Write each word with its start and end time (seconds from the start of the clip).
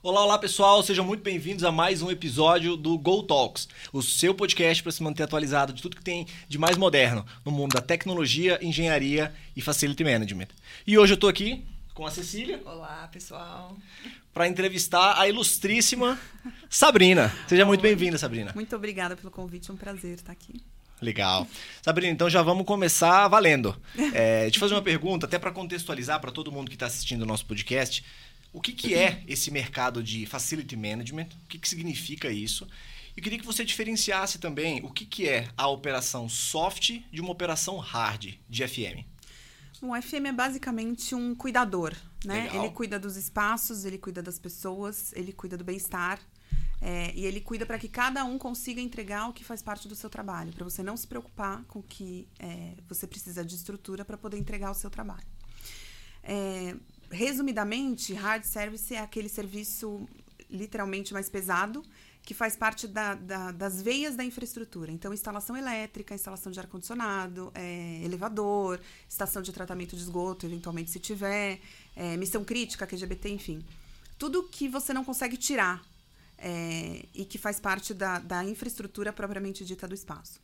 Olá, 0.00 0.24
olá 0.24 0.38
pessoal, 0.38 0.80
sejam 0.84 1.04
muito 1.04 1.24
bem-vindos 1.24 1.64
a 1.64 1.72
mais 1.72 2.02
um 2.02 2.08
episódio 2.08 2.76
do 2.76 2.96
Go 2.96 3.24
Talks, 3.24 3.66
o 3.92 4.00
seu 4.00 4.32
podcast 4.32 4.80
para 4.80 4.92
se 4.92 5.02
manter 5.02 5.24
atualizado 5.24 5.72
de 5.72 5.82
tudo 5.82 5.96
que 5.96 6.04
tem 6.04 6.24
de 6.48 6.56
mais 6.56 6.76
moderno 6.76 7.26
no 7.44 7.50
mundo 7.50 7.72
da 7.72 7.80
tecnologia, 7.80 8.60
engenharia 8.62 9.34
e 9.56 9.60
facility 9.60 10.04
management. 10.04 10.48
E 10.86 10.96
hoje 10.96 11.14
eu 11.14 11.16
estou 11.16 11.28
aqui 11.28 11.66
com 11.92 12.06
a 12.06 12.10
Cecília. 12.12 12.62
Olá, 12.64 13.08
pessoal. 13.12 13.76
Para 14.32 14.46
entrevistar 14.46 15.18
a 15.18 15.28
ilustríssima 15.28 16.16
Sabrina. 16.70 17.34
Seja 17.48 17.64
muito 17.64 17.80
bem-vinda, 17.80 18.16
Sabrina. 18.18 18.52
Muito 18.54 18.76
obrigada 18.76 19.16
pelo 19.16 19.32
convite, 19.32 19.68
é 19.68 19.74
um 19.74 19.76
prazer 19.76 20.14
estar 20.14 20.30
aqui. 20.30 20.62
Legal. 21.00 21.46
Sabrina, 21.82 22.12
então 22.12 22.28
já 22.30 22.42
vamos 22.42 22.64
começar 22.66 23.28
valendo. 23.28 23.76
É, 24.14 24.42
deixa 24.42 24.56
eu 24.56 24.60
fazer 24.60 24.74
uma 24.74 24.82
pergunta, 24.82 25.26
até 25.26 25.38
para 25.38 25.52
contextualizar 25.52 26.20
para 26.20 26.32
todo 26.32 26.50
mundo 26.50 26.68
que 26.68 26.74
está 26.74 26.86
assistindo 26.86 27.22
o 27.22 27.26
nosso 27.26 27.44
podcast. 27.44 28.04
O 28.52 28.60
que, 28.60 28.72
que 28.72 28.94
é 28.94 29.22
esse 29.28 29.50
mercado 29.50 30.02
de 30.02 30.24
facility 30.24 30.76
management? 30.76 31.28
O 31.44 31.48
que, 31.48 31.58
que 31.58 31.68
significa 31.68 32.30
isso? 32.30 32.66
E 33.16 33.20
queria 33.20 33.38
que 33.38 33.46
você 33.46 33.64
diferenciasse 33.64 34.38
também 34.38 34.80
o 34.84 34.90
que, 34.90 35.04
que 35.04 35.28
é 35.28 35.48
a 35.56 35.68
operação 35.68 36.28
soft 36.28 37.00
de 37.10 37.20
uma 37.20 37.32
operação 37.32 37.78
hard 37.78 38.34
de 38.48 38.68
FM. 38.68 39.04
O 39.80 39.94
FM 40.00 40.26
é 40.26 40.32
basicamente 40.32 41.14
um 41.14 41.34
cuidador, 41.34 41.94
né? 42.24 42.44
Legal. 42.44 42.64
Ele 42.64 42.72
cuida 42.72 42.98
dos 42.98 43.16
espaços, 43.16 43.84
ele 43.84 43.98
cuida 43.98 44.22
das 44.22 44.38
pessoas, 44.38 45.12
ele 45.14 45.32
cuida 45.32 45.56
do 45.56 45.64
bem-estar. 45.64 46.18
É, 46.80 47.12
e 47.14 47.24
ele 47.24 47.40
cuida 47.40 47.64
para 47.64 47.78
que 47.78 47.88
cada 47.88 48.24
um 48.24 48.38
consiga 48.38 48.80
entregar 48.80 49.28
o 49.28 49.32
que 49.32 49.42
faz 49.44 49.62
parte 49.62 49.88
do 49.88 49.94
seu 49.94 50.10
trabalho, 50.10 50.52
para 50.52 50.64
você 50.64 50.82
não 50.82 50.96
se 50.96 51.06
preocupar 51.06 51.62
com 51.64 51.78
o 51.78 51.82
que 51.82 52.28
é, 52.38 52.74
você 52.88 53.06
precisa 53.06 53.44
de 53.44 53.54
estrutura 53.54 54.04
para 54.04 54.16
poder 54.18 54.36
entregar 54.38 54.70
o 54.70 54.74
seu 54.74 54.90
trabalho. 54.90 55.26
É, 56.22 56.74
resumidamente, 57.10 58.12
hard 58.14 58.44
service 58.44 58.94
é 58.94 58.98
aquele 59.00 59.28
serviço 59.28 60.06
literalmente 60.50 61.12
mais 61.12 61.28
pesado 61.28 61.84
que 62.22 62.34
faz 62.34 62.56
parte 62.56 62.88
da- 62.88 63.14
da- 63.14 63.52
das 63.52 63.80
veias 63.80 64.16
da 64.16 64.24
infraestrutura. 64.24 64.90
Então, 64.90 65.14
instalação 65.14 65.56
elétrica, 65.56 66.12
instalação 66.12 66.50
de 66.50 66.58
ar-condicionado, 66.58 67.52
é, 67.54 68.00
elevador, 68.02 68.80
estação 69.08 69.40
de 69.40 69.52
tratamento 69.52 69.94
de 69.94 70.02
esgoto, 70.02 70.44
eventualmente 70.44 70.90
se 70.90 70.98
tiver, 70.98 71.60
é, 71.94 72.16
missão 72.16 72.44
crítica, 72.44 72.84
QGBT, 72.84 73.28
enfim. 73.28 73.64
Tudo 74.18 74.42
que 74.42 74.68
você 74.68 74.92
não 74.92 75.04
consegue 75.04 75.36
tirar 75.36 75.84
é, 76.38 77.06
e 77.14 77.24
que 77.24 77.38
faz 77.38 77.58
parte 77.60 77.92
da, 77.94 78.18
da 78.18 78.44
infraestrutura 78.44 79.12
propriamente 79.12 79.64
dita 79.64 79.86
do 79.88 79.94
espaço. 79.94 80.40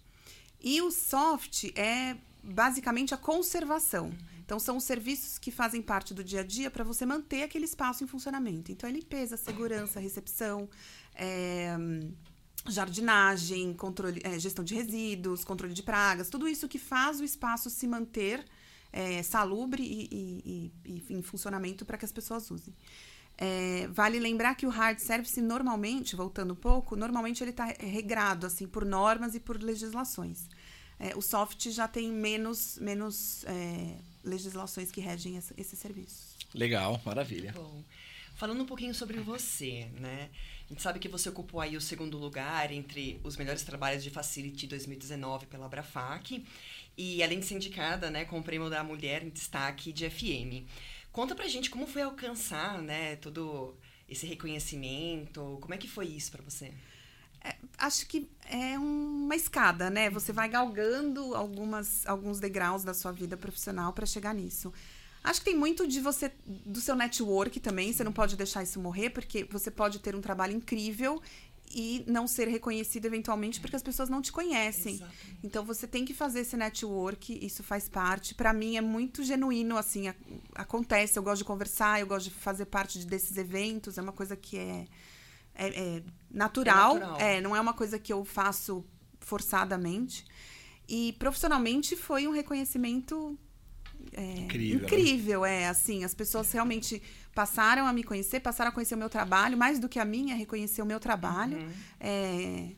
E 0.60 0.80
o 0.80 0.90
soft 0.90 1.64
é 1.76 2.16
basicamente 2.42 3.14
a 3.14 3.16
conservação. 3.16 4.12
Então, 4.44 4.58
são 4.58 4.76
os 4.76 4.84
serviços 4.84 5.38
que 5.38 5.50
fazem 5.50 5.80
parte 5.80 6.12
do 6.12 6.22
dia 6.22 6.40
a 6.40 6.44
dia 6.44 6.70
para 6.70 6.84
você 6.84 7.06
manter 7.06 7.42
aquele 7.42 7.64
espaço 7.64 8.04
em 8.04 8.06
funcionamento. 8.06 8.70
Então, 8.72 8.88
é 8.88 8.92
limpeza, 8.92 9.36
segurança, 9.36 9.98
recepção, 10.00 10.68
é, 11.14 11.74
jardinagem, 12.68 13.72
controle, 13.74 14.20
é, 14.24 14.38
gestão 14.38 14.64
de 14.64 14.74
resíduos, 14.74 15.44
controle 15.44 15.74
de 15.74 15.82
pragas, 15.82 16.28
tudo 16.28 16.48
isso 16.48 16.68
que 16.68 16.78
faz 16.78 17.20
o 17.20 17.24
espaço 17.24 17.68
se 17.70 17.86
manter 17.86 18.44
é, 18.92 19.22
salubre 19.22 19.82
e, 19.82 20.08
e- 20.12 20.72
e- 20.84 21.04
e 21.08 21.14
em 21.14 21.22
funcionamento 21.22 21.84
para 21.84 21.96
que 21.96 22.04
as 22.04 22.12
pessoas 22.12 22.50
usem. 22.50 22.74
É, 23.44 23.88
vale 23.88 24.20
lembrar 24.20 24.54
que 24.54 24.64
o 24.64 24.68
hard 24.70 24.98
service 25.00 25.40
normalmente, 25.42 26.14
voltando 26.14 26.52
um 26.52 26.56
pouco, 26.56 26.94
normalmente 26.94 27.42
ele 27.42 27.50
está 27.50 27.64
regrado 27.80 28.46
assim 28.46 28.68
por 28.68 28.84
normas 28.84 29.34
e 29.34 29.40
por 29.40 29.60
legislações. 29.60 30.48
É, 31.00 31.16
o 31.16 31.20
soft 31.20 31.68
já 31.70 31.88
tem 31.88 32.08
menos, 32.12 32.78
menos 32.80 33.44
é, 33.46 33.96
legislações 34.22 34.92
que 34.92 35.00
regem 35.00 35.36
essa- 35.38 35.54
esses 35.56 35.76
serviços. 35.76 36.36
Legal, 36.54 37.00
maravilha. 37.04 37.50
Bom, 37.52 37.82
falando 38.36 38.62
um 38.62 38.66
pouquinho 38.66 38.94
sobre 38.94 39.18
você, 39.18 39.88
né? 39.98 40.30
A 40.66 40.68
gente 40.72 40.80
sabe 40.82 41.00
que 41.00 41.08
você 41.08 41.28
ocupou 41.28 41.60
aí 41.60 41.76
o 41.76 41.80
segundo 41.80 42.16
lugar 42.16 42.70
entre 42.70 43.20
os 43.24 43.36
melhores 43.36 43.62
trabalhos 43.64 44.04
de 44.04 44.10
Facility 44.10 44.68
2019 44.68 45.46
pela 45.46 45.66
Abrafac. 45.66 46.44
E 46.96 47.22
além 47.24 47.40
de 47.40 47.46
ser 47.46 47.54
indicada, 47.56 48.08
né, 48.10 48.24
com 48.24 48.38
o 48.38 48.42
prêmio 48.42 48.70
da 48.70 48.84
mulher 48.84 49.24
em 49.24 49.30
destaque 49.30 49.92
de 49.92 50.08
FM. 50.08 50.64
Conta 51.12 51.34
pra 51.34 51.46
gente 51.46 51.70
como 51.70 51.86
foi 51.86 52.02
alcançar, 52.02 52.80
né, 52.80 53.16
todo 53.16 53.76
esse 54.08 54.26
reconhecimento. 54.26 55.58
Como 55.60 55.74
é 55.74 55.76
que 55.76 55.86
foi 55.86 56.06
isso 56.06 56.32
pra 56.32 56.42
você? 56.42 56.72
Acho 57.76 58.06
que 58.06 58.30
é 58.48 58.78
uma 58.78 59.34
escada, 59.34 59.90
né? 59.90 60.08
Você 60.10 60.32
vai 60.32 60.48
galgando 60.48 61.34
algumas, 61.34 62.06
alguns 62.06 62.38
degraus 62.38 62.84
da 62.84 62.94
sua 62.94 63.10
vida 63.12 63.36
profissional 63.36 63.92
para 63.92 64.06
chegar 64.06 64.32
nisso. 64.32 64.72
Acho 65.24 65.40
que 65.40 65.46
tem 65.46 65.56
muito 65.56 65.86
de 65.86 66.00
você, 66.00 66.32
do 66.46 66.80
seu 66.80 66.94
network 66.94 67.60
também. 67.60 67.92
Você 67.92 68.02
não 68.04 68.12
pode 68.12 68.36
deixar 68.36 68.62
isso 68.62 68.80
morrer, 68.80 69.10
porque 69.10 69.44
você 69.44 69.70
pode 69.70 69.98
ter 69.98 70.14
um 70.14 70.20
trabalho 70.20 70.54
incrível 70.54 71.20
e 71.74 72.04
não 72.06 72.26
ser 72.26 72.48
reconhecido 72.48 73.06
eventualmente 73.06 73.60
porque 73.60 73.76
as 73.76 73.82
pessoas 73.82 74.08
não 74.08 74.20
te 74.22 74.30
conhecem. 74.30 74.94
Exatamente. 74.94 75.38
Então 75.42 75.64
você 75.64 75.86
tem 75.86 76.04
que 76.04 76.12
fazer 76.14 76.40
esse 76.40 76.56
network, 76.56 77.38
isso 77.44 77.62
faz 77.62 77.88
parte. 77.88 78.34
Para 78.34 78.52
mim 78.52 78.76
é 78.76 78.80
muito 78.80 79.22
genuíno, 79.24 79.76
assim, 79.76 80.08
a- 80.08 80.14
acontece. 80.54 81.18
Eu 81.18 81.22
gosto 81.22 81.38
de 81.38 81.44
conversar, 81.44 82.00
eu 82.00 82.06
gosto 82.06 82.24
de 82.28 82.34
fazer 82.34 82.66
parte 82.66 82.98
de- 82.98 83.06
desses 83.06 83.36
eventos. 83.36 83.98
É 83.98 84.02
uma 84.02 84.12
coisa 84.12 84.36
que 84.36 84.56
é, 84.58 84.86
é, 85.54 85.66
é 85.96 86.02
natural, 86.30 86.96
É 86.96 87.00
natural. 87.00 87.20
é, 87.20 87.40
não 87.40 87.56
é 87.56 87.60
uma 87.60 87.74
coisa 87.74 87.98
que 87.98 88.12
eu 88.12 88.24
faço 88.24 88.84
forçadamente. 89.20 90.24
E 90.88 91.12
profissionalmente 91.14 91.96
foi 91.96 92.26
um 92.28 92.32
reconhecimento 92.32 93.38
é, 94.14 94.40
Incrível, 94.40 94.80
né? 94.80 94.84
incrível, 94.84 95.44
é 95.44 95.68
assim, 95.68 96.04
as 96.04 96.14
pessoas 96.14 96.50
realmente 96.52 97.02
passaram 97.34 97.86
a 97.86 97.92
me 97.92 98.04
conhecer, 98.04 98.40
passaram 98.40 98.70
a 98.70 98.72
conhecer 98.72 98.94
o 98.94 98.98
meu 98.98 99.08
trabalho, 99.08 99.56
mais 99.56 99.78
do 99.78 99.88
que 99.88 99.98
a 99.98 100.04
minha, 100.04 100.34
reconhecer 100.34 100.82
o 100.82 100.86
meu 100.86 101.00
trabalho. 101.00 101.56
Uhum. 101.56 101.70
É, 101.98 102.68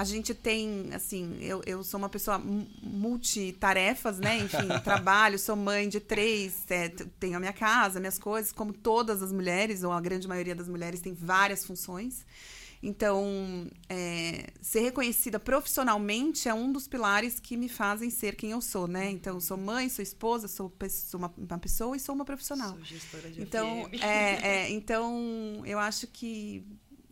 a 0.00 0.04
gente 0.04 0.32
tem, 0.32 0.90
assim, 0.94 1.38
eu, 1.40 1.60
eu 1.66 1.82
sou 1.82 1.98
uma 1.98 2.08
pessoa 2.08 2.38
mu- 2.38 2.68
multitarefas, 2.80 4.20
né? 4.20 4.38
Enfim, 4.38 4.68
trabalho, 4.84 5.36
sou 5.40 5.56
mãe 5.56 5.88
de 5.88 5.98
três, 5.98 6.64
é, 6.70 6.88
tenho 7.18 7.36
a 7.36 7.40
minha 7.40 7.52
casa, 7.52 7.98
minhas 7.98 8.16
coisas, 8.16 8.52
como 8.52 8.72
todas 8.72 9.22
as 9.24 9.32
mulheres, 9.32 9.82
ou 9.82 9.90
a 9.90 10.00
grande 10.00 10.28
maioria 10.28 10.54
das 10.54 10.68
mulheres 10.68 11.00
tem 11.00 11.12
várias 11.14 11.64
funções. 11.64 12.24
Então, 12.80 13.68
é, 13.88 14.50
ser 14.62 14.80
reconhecida 14.82 15.40
profissionalmente 15.40 16.48
é 16.48 16.54
um 16.54 16.70
dos 16.70 16.86
pilares 16.86 17.40
que 17.40 17.56
me 17.56 17.68
fazem 17.68 18.08
ser 18.08 18.36
quem 18.36 18.52
eu 18.52 18.60
sou, 18.60 18.86
né? 18.86 19.10
Então, 19.10 19.40
sou 19.40 19.56
mãe, 19.56 19.88
sou 19.88 20.00
esposa, 20.00 20.46
sou, 20.46 20.72
sou 20.88 21.18
uma, 21.18 21.34
uma 21.36 21.58
pessoa 21.58 21.96
e 21.96 21.98
sou 21.98 22.14
uma 22.14 22.24
profissional. 22.24 22.76
Sou 22.76 22.84
gestora 22.84 23.28
de 23.32 23.42
Então, 23.42 23.88
é, 24.00 24.66
é, 24.66 24.70
então, 24.78 25.60
eu 25.66 25.76
acho 25.80 26.06
que, 26.06 26.64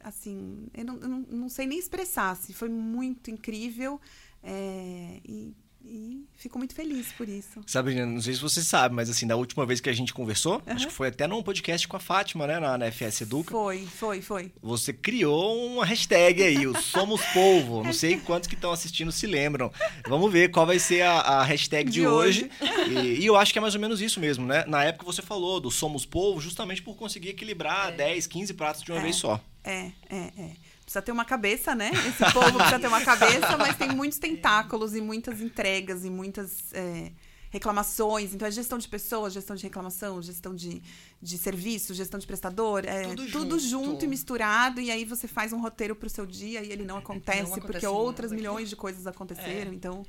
assim, 0.06 0.69
eu 0.72 0.84
não, 0.84 0.94
eu 1.00 1.09
não, 1.09 1.27
não 1.28 1.49
sei 1.49 1.67
nem 1.67 1.78
expressar, 1.78 2.31
assim, 2.31 2.53
foi 2.53 2.69
muito 2.69 3.28
incrível 3.28 4.00
é, 4.41 5.19
e, 5.25 5.53
e 5.84 6.25
fico 6.37 6.59
muito 6.59 6.75
feliz 6.75 7.12
por 7.12 7.28
isso. 7.28 7.61
Sabrina, 7.67 8.06
não 8.06 8.21
sei 8.21 8.34
se 8.34 8.41
você 8.41 8.62
sabe, 8.62 8.95
mas 8.95 9.11
assim, 9.11 9.27
da 9.27 9.34
última 9.34 9.66
vez 9.66 9.81
que 9.81 9.91
a 9.91 9.93
gente 9.93 10.15
conversou, 10.15 10.62
acho 10.66 10.87
que 10.87 10.93
foi 10.93 11.09
até 11.09 11.27
num 11.27 11.43
podcast 11.43 11.89
com 11.89 11.97
a 11.97 12.00
Fátima, 12.00 12.47
né, 12.47 12.61
na, 12.61 12.78
na 12.78 12.87
FS 12.87 13.22
Educa. 13.22 13.50
Foi, 13.50 13.84
foi, 13.87 14.22
foi. 14.22 14.53
Você 14.62 14.93
criou 14.93 15.66
uma 15.72 15.84
hashtag 15.84 16.41
aí, 16.43 16.66
o 16.69 16.81
Somos 16.81 17.21
Polvo. 17.33 17.83
Não 17.83 17.93
sei 17.93 18.16
quantos 18.21 18.49
que 18.49 18.55
estão 18.55 18.71
assistindo 18.71 19.11
se 19.11 19.27
lembram. 19.27 19.72
Vamos 20.09 20.31
ver 20.33 20.50
qual 20.53 20.66
vai 20.66 20.78
ser 20.78 21.03
a, 21.03 21.19
a 21.21 21.43
hashtag 21.45 21.91
de, 21.91 22.00
De 22.00 22.06
hoje. 22.06 22.49
E, 22.89 23.22
e 23.22 23.27
eu 23.27 23.34
acho 23.37 23.53
que 23.53 23.59
é 23.59 23.62
mais 23.62 23.75
ou 23.75 23.81
menos 23.81 24.00
isso 24.00 24.21
mesmo, 24.21 24.47
né? 24.47 24.65
Na 24.69 24.84
época 24.84 25.05
você 25.05 25.21
falou 25.22 25.59
do 25.59 25.71
Somos 25.71 26.06
Polvo 26.06 26.41
justamente 26.41 26.81
por 26.83 26.95
conseguir 26.97 27.31
equilibrar 27.31 27.91
10, 27.91 28.27
15 28.28 28.55
pratos 28.55 28.83
de 28.83 28.93
uma 28.93 29.00
É. 29.00 29.03
vez 29.03 29.16
só. 29.16 29.41
É, 29.66 29.93
é, 30.09 30.16
é. 30.38 30.50
Precisa 30.82 31.03
ter 31.03 31.10
uma 31.10 31.25
cabeça, 31.25 31.75
né? 31.75 31.91
Esse 31.91 32.32
povo 32.32 32.54
precisa 32.54 32.78
ter 32.78 32.87
uma 32.87 33.00
cabeça, 33.00 33.56
mas 33.59 33.77
tem 33.77 33.88
muitos 33.91 34.19
tentáculos 34.19 34.94
e 34.94 35.00
muitas 35.00 35.41
entregas 35.41 36.04
e 36.04 36.10
muitas 36.10 36.72
é, 36.72 37.10
reclamações. 37.51 38.33
Então, 38.33 38.47
é 38.47 38.51
gestão 38.53 38.78
de 38.78 38.86
pessoas, 38.86 39.33
gestão 39.33 39.57
de 39.57 39.65
reclamação, 39.65 40.22
gestão 40.22 40.54
de, 40.54 40.80
de 41.21 41.36
serviço, 41.36 41.92
gestão 41.92 42.21
de 42.21 42.27
prestador. 42.27 42.84
É 42.86 43.03
Tudo 43.03 43.27
tudo, 43.27 43.59
junto. 43.59 43.91
junto. 43.91 44.04
e 44.04 44.09
misturado. 44.09 44.80
E 44.80 44.89
aí 44.91 45.04
você 45.04 45.27
faz 45.27 45.53
um 45.53 45.60
roteiro 45.60 45.97
pro 45.97 46.09
seu 46.09 46.24
dia 46.24 46.63
e 46.63 46.71
ele 46.71 46.84
não 46.84 46.98
acontece, 46.98 47.41
acontece 47.41 47.66
porque 47.66 47.86
outras 47.86 48.30
milhões 48.30 48.71
de 48.71 48.77
coisas 48.77 49.09
aconteceram. 49.09 49.72
Então, 49.72 50.04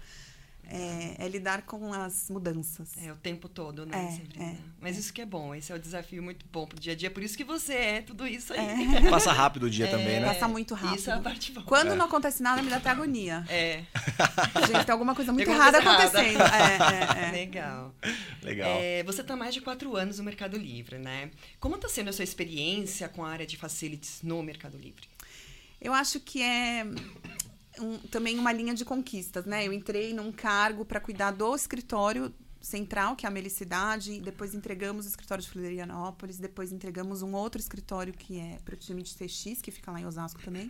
é, 0.69 1.16
é 1.25 1.28
lidar 1.28 1.62
com 1.64 1.94
as 1.94 2.30
mudanças. 2.30 2.92
É, 2.98 3.12
o 3.12 3.16
tempo 3.16 3.48
todo, 3.48 3.86
né? 3.86 4.06
É, 4.08 4.12
Sabrina? 4.12 4.46
é, 4.46 4.56
Mas 4.81 4.98
isso 4.98 5.12
que 5.14 5.22
é 5.22 5.25
bom, 5.25 5.54
esse 5.56 5.72
é 5.72 5.75
o 5.75 5.80
desafio 5.80 6.22
muito 6.22 6.46
bom 6.52 6.66
pro 6.68 6.80
dia 6.80 6.94
a 6.94 6.96
dia. 6.96 7.10
Por 7.10 7.24
isso 7.24 7.38
que 7.38 7.44
você 7.44 7.74
é 7.74 8.02
tudo 8.02 8.28
isso 8.28 8.54
aí. 8.54 8.60
Passa 9.10 9.31
rápido 9.31 9.64
o 9.64 9.69
dia 9.69 9.88
também, 9.90 10.19
né? 10.19 10.28
Passa 10.28 10.48
muito 10.48 10.74
rápido. 10.74 11.00
Isso 11.00 11.10
é 11.10 11.14
a 11.14 11.19
parte 11.19 11.52
boa. 11.52 11.66
Quando 11.66 11.92
É. 11.92 11.96
não 11.96 12.06
acontece 12.06 12.42
nada, 12.44 12.62
me 12.62 12.69
dá 12.69 12.78
até 12.78 12.90
agonia. 12.90 13.46
É, 13.50 13.84
Gente, 14.68 14.86
tem 14.86 14.94
alguma 14.94 15.16
coisa 15.16 15.31
muito 15.34 15.50
errada 15.50 15.80
acontecendo. 15.80 16.42
É, 16.42 17.24
é, 17.24 17.28
é. 17.28 17.31
legal. 17.46 17.94
Legal. 18.44 18.69
É, 18.81 19.04
você 19.04 19.22
está 19.22 19.36
mais 19.36 19.54
de 19.54 19.62
quatro 19.62 19.96
anos 19.96 20.18
no 20.19 20.24
Mercado 20.24 20.58
Livre, 20.58 20.98
né? 20.98 21.31
Como 21.60 21.75
está 21.75 21.88
sendo 21.90 22.10
a 22.10 22.14
sua 22.14 22.24
experiência 22.24 23.08
com 23.10 23.24
a 23.24 23.30
área 23.30 23.46
de 23.46 23.58
facilities 23.58 24.19
no 24.24 24.42
Mercado 24.44 24.78
Livre? 24.78 25.08
Eu 25.80 25.94
acho 25.94 26.19
que 26.19 26.42
é 26.42 26.86
um- 27.79 27.97
também 28.09 28.38
uma 28.39 28.51
linha 28.51 28.74
de 28.74 28.83
conquistas, 28.85 29.45
né? 29.45 29.65
Eu 29.68 29.74
entrei 29.74 30.13
num 30.13 30.31
cargo 30.31 30.85
para 30.85 31.00
cuidar 31.00 31.31
do 31.31 31.56
escritório 31.56 32.33
central, 32.59 33.15
que 33.15 33.25
é 33.25 33.29
a 33.29 33.31
Melicidade, 33.31 34.19
depois 34.19 34.53
entregamos 34.53 35.06
o 35.06 35.09
escritório 35.09 35.44
de 35.44 35.50
Florianópolis, 35.50 36.38
depois 36.38 36.71
entregamos 36.71 37.21
um 37.21 37.33
outro 37.33 37.62
escritório 37.62 38.13
que 38.13 38.39
é 38.39 38.59
para 38.65 38.74
o 38.74 38.77
time 38.77 39.01
de 39.03 39.15
TX, 39.15 39.62
que 39.62 39.71
fica 39.71 39.91
lá 39.91 40.01
em 40.01 40.06
Osasco 40.06 40.41
também. 40.41 40.69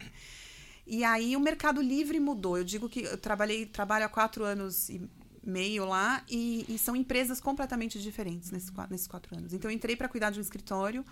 E 0.85 1.03
aí 1.03 1.35
o 1.35 1.39
Mercado 1.39 1.81
Livre 1.81 2.19
mudou. 2.19 2.57
Eu 2.57 2.63
digo 2.63 2.87
que 2.87 3.01
eu 3.01 3.17
trabalhei, 3.17 3.65
trabalho 3.65 4.05
há 4.05 4.09
quatro 4.09 4.43
anos 4.43 4.89
e 4.89 5.01
meio 5.43 5.85
lá 5.85 6.23
e, 6.29 6.65
e 6.67 6.77
são 6.77 6.95
empresas 6.95 7.39
completamente 7.39 8.01
diferentes 8.01 8.51
nesses, 8.51 8.71
nesses 8.89 9.07
quatro 9.07 9.35
anos. 9.35 9.53
Então 9.53 9.71
eu 9.71 9.75
entrei 9.75 9.95
para 9.95 10.07
cuidar 10.09 10.29
de 10.29 10.39
um 10.39 10.41
escritório 10.41 11.05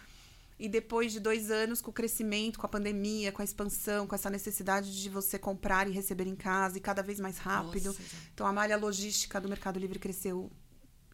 e 0.57 0.69
depois 0.69 1.12
de 1.12 1.19
dois 1.19 1.52
anos, 1.52 1.81
com 1.81 1.92
o 1.92 1.94
crescimento, 1.94 2.57
com 2.57 2.66
a 2.66 2.69
pandemia, 2.69 3.31
com 3.31 3.42
a 3.42 3.46
expansão, 3.46 4.07
com 4.07 4.16
essa 4.16 4.30
necessidade 4.30 5.02
de 5.02 5.10
você 5.10 5.38
comprar 5.38 5.88
e 5.88 5.92
receber 5.92 6.28
em 6.28 6.36
casa 6.36 6.78
e 6.78 6.81
cada 6.81 7.04
vez 7.04 7.19
mais 7.19 7.38
rápido. 7.38 7.88
Nossa, 7.88 8.02
então, 8.34 8.48
a 8.48 8.54
malha 8.54 8.78
logística 8.78 9.40
do 9.42 9.50
Mercado 9.50 9.78
Livre 9.80 10.00
cresceu 10.00 10.50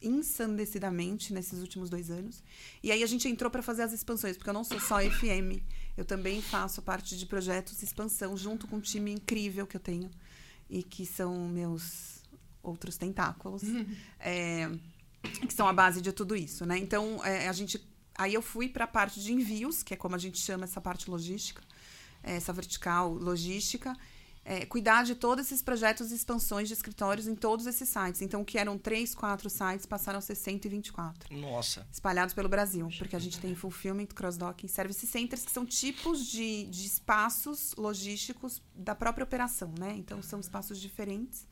ensandecidamente 0.02 1.34
nesses 1.34 1.60
últimos 1.60 1.90
dois 1.90 2.10
anos. 2.10 2.44
E 2.84 2.92
aí 2.92 3.04
a 3.04 3.08
gente 3.08 3.28
entrou 3.28 3.50
para 3.50 3.62
fazer 3.62 3.84
as 3.84 3.94
expansões, 3.94 4.36
porque 4.36 4.50
eu 4.50 4.54
não 4.54 4.64
sou 4.64 4.80
só 4.80 4.98
FM, 5.02 5.62
eu 5.98 6.06
também 6.06 6.42
faço 6.42 6.82
parte 6.82 7.18
de 7.18 7.26
projetos 7.26 7.78
de 7.78 7.86
expansão, 7.86 8.38
junto 8.38 8.68
com 8.68 8.78
um 8.78 8.82
time 8.82 9.12
incrível 9.12 9.66
que 9.66 9.76
eu 9.76 9.82
tenho 9.82 10.10
e 10.70 10.84
que 10.84 11.06
são 11.06 11.48
meus 11.50 12.22
outros 12.64 12.96
tentáculos, 12.96 13.64
é, 14.20 14.70
que 15.48 15.54
são 15.54 15.68
a 15.68 15.74
base 15.74 16.00
de 16.02 16.12
tudo 16.12 16.36
isso, 16.36 16.66
né? 16.66 16.78
Então, 16.78 17.24
é, 17.26 17.48
a 17.48 17.54
gente 17.54 17.91
Aí 18.22 18.36
eu 18.36 18.42
fui 18.44 18.70
para 18.70 18.84
a 18.84 18.88
parte 18.88 19.20
de 19.20 19.34
envios, 19.34 19.82
que 19.82 19.96
é 19.96 19.98
como 19.98 20.14
a 20.14 20.18
gente 20.20 20.38
chama 20.38 20.66
essa 20.66 20.80
parte 20.80 21.10
logística, 21.10 21.64
é, 22.22 22.36
essa 22.36 22.54
vertical 22.54 23.12
logística, 23.12 23.98
é, 24.46 24.64
cuidar 24.64 25.04
de 25.04 25.16
todos 25.16 25.48
esses 25.48 25.64
projetos 25.64 26.12
e 26.12 26.16
expansões 26.16 26.68
de 26.68 26.76
escritórios 26.76 27.28
em 27.28 27.34
todos 27.34 27.66
esses 27.66 27.90
sites. 27.90 28.22
Então, 28.22 28.46
que 28.46 28.60
eram 28.60 28.78
três, 28.78 29.16
quatro 29.16 29.50
sites, 29.50 29.88
passaram 29.88 30.20
a 30.20 30.22
ser 30.22 30.36
124. 30.36 31.36
Nossa. 31.36 31.88
Espalhados 31.92 32.36
pelo 32.36 32.48
Brasil, 32.48 32.88
porque 33.00 33.16
a 33.16 33.20
gente 33.20 33.40
tem 33.40 33.56
Fulfillment, 33.56 34.06
Cross-Docking, 34.14 34.68
Service 34.68 35.08
Centers, 35.08 35.44
que 35.44 35.52
são 35.52 35.66
tipos 35.66 36.28
de, 36.28 36.66
de 36.66 36.86
espaços 36.86 37.74
logísticos 37.76 38.62
da 38.76 38.94
própria 38.94 39.24
operação, 39.24 39.74
né? 39.80 39.96
Então, 39.98 40.22
são 40.22 40.40
espaços 40.40 40.80
diferentes 40.80 41.48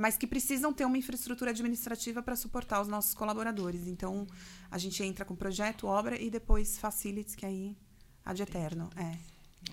mas 0.00 0.16
que 0.16 0.26
precisam 0.26 0.72
ter 0.72 0.86
uma 0.86 0.96
infraestrutura 0.96 1.50
administrativa 1.50 2.22
para 2.22 2.34
suportar 2.34 2.80
os 2.80 2.88
nossos 2.88 3.12
colaboradores. 3.12 3.86
Então, 3.86 4.26
a 4.70 4.78
gente 4.78 5.02
entra 5.02 5.26
com 5.26 5.36
projeto, 5.36 5.86
obra 5.86 6.18
e 6.18 6.30
depois 6.30 6.78
facilities, 6.78 7.34
que 7.34 7.44
aí 7.44 7.76
ad 8.24 8.42
eterno. 8.42 8.88
É. 8.96 9.18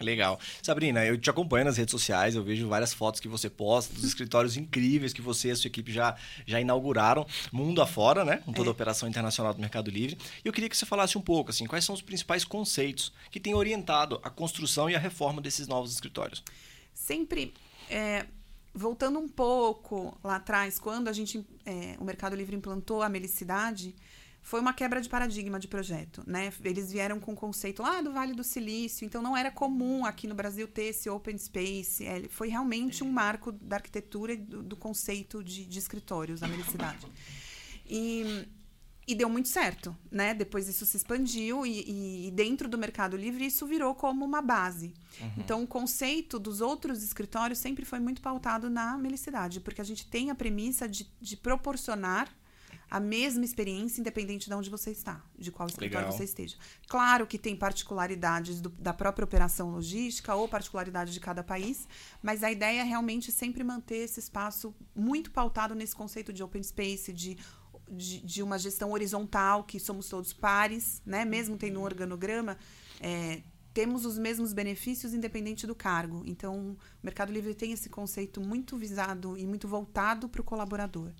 Legal. 0.04 0.38
Sabrina, 0.62 1.06
eu 1.06 1.18
te 1.18 1.30
acompanho 1.30 1.64
nas 1.64 1.78
redes 1.78 1.92
sociais, 1.92 2.36
eu 2.36 2.44
vejo 2.44 2.68
várias 2.68 2.94
fotos 2.94 3.22
que 3.22 3.28
você 3.30 3.50
posta, 3.50 3.94
dos 3.94 4.04
escritórios 4.04 4.58
incríveis 4.58 5.14
que 5.14 5.22
você 5.22 5.48
e 5.48 5.52
a 5.52 5.56
sua 5.56 5.70
equipe 5.70 5.94
já, 5.94 6.18
já 6.46 6.60
inauguraram, 6.60 7.26
mundo 7.54 7.82
afora, 7.82 8.26
né? 8.26 8.42
Com 8.44 8.52
toda 8.52 8.68
é. 8.68 8.70
a 8.70 8.74
operação 8.74 9.08
internacional 9.08 9.54
do 9.54 9.62
Mercado 9.62 9.90
Livre. 9.90 10.18
E 10.44 10.48
eu 10.48 10.52
queria 10.52 10.70
que 10.70 10.76
você 10.76 10.86
falasse 10.86 11.18
um 11.18 11.22
pouco, 11.22 11.52
assim, 11.52 11.66
quais 11.66 11.86
são 11.86 11.96
os 11.96 12.02
principais 12.02 12.44
conceitos 12.44 13.14
que 13.32 13.40
têm 13.40 13.56
orientado 13.56 14.20
a 14.22 14.30
construção 14.30 14.90
e 14.90 14.96
a 14.96 15.00
reforma 15.00 15.42
desses 15.42 15.70
novos 15.70 15.94
escritórios? 15.94 16.44
Sempre 16.94 17.54
é, 17.90 18.26
voltando 18.78 19.18
um 19.18 19.28
pouco 19.28 20.18
lá 20.24 20.36
atrás, 20.36 20.78
quando 20.78 21.08
a 21.08 21.14
gente, 21.14 21.46
é, 21.66 21.96
o 22.00 22.04
Mercado 22.04 22.36
Livre 22.36 22.56
implantou 22.56 23.02
a 23.02 23.10
Melicidade, 23.10 23.96
foi 24.42 24.62
uma 24.62 24.74
quebra 24.74 25.02
de 25.02 25.10
paradigma 25.10 25.60
de 25.60 25.68
projeto, 25.68 26.24
né? 26.26 26.54
Eles 26.64 26.92
vieram 26.92 27.20
com 27.20 27.34
o 27.34 27.36
conceito 27.36 27.82
lá 27.82 28.00
do 28.02 28.14
Vale 28.14 28.34
do 28.34 28.44
Silício, 28.44 29.04
então 29.04 29.22
não 29.22 29.36
era 29.36 29.52
comum 29.52 30.06
aqui 30.06 30.26
no 30.28 30.36
Brasil 30.36 30.68
ter 30.68 30.84
esse 30.84 31.10
open 31.10 31.38
space. 31.38 32.06
É, 32.06 32.30
foi 32.30 32.48
realmente 32.48 33.04
um 33.04 33.12
marco 33.12 33.52
da 33.52 33.78
arquitetura 33.78 34.34
e 34.34 34.38
do, 34.38 34.64
do 34.64 34.78
conceito 34.78 35.44
de, 35.44 35.66
de 35.66 35.80
escritórios, 35.80 36.44
a 36.44 36.48
Melicidade. 36.48 37.08
E 37.90 38.48
e 39.08 39.16
deu 39.16 39.30
muito 39.30 39.48
certo, 39.48 39.96
né? 40.12 40.34
Depois 40.34 40.68
isso 40.68 40.86
se 40.86 40.98
expandiu 40.98 41.66
e, 41.66 42.28
e, 42.28 42.32
dentro 42.32 42.68
do 42.68 42.78
Mercado 42.78 43.16
Livre 43.16 43.46
isso 43.46 43.66
virou 43.66 43.96
como 43.96 44.26
uma 44.26 44.42
base. 44.42 44.94
Uhum. 45.22 45.32
Então 45.38 45.64
o 45.64 45.68
conceito 45.68 46.38
dos 46.38 46.60
outros 46.60 47.02
escritórios 47.02 47.58
sempre 47.58 47.86
foi 47.86 48.00
muito 48.00 48.22
pautado 48.22 48.70
na 48.70 48.98
melicidade, 48.98 49.62
porque 49.62 49.80
a 49.80 49.84
gente 49.86 50.06
tem 50.08 50.30
a 50.30 50.36
premissa 50.36 50.90
de, 50.90 51.10
de 51.22 51.38
proporcionar 51.38 52.30
a 52.90 53.00
mesma 53.00 53.44
experiência 53.44 54.00
independente 54.00 54.48
de 54.48 54.54
onde 54.54 54.70
você 54.70 54.92
está, 54.92 55.22
de 55.38 55.52
qual 55.52 55.68
escritório 55.68 56.08
Legal. 56.08 56.18
você 56.18 56.24
esteja. 56.24 56.56
Claro 56.88 57.28
que 57.28 57.38
tem 57.38 57.56
particularidades 57.56 58.62
do, 58.62 58.70
da 58.70 58.94
própria 58.94 59.26
operação 59.26 59.72
logística 59.72 60.34
ou 60.34 60.48
particularidades 60.48 61.14
de 61.14 61.20
cada 61.20 61.44
país, 61.44 61.88
mas 62.22 62.44
a 62.44 62.52
ideia 62.52 62.82
é 62.82 62.84
realmente 62.84 63.32
sempre 63.32 63.64
manter 63.64 63.98
esse 63.98 64.20
espaço 64.20 64.74
muito 64.96 65.32
pautado 65.32 65.76
nesse 65.76 65.96
conceito 65.96 66.32
de 66.32 66.42
open 66.42 66.64
space, 66.64 67.12
de 67.12 67.38
de, 67.90 68.20
de, 68.22 68.44
uma 68.44 68.58
gestão 68.58 68.92
horizontal, 68.92 69.64
que 69.64 69.80
somos 69.80 70.08
todos 70.08 70.34
pares, 70.34 71.02
né? 71.06 71.26
mesmo 71.26 71.58
tendo 71.58 71.80
um 71.80 71.84
organograma, 71.84 72.58
é, 73.00 73.42
temos 73.74 74.06
os 74.06 74.18
mesmos 74.18 74.54
benefícios 74.54 75.14
independente 75.14 75.68
do 75.68 75.76
cargo. 75.76 76.24
Então, 76.26 76.72
o 76.72 76.78
Mercado 77.04 77.32
Livre 77.32 77.54
tem 77.54 77.72
esse 77.72 77.90
conceito 77.90 78.42
muito 78.42 78.76
visado 78.78 79.38
e 79.38 79.46
muito 79.46 79.68
voltado 79.68 80.28
para 80.28 80.42
o 80.42 80.44
colaborador. 80.44 81.12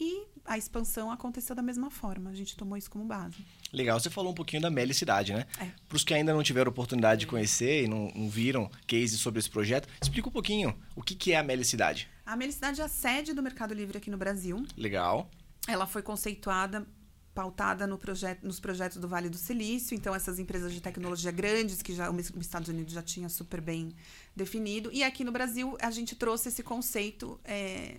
E 0.00 0.26
a 0.44 0.56
expansão 0.56 1.10
aconteceu 1.10 1.56
da 1.56 1.62
mesma 1.62 1.90
forma, 1.90 2.30
a 2.30 2.34
gente 2.34 2.56
tomou 2.56 2.78
isso 2.78 2.88
como 2.88 3.04
base. 3.04 3.44
Legal, 3.72 3.98
você 3.98 4.08
falou 4.08 4.30
um 4.30 4.34
pouquinho 4.34 4.62
da 4.62 4.70
Melicidade, 4.70 5.32
né? 5.32 5.44
É. 5.58 5.70
Para 5.88 5.96
os 5.96 6.04
que 6.04 6.14
ainda 6.14 6.32
não 6.32 6.42
tiveram 6.42 6.70
oportunidade 6.70 7.20
de 7.22 7.26
conhecer 7.26 7.84
e 7.84 7.88
não, 7.88 8.12
não 8.14 8.30
viram 8.30 8.70
cases 8.86 9.18
sobre 9.18 9.40
esse 9.40 9.50
projeto, 9.50 9.88
explica 10.00 10.28
um 10.28 10.32
pouquinho 10.32 10.78
o 10.94 11.02
que, 11.02 11.16
que 11.16 11.32
é 11.32 11.36
a 11.36 11.42
Melicidade. 11.42 12.08
A 12.24 12.36
Melicidade 12.36 12.80
é 12.80 12.84
a 12.84 12.88
sede 12.88 13.34
do 13.34 13.42
Mercado 13.42 13.74
Livre 13.74 13.98
aqui 13.98 14.08
no 14.08 14.16
Brasil. 14.16 14.64
Legal 14.76 15.28
ela 15.68 15.86
foi 15.86 16.02
conceituada 16.02 16.86
pautada 17.34 17.86
no 17.86 17.96
projeto, 17.96 18.42
nos 18.42 18.58
projetos 18.58 18.98
do 18.98 19.06
Vale 19.06 19.28
do 19.28 19.36
Silício, 19.36 19.94
então 19.94 20.12
essas 20.12 20.40
empresas 20.40 20.72
de 20.72 20.80
tecnologia 20.80 21.30
grandes 21.30 21.80
que 21.80 21.94
já 21.94 22.10
os 22.10 22.30
Estados 22.40 22.68
Unidos 22.68 22.92
já 22.92 23.02
tinha 23.02 23.28
super 23.28 23.60
bem 23.60 23.94
definido 24.34 24.90
e 24.92 25.04
aqui 25.04 25.22
no 25.22 25.30
Brasil 25.30 25.76
a 25.80 25.92
gente 25.92 26.16
trouxe 26.16 26.48
esse 26.48 26.64
conceito 26.64 27.38
é, 27.44 27.98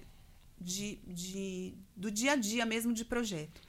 de, 0.60 1.00
de, 1.08 1.74
do 1.96 2.12
dia 2.12 2.34
a 2.34 2.36
dia 2.36 2.66
mesmo 2.66 2.92
de 2.92 3.06
projeto. 3.06 3.62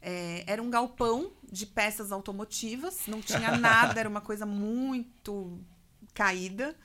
É, 0.00 0.44
era 0.46 0.62
um 0.62 0.70
galpão 0.70 1.32
de 1.50 1.66
peças 1.66 2.12
automotivas, 2.12 3.00
não 3.08 3.20
tinha 3.20 3.50
nada, 3.58 3.98
era 3.98 4.08
uma 4.08 4.20
coisa 4.20 4.46
muito 4.46 5.58
caída. 6.14 6.76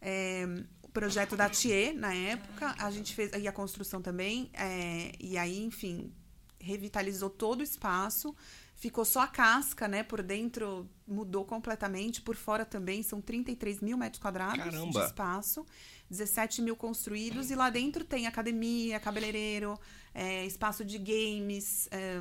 É, 0.00 0.46
projeto 0.92 1.36
da 1.36 1.48
TIE 1.48 1.92
na 1.92 2.14
época, 2.14 2.74
a 2.78 2.90
gente 2.90 3.14
fez 3.14 3.32
e 3.32 3.48
a 3.48 3.52
construção 3.52 4.02
também, 4.02 4.50
é, 4.52 5.12
e 5.18 5.38
aí, 5.38 5.64
enfim, 5.64 6.12
revitalizou 6.58 7.28
todo 7.28 7.60
o 7.60 7.62
espaço, 7.62 8.34
ficou 8.74 9.04
só 9.04 9.20
a 9.20 9.26
casca, 9.26 9.88
né? 9.88 10.02
Por 10.02 10.22
dentro 10.22 10.88
mudou 11.06 11.44
completamente, 11.44 12.20
por 12.20 12.36
fora 12.36 12.64
também 12.64 13.02
são 13.02 13.20
33 13.20 13.80
mil 13.80 13.96
metros 13.96 14.20
quadrados 14.20 14.58
Caramba. 14.58 15.00
de 15.00 15.06
espaço, 15.06 15.66
17 16.10 16.62
mil 16.62 16.76
construídos, 16.76 17.50
e 17.50 17.54
lá 17.54 17.70
dentro 17.70 18.04
tem 18.04 18.26
academia, 18.26 19.00
cabeleireiro, 19.00 19.78
é, 20.14 20.44
espaço 20.46 20.84
de 20.84 20.98
games. 20.98 21.88
É, 21.90 22.20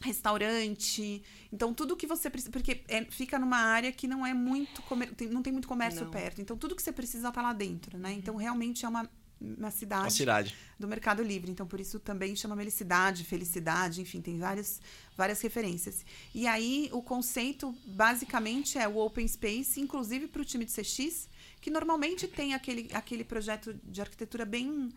restaurante. 0.00 1.22
Então, 1.52 1.72
tudo 1.72 1.96
que 1.96 2.06
você 2.06 2.28
precisa. 2.28 2.50
Porque 2.50 2.82
é, 2.88 3.04
fica 3.04 3.38
numa 3.38 3.58
área 3.58 3.92
que 3.92 4.06
não 4.06 4.26
é 4.26 4.34
muito. 4.34 4.82
Comer, 4.82 5.12
tem, 5.14 5.28
não 5.28 5.42
tem 5.42 5.52
muito 5.52 5.68
comércio 5.68 6.04
não. 6.04 6.10
perto. 6.10 6.40
Então, 6.40 6.56
tudo 6.56 6.74
que 6.74 6.82
você 6.82 6.92
precisa 6.92 7.30
tá 7.30 7.42
lá 7.42 7.52
dentro, 7.52 7.98
né? 7.98 8.12
Então, 8.12 8.36
realmente 8.36 8.84
é 8.84 8.88
uma, 8.88 9.08
uma 9.40 9.70
cidade, 9.70 10.04
uma 10.04 10.10
cidade 10.10 10.56
do 10.78 10.88
Mercado 10.88 11.22
Livre. 11.22 11.50
Então, 11.50 11.66
por 11.66 11.80
isso 11.80 11.98
também 11.98 12.34
chama 12.34 12.56
Melicidade, 12.56 13.24
Felicidade, 13.24 14.00
enfim, 14.00 14.20
tem 14.20 14.38
várias, 14.38 14.80
várias 15.16 15.40
referências. 15.40 16.04
E 16.34 16.46
aí, 16.46 16.88
o 16.92 17.02
conceito, 17.02 17.74
basicamente, 17.86 18.78
é 18.78 18.88
o 18.88 18.98
Open 18.98 19.26
Space, 19.26 19.80
inclusive 19.80 20.28
para 20.28 20.42
o 20.42 20.44
time 20.44 20.64
de 20.64 20.72
CX, 20.72 21.28
que 21.60 21.70
normalmente 21.70 22.26
tem 22.28 22.54
aquele, 22.54 22.90
aquele 22.92 23.24
projeto 23.24 23.74
de 23.84 24.00
arquitetura 24.00 24.44
bem 24.44 24.92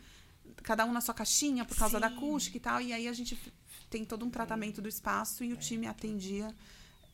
cada 0.64 0.86
um 0.86 0.92
na 0.92 1.02
sua 1.02 1.14
caixinha 1.14 1.66
por 1.66 1.78
causa 1.78 1.98
Sim. 1.98 2.02
da 2.02 2.08
acústica 2.08 2.58
e 2.58 2.60
tal. 2.60 2.82
E 2.82 2.94
aí 2.94 3.08
a 3.08 3.14
gente 3.14 3.38
tem 3.90 4.06
todo 4.06 4.26
um 4.26 4.30
tratamento 4.30 4.82
do 4.82 4.90
espaço 4.90 5.44
e 5.44 5.54
o 5.54 5.58
time 5.58 5.88
atendia 5.88 6.54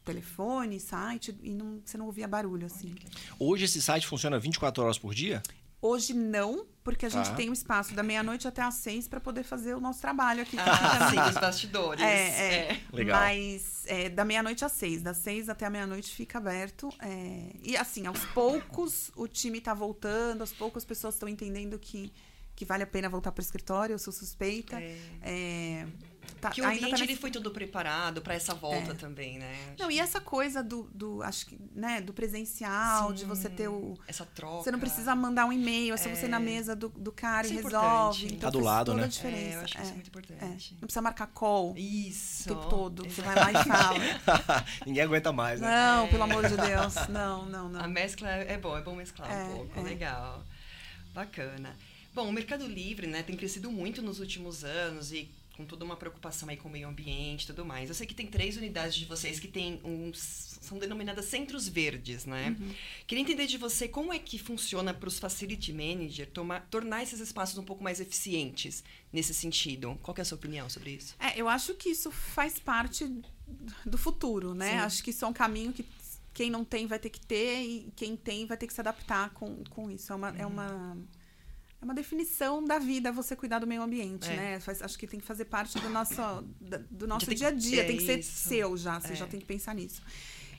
telefone, 0.03 0.79
site, 0.79 1.35
e 1.41 1.53
não, 1.53 1.81
você 1.83 1.97
não 1.97 2.05
ouvia 2.05 2.27
barulho, 2.27 2.65
assim. 2.65 2.93
Hoje 3.39 3.65
esse 3.65 3.81
site 3.81 4.05
funciona 4.05 4.37
24 4.37 4.83
horas 4.83 4.97
por 4.97 5.13
dia? 5.15 5.41
Hoje 5.81 6.13
não, 6.13 6.65
porque 6.81 7.05
a 7.05 7.09
gente 7.09 7.29
tá. 7.29 7.35
tem 7.35 7.49
um 7.49 7.53
espaço 7.53 7.93
da 7.93 8.01
meia-noite 8.01 8.47
até 8.47 8.61
às 8.61 8.75
seis 8.75 9.05
para 9.05 9.19
poder 9.19 9.43
fazer 9.43 9.75
o 9.75 9.81
nosso 9.81 9.99
trabalho 9.99 10.41
aqui. 10.41 10.57
Ah, 10.57 11.09
sim, 11.11 11.19
os 11.19 11.33
bastidores. 11.33 12.01
É, 12.01 12.29
é. 12.29 12.71
é. 12.71 12.81
Legal. 12.93 13.19
Mas 13.19 13.83
é, 13.87 14.09
da 14.09 14.23
meia-noite 14.23 14.63
às 14.63 14.71
seis, 14.71 15.01
das 15.01 15.17
seis 15.17 15.49
até 15.49 15.65
a 15.65 15.69
meia-noite 15.69 16.09
fica 16.09 16.37
aberto. 16.37 16.87
É, 17.01 17.49
e 17.61 17.75
assim, 17.75 18.05
aos 18.05 18.23
poucos 18.27 19.11
o 19.13 19.27
time 19.27 19.57
está 19.57 19.73
voltando, 19.73 20.39
aos 20.39 20.53
poucos 20.53 20.83
as 20.83 20.85
pessoas 20.85 21.15
estão 21.15 21.27
entendendo 21.27 21.77
que, 21.77 22.13
que 22.55 22.63
vale 22.63 22.83
a 22.83 22.87
pena 22.87 23.09
voltar 23.09 23.33
para 23.33 23.41
o 23.41 23.43
escritório, 23.43 23.93
eu 23.93 23.99
sou 23.99 24.13
suspeita. 24.13 24.79
É. 24.79 25.85
é 26.47 26.49
tá, 26.49 26.55
Que 26.55 26.61
o 26.61 26.65
ainda 26.65 26.79
tá 26.79 26.85
ambiente 26.85 26.99
nesse- 27.01 27.11
ele 27.13 27.19
foi 27.19 27.31
todo 27.31 27.51
preparado 27.51 28.21
para 28.21 28.33
essa 28.33 28.53
volta 28.53 28.91
É. 28.91 28.95
também, 28.95 29.37
né? 29.39 29.75
Não, 29.79 29.89
e 29.91 29.99
essa 29.99 30.19
coisa 30.21 30.61
do, 30.63 30.89
do 30.93 31.21
acho 31.23 31.45
que, 31.45 31.57
né, 31.75 32.01
do 32.01 32.13
presencial, 32.13 33.13
de 33.13 33.21
Sim, 33.21 33.25
você 33.27 33.49
ter 33.49 33.67
o. 33.67 33.97
Essa 34.07 34.25
troca. 34.25 34.63
Você 34.63 34.71
não 34.71 34.79
precisa 34.79 35.15
mandar 35.15 35.45
um 35.45 35.53
e-mail, 35.53 35.93
é 35.93 35.97
só 35.97 36.09
você 36.09 36.25
ir 36.25 36.29
na 36.29 36.37
É. 36.37 36.39
mesa 36.39 36.75
do, 36.75 36.89
do 36.89 37.11
cara 37.11 37.45
Isso 37.47 37.55
e 37.55 37.59
é 37.59 37.61
resolve. 37.63 37.85
importante. 38.25 38.25
Então 38.35 38.51
Tá 38.51 38.57
do 38.57 38.59
lado, 38.63 38.85
toda 38.87 38.97
né? 38.99 39.03
a 39.05 39.07
diferença. 39.07 39.43
É, 39.43 39.55
eu 39.55 39.61
acho 39.61 39.75
que 39.75 39.81
isso 39.81 39.89
é 39.89 39.91
é, 39.91 39.95
muito 39.95 40.05
é. 40.05 40.09
importante. 40.09 40.73
Não 40.73 40.79
precisa 40.81 41.01
marcar 41.01 41.27
call 41.27 41.73
Isso. 41.77 42.51
o 42.51 42.55
tempo 42.55 42.69
todo. 42.69 43.03
Você 43.09 43.21
vai 43.21 43.35
lá 43.35 43.51
e 43.51 43.63
fala. 43.65 43.99
Ninguém 44.85 45.03
aguenta 45.03 45.31
mais, 45.31 45.59
né? 45.61 45.67
Não, 45.69 46.05
É. 46.05 46.09
pelo 46.09 46.23
amor 46.23 46.47
de 46.47 46.55
Deus. 46.57 46.95
Não, 47.09 47.45
não, 47.45 47.65
A 47.67 47.83
não. 47.83 47.89
mescla 47.89 48.29
é 48.29 48.57
bom, 48.57 48.77
é 48.77 48.81
bom 48.81 48.95
mesclar 48.95 49.31
É, 49.31 49.43
um 49.43 49.55
pouco, 49.57 49.79
é. 49.79 49.83
legal. 49.83 50.43
Bacana. 51.13 51.75
Bom, 52.13 52.27
o 52.27 52.31
Mercado 52.31 52.67
Livre, 52.67 53.07
né, 53.07 53.23
tem 53.23 53.35
crescido 53.35 53.71
muito 53.71 54.01
nos 54.01 54.19
últimos 54.19 54.63
anos 54.63 55.11
e 55.11 55.29
com 55.55 55.65
toda 55.65 55.85
uma 55.85 55.95
preocupação 55.95 56.49
aí 56.49 56.57
com 56.57 56.67
o 56.67 56.71
meio 56.71 56.87
ambiente 56.87 57.43
e 57.43 57.47
tudo 57.47 57.63
mais. 57.63 57.89
Eu 57.89 57.95
sei 57.95 58.07
que 58.07 58.15
tem 58.15 58.25
três 58.25 58.57
unidades 58.57 58.95
de 58.95 59.05
vocês 59.05 59.39
que 59.39 59.47
tem 59.47 59.79
uns, 59.83 60.57
são 60.61 60.79
denominadas 60.79 61.25
centros 61.25 61.67
verdes, 61.67 62.25
né? 62.25 62.55
Uhum. 62.59 62.73
Queria 63.05 63.21
entender 63.21 63.45
de 63.45 63.57
você 63.57 63.87
como 63.87 64.11
é 64.11 64.17
que 64.17 64.39
funciona 64.39 64.93
para 64.93 65.07
os 65.07 65.19
facility 65.19 65.71
manager 65.71 66.29
tomar, 66.31 66.67
tornar 66.69 67.03
esses 67.03 67.19
espaços 67.19 67.57
um 67.57 67.63
pouco 67.63 67.83
mais 67.83 67.99
eficientes 67.99 68.83
nesse 69.11 69.33
sentido. 69.33 69.97
Qual 70.01 70.15
é 70.17 70.21
a 70.21 70.25
sua 70.25 70.37
opinião 70.37 70.67
sobre 70.69 70.91
isso? 70.91 71.15
É, 71.19 71.39
eu 71.39 71.47
acho 71.47 71.75
que 71.75 71.89
isso 71.89 72.11
faz 72.11 72.57
parte 72.57 73.07
do 73.85 73.97
futuro, 73.97 74.55
né? 74.55 74.71
Sim. 74.71 74.77
Acho 74.77 75.03
que 75.03 75.11
isso 75.11 75.23
é 75.23 75.27
um 75.27 75.33
caminho 75.33 75.71
que 75.71 75.85
quem 76.33 76.49
não 76.49 76.65
tem 76.65 76.87
vai 76.87 76.97
ter 76.97 77.11
que 77.11 77.19
ter 77.19 77.61
e 77.61 77.91
quem 77.95 78.15
tem 78.15 78.47
vai 78.47 78.57
ter 78.57 78.65
que 78.65 78.73
se 78.73 78.81
adaptar 78.81 79.29
com, 79.31 79.63
com 79.69 79.91
isso. 79.91 80.11
É 80.11 80.15
uma, 80.15 80.29
é 80.29 80.45
uma, 80.45 80.97
é 81.83 81.85
uma 81.85 81.93
definição 81.93 82.63
da 82.63 82.79
vida 82.79 83.11
você 83.11 83.35
cuidar 83.35 83.59
do 83.59 83.67
meio 83.67 83.81
ambiente, 83.83 84.29
É. 84.29 84.35
né? 84.35 84.59
Faz- 84.61 84.81
acho 84.81 84.97
que 84.97 85.05
tem 85.05 85.19
que 85.19 85.25
fazer 85.25 85.45
parte 85.45 85.77
do 85.79 85.89
nosso, 85.89 86.21
do 86.89 87.05
nosso 87.05 87.33
dia 87.35 87.49
a 87.49 87.51
dia, 87.51 87.81
é 87.81 87.85
tem 87.85 87.97
que 87.97 88.05
ser 88.05 88.19
isso. 88.19 88.47
seu 88.49 88.77
já, 88.77 88.99
você 88.99 89.13
É. 89.13 89.15
já 89.15 89.27
tem 89.27 89.39
que 89.39 89.45
pensar 89.45 89.75
nisso. 89.75 90.01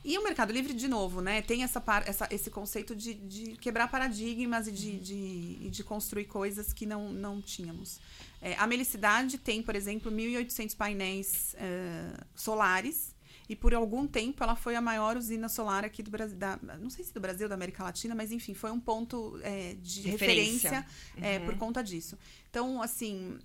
E 0.05 0.19
o 0.19 0.23
Mercado 0.23 0.53
Livre, 0.53 0.75
de 0.75 0.87
novo, 0.87 1.23
né, 1.23 1.41
tem 1.41 1.63
essa, 1.63 1.83
essa- 2.05 2.29
esse 2.31 2.51
conceito 2.51 2.95
de, 2.95 3.15
de 3.15 3.57
quebrar 3.57 3.89
paradigmas 3.91 4.69
e 4.69 4.73
de, 4.73 4.99
de, 5.01 5.59
e 5.63 5.71
de 5.71 5.83
construir 5.83 6.27
coisas 6.27 6.75
que 6.75 6.85
não, 6.85 7.11
não 7.11 7.41
tínhamos. 7.41 7.99
É, 8.43 8.55
a 8.57 8.67
Melicidade 8.67 9.39
tem, 9.39 9.63
por 9.63 9.75
exemplo, 9.75 10.13
1.800 10.13 10.77
painéis 10.77 11.57
eh, 11.59 12.13
solares. 12.35 13.14
E 13.49 13.55
por 13.55 13.75
algum 13.75 14.07
tempo 14.07 14.43
ela 14.43 14.57
foi 14.57 14.75
a 14.75 14.81
maior 14.81 15.17
usina 15.17 15.49
solar 15.49 15.85
aqui 15.85 16.03
do 16.03 16.11
Brasil. 16.11 16.37
Da, 16.37 16.59
não 16.81 16.89
sei 16.89 17.05
se 17.05 17.13
do 17.13 17.21
Brasil, 17.21 17.49
da 17.49 17.55
América 17.55 17.83
Latina, 17.85 18.15
mas 18.15 18.33
enfim, 18.33 18.55
foi 18.55 18.71
um 18.71 18.81
ponto 18.81 19.39
eh, 19.43 19.77
de 19.83 20.01
Referência. 20.03 20.71
referência, 20.71 20.87
eh, 21.21 21.39
Uhum. 21.41 21.45
por 21.47 21.57
conta 21.59 21.83
disso. 21.85 22.19
Então, 22.49 22.81
assim, 22.81 23.39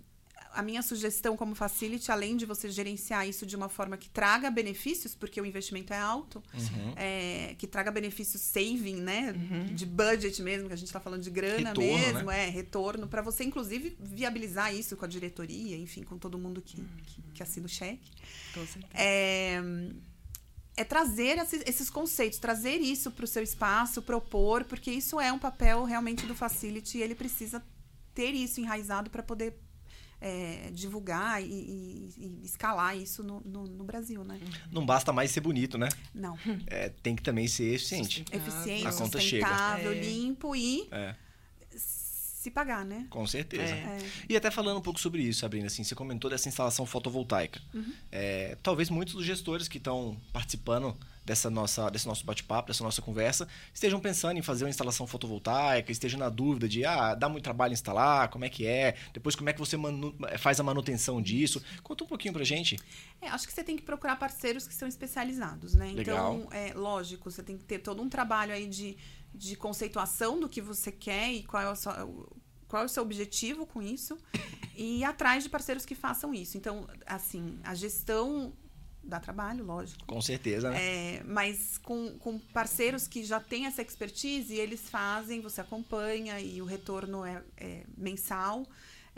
a 0.54 0.62
minha 0.62 0.82
sugestão 0.82 1.38
como 1.38 1.54
facility, 1.56 2.12
além 2.12 2.36
de 2.36 2.46
você 2.46 2.70
gerenciar 2.70 3.28
isso 3.28 3.46
de 3.46 3.56
uma 3.56 3.70
forma 3.70 3.98
que 3.98 4.10
traga 4.10 4.50
benefícios, 4.50 5.16
porque 5.16 5.40
o 5.40 5.46
investimento 5.46 5.94
é 5.94 6.00
alto, 6.00 6.42
Uhum. 6.54 6.94
é, 6.96 7.56
que 7.58 7.68
traga 7.68 7.92
benefícios 7.92 8.42
saving, 8.42 8.96
né? 8.96 9.32
Uhum. 9.32 9.76
De 9.76 9.86
budget 9.86 10.42
mesmo, 10.42 10.68
que 10.68 10.74
a 10.74 10.78
gente 10.78 10.88
está 10.88 11.00
falando 11.00 11.22
de 11.22 11.30
grana 11.30 11.70
Retorno, 11.70 11.90
mesmo, 11.90 12.32
é, 12.32 12.50
retorno, 12.50 13.08
para 13.08 13.22
você, 13.22 13.44
inclusive, 13.44 13.96
viabilizar 14.00 14.74
isso 14.74 14.98
com 14.98 15.06
a 15.06 15.08
diretoria, 15.08 15.78
enfim, 15.78 16.04
com 16.04 16.18
todo 16.18 16.38
mundo 16.38 16.62
que, 16.62 16.78
que, 17.06 17.22
que 17.36 17.44
assina 17.44 17.66
o 17.66 17.70
cheque. 17.70 18.12
Com 18.54 18.66
certeza. 18.66 18.94
É, 18.94 19.62
é 20.76 20.84
trazer 20.84 21.38
esses, 21.38 21.62
esses 21.66 21.90
conceitos, 21.90 22.40
trazer 22.40 22.78
isso 22.78 23.12
para 23.12 23.26
o 23.26 23.28
seu 23.28 23.44
espaço, 23.44 24.02
propor, 24.02 24.64
porque 24.64 24.90
isso 24.90 25.20
é 25.20 25.32
um 25.32 25.40
papel 25.40 25.84
realmente 25.84 26.26
do 26.26 26.34
facility 26.34 26.98
e 26.98 27.02
ele 27.02 27.16
precisa 27.16 27.62
ter 28.16 28.32
isso 28.32 28.60
enraizado 28.60 29.10
para 29.10 29.22
poder 29.22 29.58
é, 30.22 30.70
divulgar 30.74 31.42
e, 31.42 31.46
e- 31.46 32.14
e 32.18 32.46
escalar 32.46 32.98
isso 32.98 33.24
no, 33.24 33.40
no, 33.46 33.66
no 33.68 33.84
Brasil, 33.84 34.24
né? 34.24 34.40
Não 34.72 34.86
basta 34.86 35.14
mais 35.14 35.32
ser 35.32 35.40
bonito, 35.42 35.78
né? 35.78 35.88
Não. 36.14 36.38
É, 36.68 36.90
tem 37.02 37.16
que 37.16 37.24
também 37.24 37.48
ser 37.48 37.74
eficiente. 37.76 38.26
Eficiente, 38.32 38.88
A 38.88 38.92
conta 38.94 39.20
chega. 39.20 39.46
sustentável, 39.48 39.92
É. 39.94 40.02
limpo 40.02 40.56
e 40.56 40.88
É, 40.92 41.16
se 41.76 42.50
pagar, 42.52 42.86
né? 42.86 43.06
com 43.10 43.26
certeza. 43.28 43.74
É. 43.74 43.98
E 44.30 44.36
até 44.36 44.50
falando 44.50 44.78
um 44.78 44.82
pouco 44.82 45.00
sobre 45.00 45.22
isso, 45.22 45.42
Sabrina, 45.42 45.68
assim, 45.68 45.84
você 45.84 45.94
comentou 45.96 46.30
dessa 46.30 46.48
instalação 46.48 46.86
fotovoltaica. 46.86 47.62
Uhum. 47.74 47.94
É, 48.12 48.58
talvez 48.64 48.90
muitos 48.90 49.14
dos 49.16 49.26
gestores 49.26 49.68
que 49.68 49.78
estão 49.78 50.18
participando 50.32 50.96
dessa 51.26 51.50
nossa, 51.50 51.90
desse 51.90 52.08
nosso 52.08 52.26
bate-papo, 52.26 52.70
dessa 52.70 52.84
nossa 52.84 53.02
conversa, 53.02 53.48
estejam 53.74 54.00
pensando 54.00 54.38
em 54.38 54.42
fazer 54.42 54.66
uma 54.66 54.70
instalação 54.70 55.06
fotovoltaica, 55.06 55.92
estejam 55.92 56.20
na 56.20 56.30
dúvida 56.30 56.68
de, 56.68 56.86
ah, 56.86 57.16
dá 57.16 57.30
muito 57.30 57.44
trabalho 57.44 57.74
instalar, 57.74 58.30
como 58.30 58.46
é 58.46 58.50
que 58.50 58.66
é, 58.66 58.96
depois 59.14 59.36
como 59.36 59.50
é 59.50 59.54
que 59.54 59.60
você 59.60 59.78
faz 60.38 60.60
a 60.60 60.64
manutenção 60.64 61.22
disso. 61.22 61.62
Conta 61.84 62.04
um 62.04 62.08
pouquinho 62.08 62.34
pra 62.34 62.44
gente. 62.44 62.80
É, 63.22 63.28
acho 63.30 63.48
que 63.48 63.54
você 63.54 63.64
tem 63.64 63.76
que 63.76 63.84
procurar 63.84 64.16
parceiros 64.16 64.68
que 64.68 64.74
são 64.74 64.88
especializados, 64.88 65.76
né? 65.76 65.92
Legal. 65.92 66.36
Então, 66.36 66.52
é 66.52 66.74
lógico, 66.74 67.30
você 67.30 67.44
tem 67.44 67.58
que 67.58 67.64
ter 67.64 67.80
todo 67.80 68.02
um 68.02 68.10
trabalho 68.10 68.54
aí 68.54 68.68
de, 68.68 68.98
de 69.34 69.56
conceituação 69.56 70.40
do 70.40 70.50
que 70.50 70.62
você 70.62 70.92
quer 70.92 71.32
e 71.32 71.44
qual 71.44 71.62
é 71.62 71.70
o 71.70 71.76
seu, 71.76 71.92
qual 72.68 72.84
é 72.84 72.86
o 72.86 72.90
seu 72.90 73.04
objetivo 73.04 73.66
com 73.66 73.82
isso 73.82 74.18
e 74.76 75.00
ir 75.00 75.04
atrás 75.04 75.44
de 75.44 75.50
parceiros 75.50 75.86
que 75.86 75.96
façam 75.96 76.34
isso. 76.34 76.58
Então, 76.58 76.88
assim, 77.06 77.60
a 77.64 77.76
gestão 77.76 78.54
dá 79.10 79.20
trabalho, 79.20 79.66
lógico. 79.66 80.06
Com 80.06 80.22
certeza, 80.22 80.70
né? 80.70 80.78
É, 80.82 81.24
mas 81.26 81.78
com, 81.80 82.18
com 82.20 82.40
parceiros 82.54 83.08
que 83.08 83.24
já 83.24 83.40
têm 83.40 83.66
essa 83.66 83.82
expertise, 83.82 84.54
eles 84.56 84.90
fazem, 84.90 85.42
você 85.42 85.60
acompanha 85.62 86.40
e 86.40 86.62
o 86.62 86.66
retorno 86.66 87.26
é, 87.26 87.44
é 87.58 87.84
mensal. 87.98 88.66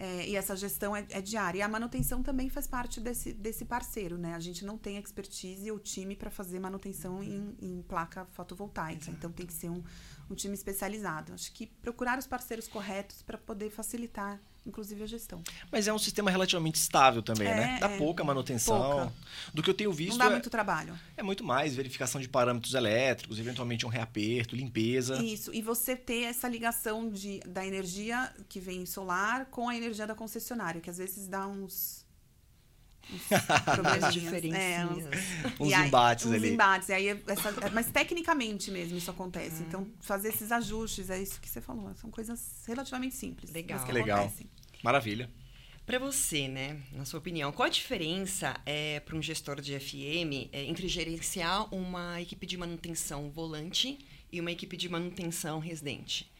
é, 0.01 0.27
e 0.27 0.35
essa 0.35 0.55
gestão 0.55 0.95
é, 0.95 1.05
é 1.11 1.21
diária. 1.21 1.59
E 1.59 1.61
a 1.61 1.67
manutenção 1.67 2.23
também 2.23 2.49
faz 2.49 2.65
parte 2.65 2.99
desse, 2.99 3.33
desse 3.33 3.65
parceiro, 3.65 4.17
né? 4.17 4.33
A 4.33 4.39
gente 4.39 4.65
não 4.65 4.75
tem 4.75 4.97
expertise 4.97 5.69
ou 5.69 5.77
time 5.77 6.15
para 6.15 6.31
fazer 6.31 6.59
manutenção 6.59 7.21
em, 7.21 7.55
em 7.61 7.83
placa 7.83 8.25
fotovoltaica. 8.25 9.11
Então 9.11 9.31
tem 9.31 9.45
que 9.45 9.53
ser 9.53 9.69
um, 9.69 9.83
um 10.27 10.33
time 10.33 10.55
especializado. 10.55 11.33
Acho 11.33 11.51
que 11.51 11.67
procurar 11.67 12.17
os 12.17 12.25
parceiros 12.25 12.67
corretos 12.67 13.21
para 13.21 13.37
poder 13.37 13.69
facilitar, 13.69 14.41
inclusive, 14.65 15.03
a 15.03 15.05
gestão. 15.05 15.41
Mas 15.71 15.87
é 15.87 15.93
um 15.93 15.99
sistema 15.99 16.29
relativamente 16.29 16.75
estável 16.75 17.21
também, 17.21 17.47
É, 17.47 17.55
né? 17.55 17.77
Dá 17.79 17.89
é. 17.89 17.97
pouca 17.97 18.23
manutenção. 18.23 18.77
Pouca. 18.77 19.13
Do 19.53 19.63
que 19.63 19.69
eu 19.69 19.73
tenho 19.73 19.91
visto 19.91 20.11
não 20.11 20.17
dá 20.19 20.25
é, 20.25 20.29
muito 20.29 20.49
trabalho. 20.49 20.97
é 21.17 21.23
muito 21.23 21.43
mais 21.43 21.75
verificação 21.75 22.21
de 22.21 22.27
parâmetros 22.27 22.73
elétricos, 22.73 23.39
eventualmente 23.39 23.85
um 23.85 23.89
reaperto, 23.89 24.55
limpeza. 24.55 25.21
Isso, 25.23 25.53
e 25.53 25.61
você 25.61 25.95
ter 25.95 26.23
essa 26.23 26.47
ligação 26.47 27.09
de, 27.09 27.39
da 27.41 27.65
energia 27.65 28.33
que 28.47 28.59
vem 28.59 28.85
solar 28.85 29.45
com 29.45 29.67
a 29.67 29.75
energia 29.75 30.05
da 30.05 30.15
concessionária, 30.15 30.79
que 30.81 30.89
às 30.89 30.97
vezes 30.97 31.27
dá 31.27 31.47
uns. 31.47 32.00
Uns 33.09 33.31
As 33.31 33.61
probleminhas. 33.75 34.13
diferencinhas. 34.13 34.57
É, 34.57 34.85
uns, 34.85 35.59
Uns 35.59 35.73
aí- 35.73 35.87
embates 35.87 36.25
uns 36.25 36.33
ali. 36.33 36.53
embates. 36.53 36.89
E 36.89 36.93
aí 36.93 37.07
essa- 37.09 37.69
mas 37.73 37.87
tecnicamente 37.89 38.69
mesmo 38.71 38.97
isso 38.97 39.09
acontece. 39.11 39.63
Então, 39.63 39.87
fazer 40.01 40.29
esses 40.29 40.51
ajustes, 40.51 41.09
é 41.09 41.21
isso 41.21 41.39
que 41.41 41.49
você 41.49 41.61
falou. 41.61 41.93
São 41.95 42.09
coisas 42.11 42.63
relativamente 42.67 43.15
simples. 43.15 43.49
mas 43.51 43.55
Legal. 43.55 43.85
que 43.85 43.91
Legal. 43.91 44.19
acontecem. 44.19 44.49
Maravilha. 44.83 45.29
Para 45.85 45.97
você, 45.99 46.47
né, 46.47 46.79
na 46.93 47.03
sua 47.05 47.19
opinião, 47.19 47.51
qual 47.51 47.65
a 47.65 47.69
diferença 47.69 48.55
é, 48.65 48.99
para 48.99 49.15
um 49.15 49.21
gestor 49.21 49.59
de 49.59 49.73
FM 49.77 50.47
é, 50.53 50.63
entre 50.63 50.87
gerenciar 50.87 51.73
uma 51.73 52.21
equipe 52.21 52.45
de 52.45 52.55
manutenção 52.55 53.29
volante 53.31 53.97
e 54.31 54.39
uma 54.39 54.51
equipe 54.51 54.77
de 54.77 54.87
manutenção 54.87 55.59
residente? 55.59 56.31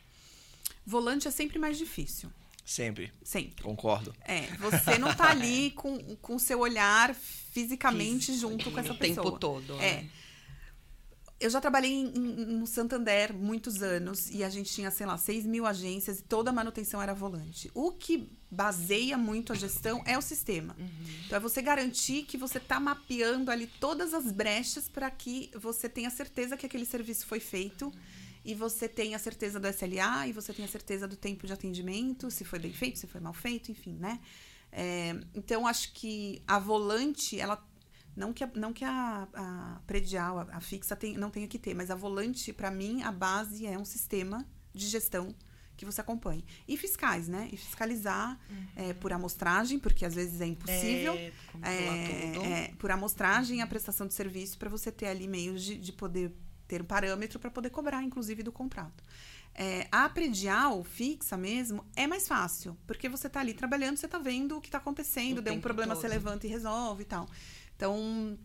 Volante 0.86 1.28
é 1.28 1.32
sempre 1.32 1.60
mais 1.60 1.78
difícil. 1.78 2.32
Sempre. 2.64 3.12
Sempre. 3.24 3.64
Concordo. 3.64 4.14
É, 4.22 4.42
você 4.58 4.98
não 4.98 5.14
tá 5.14 5.30
ali 5.32 5.72
com 6.22 6.36
o 6.36 6.40
seu 6.40 6.60
olhar 6.60 7.14
fisicamente 7.14 8.34
junto 8.38 8.72
com 8.72 8.80
essa 8.80 8.94
o 8.94 8.98
pessoa. 8.98 9.26
tempo 9.26 9.40
todo. 9.40 9.74
É. 9.82 10.02
né? 10.04 10.10
Eu 11.40 11.50
já 11.50 11.60
trabalhei 11.60 11.92
em- 11.92 12.06
em- 12.16 12.46
no 12.60 12.68
Santander 12.68 13.34
muitos 13.34 13.82
anos 13.82 14.30
e 14.30 14.44
a 14.44 14.50
gente 14.50 14.72
tinha, 14.72 14.92
sei 14.92 15.08
lá, 15.08 15.18
6 15.18 15.44
mil 15.44 15.66
agências 15.66 16.20
e 16.20 16.24
toda 16.24 16.52
a 16.52 16.54
manutenção 16.54 17.02
era 17.02 17.16
volante. 17.16 17.72
O 17.74 17.92
que 17.92 18.30
baseia 18.52 19.18
muito 19.18 19.52
a 19.52 19.56
gestão 19.56 20.04
é 20.06 20.16
o 20.16 20.22
sistema. 20.22 20.76
Então, 21.26 21.36
é 21.38 21.40
você 21.40 21.60
garantir 21.60 22.24
que 22.26 22.38
você 22.38 22.60
está 22.60 22.80
mapeando 22.80 23.50
ali 23.50 23.66
todas 23.80 24.14
as 24.14 24.32
brechas 24.32 24.88
para 24.88 25.10
que 25.10 25.50
você 25.56 25.90
tenha 25.90 26.12
certeza 26.12 26.56
que 26.56 26.66
aquele 26.68 26.86
serviço 26.86 27.26
foi 27.26 27.40
feito 27.40 27.92
e 28.44 28.56
você 28.56 28.88
tenha 28.88 29.18
certeza 29.20 29.60
do 29.60 29.68
SLA 29.68 30.28
e 30.28 30.34
você 30.34 30.54
tenha 30.54 30.68
certeza 30.68 31.08
do 31.08 31.16
tempo 31.16 31.46
de 31.46 31.54
atendimento, 31.54 32.32
se 32.32 32.44
foi 32.44 32.60
bem 32.60 32.74
feito, 32.74 33.00
se 33.00 33.08
foi 33.08 33.22
mal 33.22 33.34
feito, 33.34 33.72
enfim, 33.72 33.98
né? 34.00 34.20
É, 34.72 35.16
então, 35.36 35.68
acho 35.68 35.94
que 35.94 36.42
a 36.48 36.58
volante, 36.58 37.40
ela 37.40 37.64
não 38.16 38.34
que 38.34 38.44
a, 38.44 38.50
não 38.56 38.74
que 38.74 38.84
a, 38.84 39.28
a 39.34 39.82
predial, 39.86 40.40
a, 40.40 40.58
a 40.58 40.62
fixa 40.62 40.96
tem, 40.96 41.18
não 41.18 41.30
tenha 41.30 41.48
que 41.48 41.60
ter, 41.60 41.74
mas 41.74 41.92
a 41.92 41.96
volante, 41.96 42.52
para 42.52 42.72
mim, 42.72 43.02
a 43.04 43.12
base 43.12 43.66
é 43.66 43.78
um 43.78 43.86
sistema 43.86 44.46
de 44.74 44.88
gestão 44.88 45.36
que 45.78 45.86
você 45.86 46.02
acompanhe. 46.02 46.46
E 46.68 46.78
fiscais, 46.78 47.28
né? 47.28 47.50
E 47.52 47.58
fiscalizar 47.58 48.40
é, 48.76 48.94
por 48.94 49.12
amostragem, 49.12 49.80
porque 49.80 50.06
às 50.06 50.14
vezes 50.14 50.40
é 50.40 50.46
impossível. 50.46 51.14
É, 51.14 51.32
É, 52.44 52.66
é, 52.66 52.68
por 52.78 52.92
amostragem 52.92 53.62
a 53.62 53.68
prestação 53.68 54.06
de 54.06 54.14
serviço 54.14 54.58
para 54.60 54.70
você 54.70 54.92
ter 54.92 55.08
ali 55.08 55.28
meios 55.28 55.64
de, 55.64 55.78
de 55.78 55.92
poder 55.92 56.36
ter 56.72 56.82
um 56.82 56.86
parâmetro 56.86 57.38
para 57.38 57.52
poder 57.52 57.70
cobrar, 57.70 58.02
inclusive, 58.02 58.42
do 58.44 58.52
contrato. 58.52 59.04
É, 59.54 59.86
a 59.92 60.08
predial 60.08 60.82
fixa 60.86 61.36
mesmo 61.36 61.84
é 61.98 62.08
mais 62.08 62.26
fácil, 62.26 62.78
porque 62.88 63.10
você 63.10 63.28
está 63.28 63.42
ali 63.42 63.54
trabalhando, 63.54 63.98
você 63.98 64.06
está 64.06 64.18
vendo 64.18 64.56
o 64.58 64.62
que 64.62 64.70
está 64.70 64.78
acontecendo, 64.78 65.40
O 65.40 65.42
deu 65.42 65.54
um 65.54 65.60
problema, 65.60 65.94
todo. 65.94 66.02
você 66.02 66.08
levanta 66.08 66.48
e 66.48 66.50
resolve 66.50 67.02
e 67.04 67.06
tal. 67.06 67.28
Então, 67.76 68.38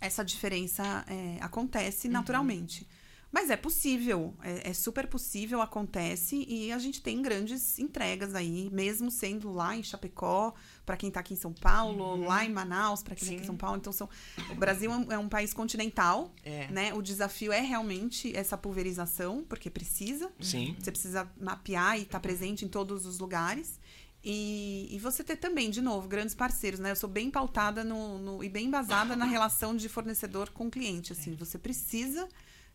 essa 0.00 0.24
diferença 0.24 1.04
é, 1.06 1.38
acontece 1.40 2.08
Uhum. 2.08 2.14
naturalmente. 2.14 2.88
Mas 3.32 3.48
é 3.48 3.56
possível, 3.56 4.34
é, 4.42 4.70
é 4.70 4.72
super 4.72 5.06
possível, 5.06 5.60
acontece, 5.62 6.44
e 6.48 6.72
a 6.72 6.78
gente 6.80 7.00
tem 7.00 7.22
grandes 7.22 7.78
entregas 7.78 8.34
aí, 8.34 8.68
mesmo 8.72 9.08
sendo 9.08 9.52
lá 9.52 9.76
em 9.76 9.84
Chapecó, 9.84 10.52
para 10.84 10.96
quem 10.96 11.08
está 11.10 11.20
aqui 11.20 11.34
em 11.34 11.36
São 11.36 11.52
Paulo, 11.52 12.16
lá 12.16 12.44
em 12.44 12.52
Manaus, 12.52 13.04
para 13.04 13.14
quem 13.14 13.22
está 13.28 13.34
aqui 13.34 13.36
em 13.36 13.40
Uhum. 13.42 13.46
São 13.46 13.56
Paulo. 13.56 13.76
Então, 13.76 13.92
são, 13.92 14.08
o 14.50 14.54
Brasil 14.56 14.90
é 14.90 14.96
um, 14.96 15.12
é 15.12 15.18
um 15.18 15.28
país 15.28 15.54
continental, 15.54 16.34
É. 16.44 16.66
né? 16.72 16.92
O 16.92 17.00
desafio 17.00 17.52
é 17.52 17.60
realmente 17.60 18.36
essa 18.36 18.58
pulverização, 18.58 19.44
porque 19.48 19.70
precisa. 19.70 20.28
Sim. 20.40 20.74
Você 20.80 20.90
precisa 20.90 21.30
mapear 21.40 21.98
e 21.98 22.02
estar 22.02 22.18
presente 22.18 22.64
em 22.64 22.68
todos 22.68 23.06
os 23.06 23.20
lugares. 23.20 23.78
E, 24.24 24.88
e 24.90 24.98
você 24.98 25.22
ter 25.24 25.36
também, 25.36 25.70
de 25.70 25.80
novo, 25.80 26.06
grandes 26.08 26.34
parceiros, 26.34 26.78
né? 26.80 26.90
Eu 26.90 26.96
sou 26.96 27.08
bem 27.08 27.30
pautada 27.30 27.82
no, 27.84 28.18
no- 28.18 28.44
e 28.44 28.48
bem 28.50 28.66
embasada 28.66 29.14
na 29.16 29.24
relação 29.24 29.74
de 29.74 29.88
fornecedor 29.88 30.50
com 30.50 30.68
cliente. 30.68 31.12
Assim, 31.12 31.34
você 31.36 31.56
precisa 31.58 32.28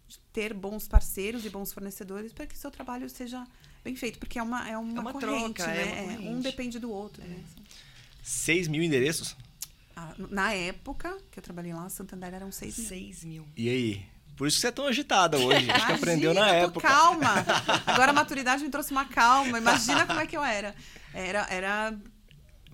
de 0.07 0.19
ter 0.33 0.53
bons 0.53 0.87
parceiros 0.87 1.45
e 1.45 1.49
bons 1.49 1.71
fornecedores 1.73 2.31
para 2.33 2.45
que 2.45 2.55
o 2.55 2.57
seu 2.57 2.69
trabalho 2.71 3.09
seja 3.09 3.45
bem 3.83 3.95
feito, 3.95 4.19
porque 4.19 4.37
é 4.39 4.43
uma, 4.43 4.67
é 4.69 4.77
uma, 4.77 5.01
uma 5.01 5.11
corrente, 5.13 5.53
troca, 5.55 5.67
né? 5.67 5.81
é 5.81 5.85
uma 5.85 6.11
É, 6.13 6.15
corrente. 6.17 6.27
um 6.27 6.39
depende 6.41 6.79
do 6.79 6.91
outro. 6.91 7.23
né? 7.23 7.39
6 8.23 8.67
mil 8.67 8.81
endereços? 8.83 9.35
Ah, 9.95 10.13
Na 10.29 10.51
época 10.53 11.17
que 11.31 11.39
eu 11.39 11.43
trabalhei 11.43 11.73
lá, 11.73 11.87
Santander 11.89 12.33
eram 12.33 12.51
seis 12.51 12.77
mil. 12.77 12.87
6 12.87 13.23
mil. 13.23 13.47
E 13.55 13.69
aí? 13.69 14.05
Por 14.35 14.47
isso 14.47 14.57
que 14.57 14.61
você 14.61 14.67
é 14.67 14.71
tão 14.71 14.85
agitada 14.87 15.37
hoje. 15.37 15.71
Acho 15.71 15.85
que 15.85 15.91
aprendeu 15.93 16.33
na 16.33 16.47
tô 16.47 16.53
época. 16.53 16.87
calma. 16.87 17.33
Agora 17.87 18.11
a 18.11 18.13
maturidade 18.13 18.63
me 18.63 18.69
trouxe 18.69 18.91
uma 18.91 19.05
calma. 19.05 19.57
Imagina 19.57 20.05
como 20.05 20.19
é 20.19 20.27
que 20.27 20.35
eu 20.35 20.43
era. 20.43 20.75
Era, 21.13 21.47
era, 21.49 21.97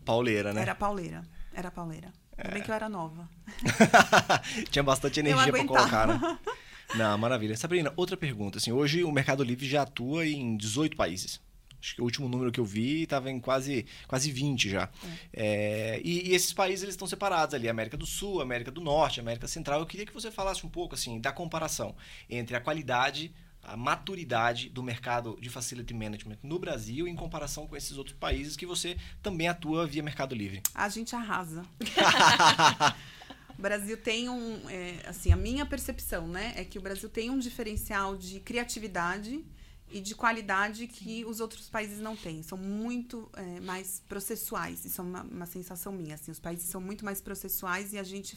Pauleira, 0.03 0.51
né? 0.53 0.61
era 0.61 0.73
pauleira. 0.73 1.21
Era 1.53 1.69
pauleira. 1.69 2.11
Ainda 2.35 2.51
bem 2.53 2.63
que 2.63 2.71
eu 2.71 2.75
era 2.75 2.89
nova. 2.89 3.29
Tinha 4.71 4.81
bastante 4.81 5.19
energia 5.19 5.51
para 5.51 5.65
colocar, 5.65 6.07
né? 6.07 6.39
Não, 6.95 7.17
maravilha. 7.17 7.55
Sabrina, 7.55 7.93
outra 7.95 8.17
pergunta. 8.17 8.57
Assim, 8.57 8.71
hoje 8.71 9.03
o 9.03 9.11
Mercado 9.11 9.43
Livre 9.43 9.67
já 9.67 9.83
atua 9.83 10.25
em 10.25 10.57
18 10.57 10.95
países. 10.97 11.39
Acho 11.81 11.95
que 11.95 12.01
o 12.01 12.03
último 12.03 12.29
número 12.29 12.51
que 12.51 12.59
eu 12.59 12.65
vi 12.65 13.03
estava 13.03 13.31
em 13.31 13.39
quase, 13.39 13.87
quase 14.07 14.31
20 14.31 14.69
já. 14.69 14.89
É, 15.33 15.99
e, 16.03 16.29
e 16.29 16.35
esses 16.35 16.53
países 16.53 16.83
eles 16.83 16.93
estão 16.93 17.07
separados 17.07 17.55
ali, 17.55 17.67
América 17.67 17.97
do 17.97 18.05
Sul, 18.05 18.39
América 18.39 18.69
do 18.69 18.79
Norte, 18.79 19.19
América 19.19 19.47
Central. 19.47 19.79
Eu 19.79 19.85
queria 19.85 20.05
que 20.05 20.13
você 20.13 20.29
falasse 20.29 20.65
um 20.65 20.69
pouco 20.69 20.93
assim 20.93 21.19
da 21.19 21.31
comparação 21.31 21.95
entre 22.29 22.55
a 22.55 22.61
qualidade, 22.61 23.33
a 23.63 23.75
maturidade 23.75 24.69
do 24.69 24.83
mercado 24.83 25.37
de 25.41 25.49
facility 25.49 25.93
management 25.93 26.37
no 26.43 26.59
Brasil 26.59 27.07
em 27.07 27.15
comparação 27.15 27.65
com 27.65 27.75
esses 27.75 27.97
outros 27.97 28.15
países 28.15 28.55
que 28.55 28.65
você 28.65 28.95
também 29.23 29.47
atua 29.47 29.87
via 29.87 30.03
Mercado 30.03 30.35
Livre. 30.35 30.61
A 30.75 30.87
gente 30.87 31.15
arrasa. 31.15 31.63
O 33.61 33.67
Brasil 33.71 33.95
tem 33.95 34.27
um. 34.27 34.67
é, 34.71 35.07
assim, 35.07 35.31
a 35.31 35.35
minha 35.35 35.63
percepção, 35.67 36.27
né? 36.27 36.51
É 36.55 36.65
que 36.65 36.79
o 36.79 36.81
Brasil 36.81 37.07
tem 37.07 37.29
um 37.29 37.37
diferencial 37.37 38.17
de 38.17 38.39
criatividade 38.39 39.45
e 39.87 40.01
de 40.01 40.15
qualidade 40.15 40.87
que 40.87 41.23
os 41.25 41.39
outros 41.39 41.69
países 41.69 41.99
não 41.99 42.15
têm. 42.15 42.41
São 42.41 42.57
muito 42.57 43.29
é, 43.33 43.59
mais 43.59 44.01
processuais. 44.09 44.83
Isso 44.83 44.99
é 44.99 45.03
uma, 45.03 45.21
uma 45.21 45.45
sensação 45.45 45.93
minha. 45.93 46.15
Assim, 46.15 46.31
os 46.31 46.39
países 46.39 46.65
são 46.65 46.81
muito 46.81 47.05
mais 47.05 47.21
processuais 47.21 47.93
e 47.93 47.99
a 47.99 48.03
gente 48.03 48.35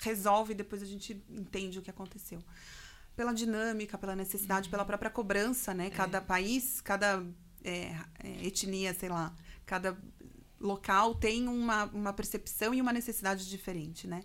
resolve 0.00 0.52
e 0.52 0.56
depois 0.56 0.82
a 0.82 0.86
gente 0.86 1.22
entende 1.28 1.78
o 1.78 1.82
que 1.82 1.90
aconteceu. 1.90 2.42
Pela 3.14 3.34
dinâmica, 3.34 3.98
pela 3.98 4.16
necessidade, 4.16 4.70
pela 4.70 4.86
própria 4.86 5.10
cobrança, 5.10 5.74
né? 5.74 5.90
Cada 5.90 6.18
país, 6.22 6.80
cada 6.80 7.22
é, 7.62 7.94
é, 8.24 8.46
etnia, 8.46 8.94
sei 8.94 9.10
lá, 9.10 9.34
cada 9.66 9.94
local 10.60 11.14
tem 11.14 11.48
uma, 11.48 11.84
uma 11.86 12.12
percepção 12.12 12.72
e 12.74 12.80
uma 12.80 12.92
necessidade 12.92 13.48
diferente, 13.48 14.06
né? 14.06 14.22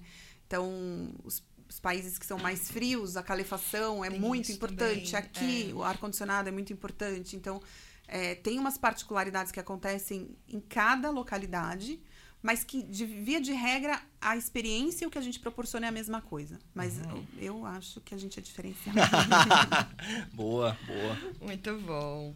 Então, 0.48 1.14
os, 1.24 1.44
os 1.70 1.80
países 1.80 2.18
que 2.18 2.26
são 2.26 2.38
mais 2.38 2.70
frios, 2.70 3.16
a 3.16 3.24
calefação 3.24 4.04
é 4.04 4.10
Tem 4.10 4.20
muito 4.20 4.52
importante. 4.52 5.12
também, 5.12 5.16
Aqui, 5.16 5.70
é. 5.70 5.74
o 5.74 5.84
ar-condicionado 5.84 6.50
é 6.50 6.52
muito 6.52 6.74
importante. 6.74 7.36
Então, 7.36 7.62
é, 8.08 8.36
tem 8.36 8.60
umas 8.60 8.78
particularidades 8.78 9.52
que 9.52 9.60
acontecem 9.60 10.36
em 10.48 10.60
cada 10.60 11.10
localidade, 11.10 12.02
mas 12.44 12.64
que, 12.64 12.84
de 12.84 13.06
via 13.06 13.40
de 13.40 13.54
regra, 13.54 14.02
a 14.20 14.36
experiência 14.36 15.06
e 15.06 15.08
o 15.08 15.12
que 15.12 15.18
a 15.18 15.22
gente 15.22 15.40
proporciona 15.40 15.86
é 15.86 15.90
a 15.90 15.94
mesma 15.94 16.22
coisa. 16.22 16.60
Mas 16.74 17.00
eu, 17.00 17.26
eu 17.38 17.66
acho 17.66 18.02
que 18.02 18.14
a 18.14 18.18
gente 18.18 18.38
é 18.38 18.42
diferenciado. 18.42 19.00
boa, 20.34 20.78
boa. 20.86 21.18
Muito 21.40 21.78
bom. 21.80 22.36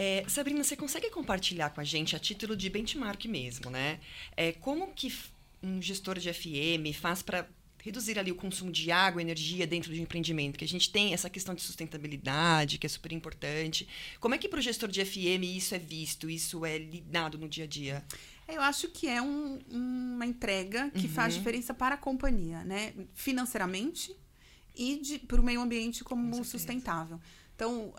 É, 0.00 0.24
Sabrina, 0.28 0.62
você 0.62 0.76
consegue 0.76 1.10
compartilhar 1.10 1.70
com 1.70 1.80
a 1.80 1.84
gente, 1.84 2.14
a 2.14 2.20
título 2.20 2.54
de 2.56 2.70
benchmark 2.70 3.24
mesmo, 3.26 3.68
né? 3.68 3.98
É, 4.36 4.52
como 4.52 4.92
que 4.94 5.12
um 5.60 5.82
gestor 5.82 6.16
de 6.20 6.32
FM 6.32 6.94
faz 6.94 7.20
para 7.20 7.48
reduzir 7.82 8.16
ali 8.16 8.30
o 8.30 8.36
consumo 8.36 8.70
de 8.70 8.92
água 8.92 9.20
e 9.20 9.24
energia 9.24 9.66
dentro 9.66 9.92
de 9.92 9.98
um 9.98 10.04
empreendimento? 10.04 10.56
Que 10.56 10.64
a 10.64 10.68
gente 10.68 10.88
tem 10.92 11.12
essa 11.12 11.28
questão 11.28 11.52
de 11.52 11.62
sustentabilidade, 11.62 12.78
que 12.78 12.86
é 12.86 12.88
super 12.88 13.10
importante. 13.10 13.88
Como 14.20 14.36
é 14.36 14.38
que 14.38 14.48
para 14.48 14.60
o 14.60 14.62
gestor 14.62 14.88
de 14.88 15.04
FM 15.04 15.42
isso 15.56 15.74
é 15.74 15.80
visto, 15.80 16.30
isso 16.30 16.64
é 16.64 16.78
lidado 16.78 17.36
no 17.36 17.48
dia 17.48 17.64
a 17.64 17.66
dia? 17.66 18.04
Eu 18.46 18.62
acho 18.62 18.86
que 18.90 19.08
é 19.08 19.20
um- 19.20 19.58
uma 19.68 20.26
entrega 20.26 20.90
que 20.92 21.08
faz 21.08 21.34
diferença 21.34 21.74
para 21.74 21.96
a 21.96 21.98
companhia, 21.98 22.62
né? 22.62 22.94
Financeiramente 23.14 24.14
e 24.76 25.18
para 25.26 25.40
o 25.40 25.44
meio 25.44 25.60
ambiente 25.60 26.04
como 26.04 26.36
Com 26.36 26.44
sustentável. 26.44 27.20
Então, 27.56 27.92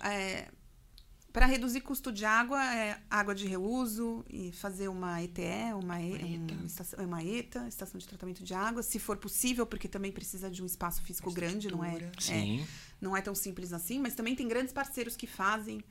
para 1.31 1.45
reduzir 1.45 1.81
custo 1.81 2.11
de 2.11 2.25
água, 2.25 2.63
é 2.75 2.99
água 3.09 3.35
de 3.35 3.47
reuso 3.47 4.25
e 4.29 4.51
fazer 4.51 4.87
uma 4.87 5.21
ETE, 5.21 5.73
uma, 5.79 6.01
e, 6.01 6.35
ETA. 6.35 6.65
estação, 6.65 7.05
uma 7.05 7.23
ETA, 7.23 7.67
estação 7.67 7.99
de 7.99 8.07
tratamento 8.07 8.43
de 8.43 8.53
água, 8.53 8.81
se 8.81 8.97
for 8.97 9.17
possível, 9.17 9.65
porque 9.65 9.87
também 9.87 10.11
precisa 10.11 10.49
de 10.49 10.63
um 10.63 10.65
espaço 10.65 11.03
físico 11.03 11.31
grande, 11.31 11.69
não 11.69 11.83
é? 11.83 11.97
É 12.29 12.65
não 13.01 13.15
é 13.15 13.21
tão 13.21 13.33
simples 13.33 13.71
assim, 13.71 13.99
mas 13.99 14.13
também 14.13 14.35
tem 14.35 14.47
grandes 14.47 14.73
parceiros 14.73 15.15
que 15.15 15.25
fazem 15.25 15.81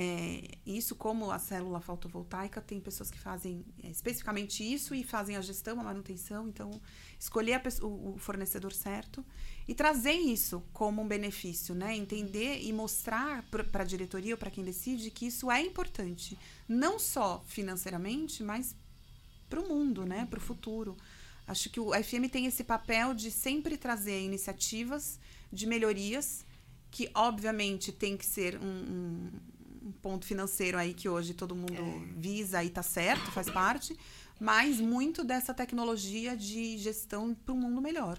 é, 0.00 0.58
isso, 0.64 0.94
como 0.94 1.30
a 1.30 1.38
célula 1.40 1.80
fotovoltaica, 1.80 2.60
tem 2.60 2.78
pessoas 2.80 3.10
que 3.10 3.18
fazem 3.18 3.64
é, 3.82 3.88
especificamente 3.90 4.62
isso 4.62 4.94
e 4.94 5.02
fazem 5.02 5.36
a 5.36 5.40
gestão, 5.40 5.80
a 5.80 5.84
manutenção. 5.84 6.46
Então, 6.48 6.70
escolher 7.18 7.54
a 7.54 7.60
pesso- 7.60 7.84
o, 7.86 8.14
o 8.14 8.18
fornecedor 8.18 8.72
certo 8.72 9.24
e 9.66 9.74
trazer 9.74 10.12
isso 10.12 10.62
como 10.72 11.02
um 11.02 11.08
benefício, 11.08 11.74
né? 11.74 11.96
Entender 11.96 12.60
e 12.62 12.72
mostrar 12.72 13.42
para 13.50 13.82
a 13.82 13.86
diretoria 13.86 14.34
ou 14.34 14.38
para 14.38 14.50
quem 14.50 14.62
decide 14.64 15.10
que 15.10 15.26
isso 15.26 15.50
é 15.50 15.60
importante, 15.60 16.38
não 16.68 16.98
só 16.98 17.42
financeiramente, 17.46 18.42
mas 18.44 18.76
para 19.48 19.60
o 19.60 19.68
mundo, 19.68 20.04
né? 20.06 20.26
Para 20.30 20.38
o 20.38 20.42
futuro. 20.42 20.96
Acho 21.46 21.70
que 21.70 21.80
o 21.80 21.92
FM 21.94 22.28
tem 22.30 22.46
esse 22.46 22.62
papel 22.62 23.14
de 23.14 23.30
sempre 23.30 23.76
trazer 23.76 24.20
iniciativas 24.22 25.18
de 25.52 25.66
melhorias 25.66 26.44
que, 26.90 27.10
obviamente, 27.14 27.90
tem 27.92 28.16
que 28.16 28.24
ser 28.26 28.58
um, 28.58 28.66
um- 28.66 29.30
um 29.82 29.92
ponto 29.92 30.26
financeiro 30.26 30.78
aí 30.78 30.94
que 30.94 31.08
hoje 31.08 31.34
todo 31.34 31.54
mundo 31.54 32.06
visa 32.16 32.62
e 32.62 32.70
tá 32.70 32.82
certo, 32.82 33.30
faz 33.30 33.48
parte, 33.50 33.96
mas 34.40 34.80
muito 34.80 35.24
dessa 35.24 35.54
tecnologia 35.54 36.36
de 36.36 36.78
gestão 36.78 37.34
para 37.34 37.54
um 37.54 37.58
mundo 37.58 37.80
melhor. 37.80 38.18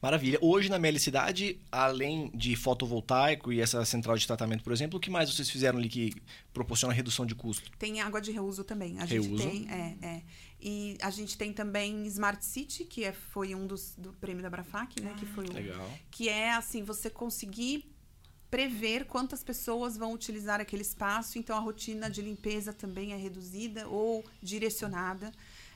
Maravilha. 0.00 0.36
Hoje 0.42 0.68
na 0.68 0.80
Meli 0.80 0.98
Cidade, 0.98 1.60
além 1.70 2.28
de 2.34 2.56
fotovoltaico 2.56 3.52
e 3.52 3.60
essa 3.60 3.84
central 3.84 4.16
de 4.16 4.26
tratamento, 4.26 4.64
por 4.64 4.72
exemplo, 4.72 4.98
o 4.98 5.00
que 5.00 5.08
mais 5.08 5.32
vocês 5.32 5.48
fizeram 5.48 5.78
ali 5.78 5.88
que 5.88 6.12
proporciona 6.52 6.92
redução 6.92 7.24
de 7.24 7.36
custo? 7.36 7.70
Tem 7.78 8.00
água 8.00 8.20
de 8.20 8.32
reuso 8.32 8.64
também. 8.64 8.98
A 8.98 9.06
gente 9.06 9.28
Reuso? 9.28 9.48
tem, 9.48 9.68
é, 9.70 9.96
é. 10.02 10.22
E 10.60 10.96
a 11.00 11.10
gente 11.10 11.38
tem 11.38 11.52
também 11.52 12.04
Smart 12.06 12.44
City, 12.44 12.84
que 12.84 13.04
é, 13.04 13.12
foi 13.12 13.54
um 13.54 13.66
dos 13.66 13.94
do 13.96 14.12
prêmio 14.14 14.42
da 14.42 14.50
Brafac, 14.50 15.00
né? 15.00 15.14
que 15.18 15.26
foi 15.26 15.46
Legal. 15.46 15.90
que 16.10 16.28
é 16.28 16.52
assim 16.52 16.82
você 16.82 17.08
conseguir 17.08 17.91
prever 18.52 19.06
quantas 19.06 19.42
pessoas 19.42 19.96
vão 19.96 20.12
utilizar 20.12 20.60
aquele 20.60 20.82
espaço, 20.82 21.38
então 21.38 21.56
a 21.56 21.58
rotina 21.58 22.10
de 22.10 22.20
limpeza 22.20 22.70
também 22.70 23.14
é 23.14 23.16
reduzida 23.16 23.88
ou 23.88 24.22
direcionada. 24.42 25.32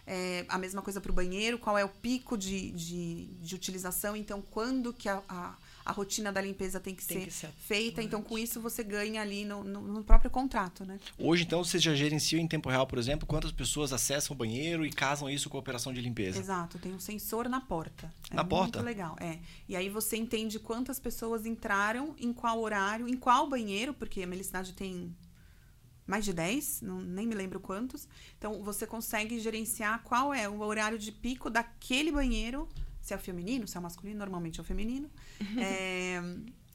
É, 0.06 0.44
a 0.46 0.58
mesma 0.58 0.82
coisa 0.82 1.00
para 1.00 1.10
o 1.10 1.14
banheiro, 1.14 1.58
qual 1.58 1.78
é 1.78 1.84
o 1.86 1.88
pico 1.88 2.36
de, 2.36 2.70
de, 2.72 3.24
de 3.40 3.54
utilização, 3.54 4.14
então 4.14 4.42
quando 4.50 4.92
que 4.92 5.08
a, 5.08 5.22
a, 5.26 5.54
a 5.86 5.92
rotina 5.92 6.32
da 6.32 6.40
limpeza 6.40 6.80
tem 6.80 6.94
que 6.94 7.06
Tem 7.06 7.20
ser 7.20 7.26
que 7.26 7.32
ser 7.32 7.50
feita, 7.56 8.02
então 8.02 8.20
com 8.20 8.36
isso 8.36 8.60
você 8.60 8.82
ganha 8.82 9.22
ali 9.22 9.44
no, 9.44 9.62
no, 9.62 9.80
no 9.80 10.04
próprio 10.04 10.28
contrato, 10.28 10.84
né? 10.84 10.98
Hoje, 11.16 11.44
então, 11.44 11.62
vocês 11.62 11.80
já 11.80 11.94
gerenciam 11.94 12.40
em 12.40 12.48
tempo 12.48 12.68
real, 12.68 12.86
por 12.88 12.98
exemplo, 12.98 13.26
quantas 13.26 13.52
pessoas 13.52 13.92
acessam 13.92 14.34
o 14.34 14.36
banheiro 14.36 14.84
e 14.84 14.90
casam 14.90 15.30
isso 15.30 15.48
com 15.48 15.56
a 15.56 15.60
operação 15.60 15.92
de 15.92 16.00
limpeza? 16.00 16.40
Exato, 16.40 16.78
tem 16.80 16.92
um 16.92 16.98
sensor 16.98 17.48
na 17.48 17.60
porta. 17.60 18.12
É 18.30 18.34
Na 18.34 18.44
porta? 18.44 18.78
Muito 18.78 18.86
legal, 18.86 19.16
é. 19.20 19.38
E 19.68 19.76
aí 19.76 19.88
você 19.88 20.16
entende 20.16 20.58
quantas 20.58 20.98
pessoas 20.98 21.46
entraram, 21.46 22.16
em 22.18 22.32
qual 22.32 22.60
horário, 22.60 23.08
em 23.08 23.16
qual 23.16 23.48
banheiro, 23.48 23.94
porque 23.94 24.22
a 24.24 24.26
Melicidade 24.26 24.72
tem 24.72 25.14
mais 26.04 26.24
de 26.24 26.32
10, 26.32 26.82
não, 26.82 27.00
nem 27.00 27.26
me 27.26 27.34
lembro 27.34 27.60
quantos. 27.60 28.08
Então 28.38 28.62
você 28.62 28.86
consegue 28.86 29.38
gerenciar 29.38 30.02
qual 30.02 30.34
é 30.34 30.48
o 30.48 30.60
horário 30.60 30.98
de 30.98 31.12
pico 31.12 31.48
daquele 31.48 32.10
banheiro, 32.10 32.68
se 33.06 33.14
é 33.14 33.16
o 33.16 33.20
feminino, 33.20 33.68
se 33.68 33.76
é 33.76 33.80
o 33.80 33.82
masculino, 33.82 34.18
normalmente 34.18 34.58
é 34.58 34.62
o 34.62 34.64
feminino. 34.64 35.08
É, 35.58 36.20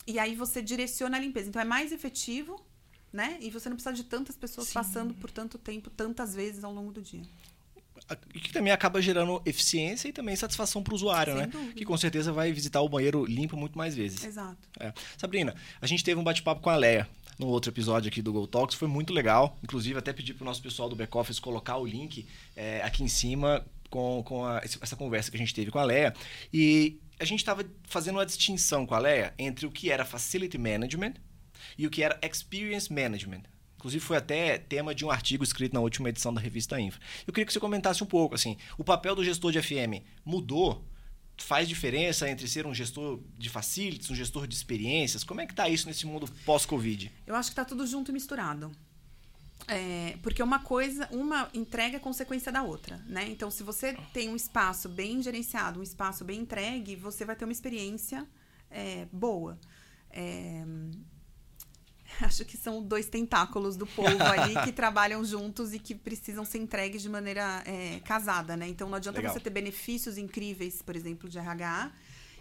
e 0.07 0.17
aí 0.17 0.33
você 0.33 0.61
direciona 0.61 1.17
a 1.17 1.19
limpeza. 1.19 1.49
Então 1.49 1.61
é 1.61 1.65
mais 1.65 1.91
efetivo, 1.91 2.63
né? 3.11 3.37
E 3.41 3.49
você 3.49 3.67
não 3.67 3.75
precisa 3.75 3.93
de 3.93 4.05
tantas 4.05 4.37
pessoas 4.37 4.67
Sim. 4.67 4.73
passando 4.73 5.13
por 5.13 5.29
tanto 5.29 5.57
tempo, 5.57 5.89
tantas 5.89 6.33
vezes 6.33 6.63
ao 6.63 6.73
longo 6.73 6.93
do 6.93 7.01
dia. 7.01 7.21
E 8.33 8.39
que 8.39 8.53
também 8.53 8.71
acaba 8.71 9.01
gerando 9.01 9.41
eficiência 9.45 10.07
e 10.07 10.13
também 10.13 10.33
satisfação 10.35 10.81
para 10.81 10.93
o 10.93 10.95
usuário, 10.95 11.33
Sem 11.33 11.41
né? 11.41 11.47
dúvida. 11.47 11.73
Que 11.73 11.83
com 11.83 11.97
certeza 11.97 12.31
vai 12.31 12.51
visitar 12.53 12.81
o 12.81 12.87
banheiro 12.87 13.25
limpo 13.25 13.57
muito 13.57 13.77
mais 13.77 13.93
vezes. 13.93 14.23
Exato. 14.23 14.57
É. 14.79 14.93
Sabrina, 15.17 15.53
a 15.81 15.85
gente 15.85 16.03
teve 16.03 16.19
um 16.19 16.23
bate-papo 16.23 16.61
com 16.61 16.69
a 16.69 16.77
Leia 16.77 17.09
no 17.37 17.47
outro 17.47 17.71
episódio 17.71 18.07
aqui 18.07 18.21
do 18.21 18.31
Go 18.31 18.47
Talks, 18.47 18.75
foi 18.77 18.87
muito 18.87 19.11
legal. 19.11 19.57
Inclusive, 19.61 19.99
até 19.99 20.13
pedi 20.13 20.33
pro 20.33 20.45
nosso 20.45 20.61
pessoal 20.61 20.87
do 20.87 20.95
back-office 20.95 21.39
colocar 21.39 21.77
o 21.77 21.85
link 21.85 22.25
é, 22.55 22.81
aqui 22.83 23.03
em 23.03 23.07
cima 23.07 23.65
com, 23.91 24.23
com 24.23 24.43
a- 24.43 24.60
essa 24.63 24.95
conversa 24.95 25.30
que 25.30 25.38
a 25.38 25.39
gente 25.39 25.54
teve 25.54 25.69
com 25.69 25.77
a 25.77 25.84
Leia. 25.84 26.15
E 26.51 26.99
a 27.19 27.25
gente 27.25 27.39
estava 27.41 27.63
fazendo 27.84 28.15
uma 28.15 28.25
distinção 28.25 28.88
com 28.88 28.95
a 28.95 28.99
Leia 28.99 29.34
entre 29.38 29.67
o 29.67 29.71
que 29.71 29.91
era 29.91 30.04
Facility 30.04 30.58
Management 30.58 31.13
e 31.77 31.86
o 31.86 31.91
que 31.91 32.01
era 32.01 32.19
Experience 32.23 32.91
Management. 32.91 33.43
Inclusive, 33.75 34.04
foi 34.04 34.17
até 34.17 34.58
tema 34.58 34.93
de 34.95 35.04
um 35.06 35.12
artigo 35.12 35.43
escrito 35.43 35.73
na 35.73 35.80
última 35.80 36.10
edição 36.10 36.34
da 36.34 36.39
revista 36.41 36.80
Infra. 36.80 37.01
Eu 37.27 37.34
queria 37.34 37.45
que 37.45 37.54
você 37.54 37.60
comentasse 37.60 38.04
um 38.04 38.08
pouco, 38.08 38.34
assim, 38.36 38.56
o 38.77 38.84
papel 38.84 39.15
do 39.15 39.23
gestor 39.23 39.51
de 39.51 39.62
FM 39.62 40.01
mudou? 40.25 40.84
Faz 41.38 41.67
diferença 41.67 42.30
entre 42.30 42.47
ser 42.47 42.67
um 42.67 42.73
gestor 42.75 43.19
de 43.36 43.49
facilities, 43.49 44.12
um 44.12 44.15
gestor 44.15 44.45
de 44.45 44.54
experiências? 44.54 45.23
Como 45.23 45.41
é 45.41 45.47
que 45.47 45.56
tá 45.56 45.67
isso 45.67 45.88
nesse 45.88 46.06
mundo 46.06 46.27
pós-Covid? 46.45 47.12
Eu 47.25 47.34
acho 47.36 47.49
que 47.49 47.56
tá 47.56 47.65
tudo 47.65 47.86
junto 47.88 48.12
e 48.12 48.13
misturado. 48.13 48.71
É, 49.67 50.17
porque 50.21 50.41
uma 50.41 50.60
coisa, 50.60 51.08
uma 51.12 51.50
entrega 51.54 51.97
é 51.97 52.00
consequência 52.00 52.52
da 52.52 52.63
outra, 52.63 52.97
né? 53.08 53.28
Então, 53.30 53.50
se 53.52 53.63
você 53.63 53.97
tem 54.13 54.30
um 54.30 54.36
espaço 54.36 54.89
bem 54.89 55.21
gerenciado, 55.21 55.80
um 55.80 55.84
espaço 55.84 56.26
bem 56.26 56.41
entregue, 56.41 56.95
você 56.95 57.24
vai 57.24 57.36
ter 57.36 57.45
uma 57.45 57.52
experiência 57.52 58.28
é, 58.69 59.08
boa. 59.12 59.60
É, 60.10 60.63
acho 62.21 62.43
que 62.45 62.58
são 62.58 62.84
dois 62.84 63.08
tentáculos 63.08 63.78
do 63.78 63.86
povo 63.88 64.21
ali 64.24 64.56
que 64.63 64.71
trabalham 64.71 65.24
juntos 65.24 65.74
e 65.74 65.80
que 65.80 65.95
precisam 65.95 66.43
ser 66.43 66.58
entregues 66.58 67.02
de 67.02 67.10
maneira 67.10 67.63
é, 67.65 68.00
casada, 68.04 68.58
né? 68.58 68.67
Então, 68.67 68.89
não 68.89 68.97
adianta 68.97 69.19
Legal. 69.19 69.34
você 69.34 69.39
ter 69.39 69.50
benefícios 69.50 70.17
incríveis, 70.17 70.82
por 70.82 70.95
exemplo, 70.95 71.30
de 71.30 71.38
RH, 71.38 71.91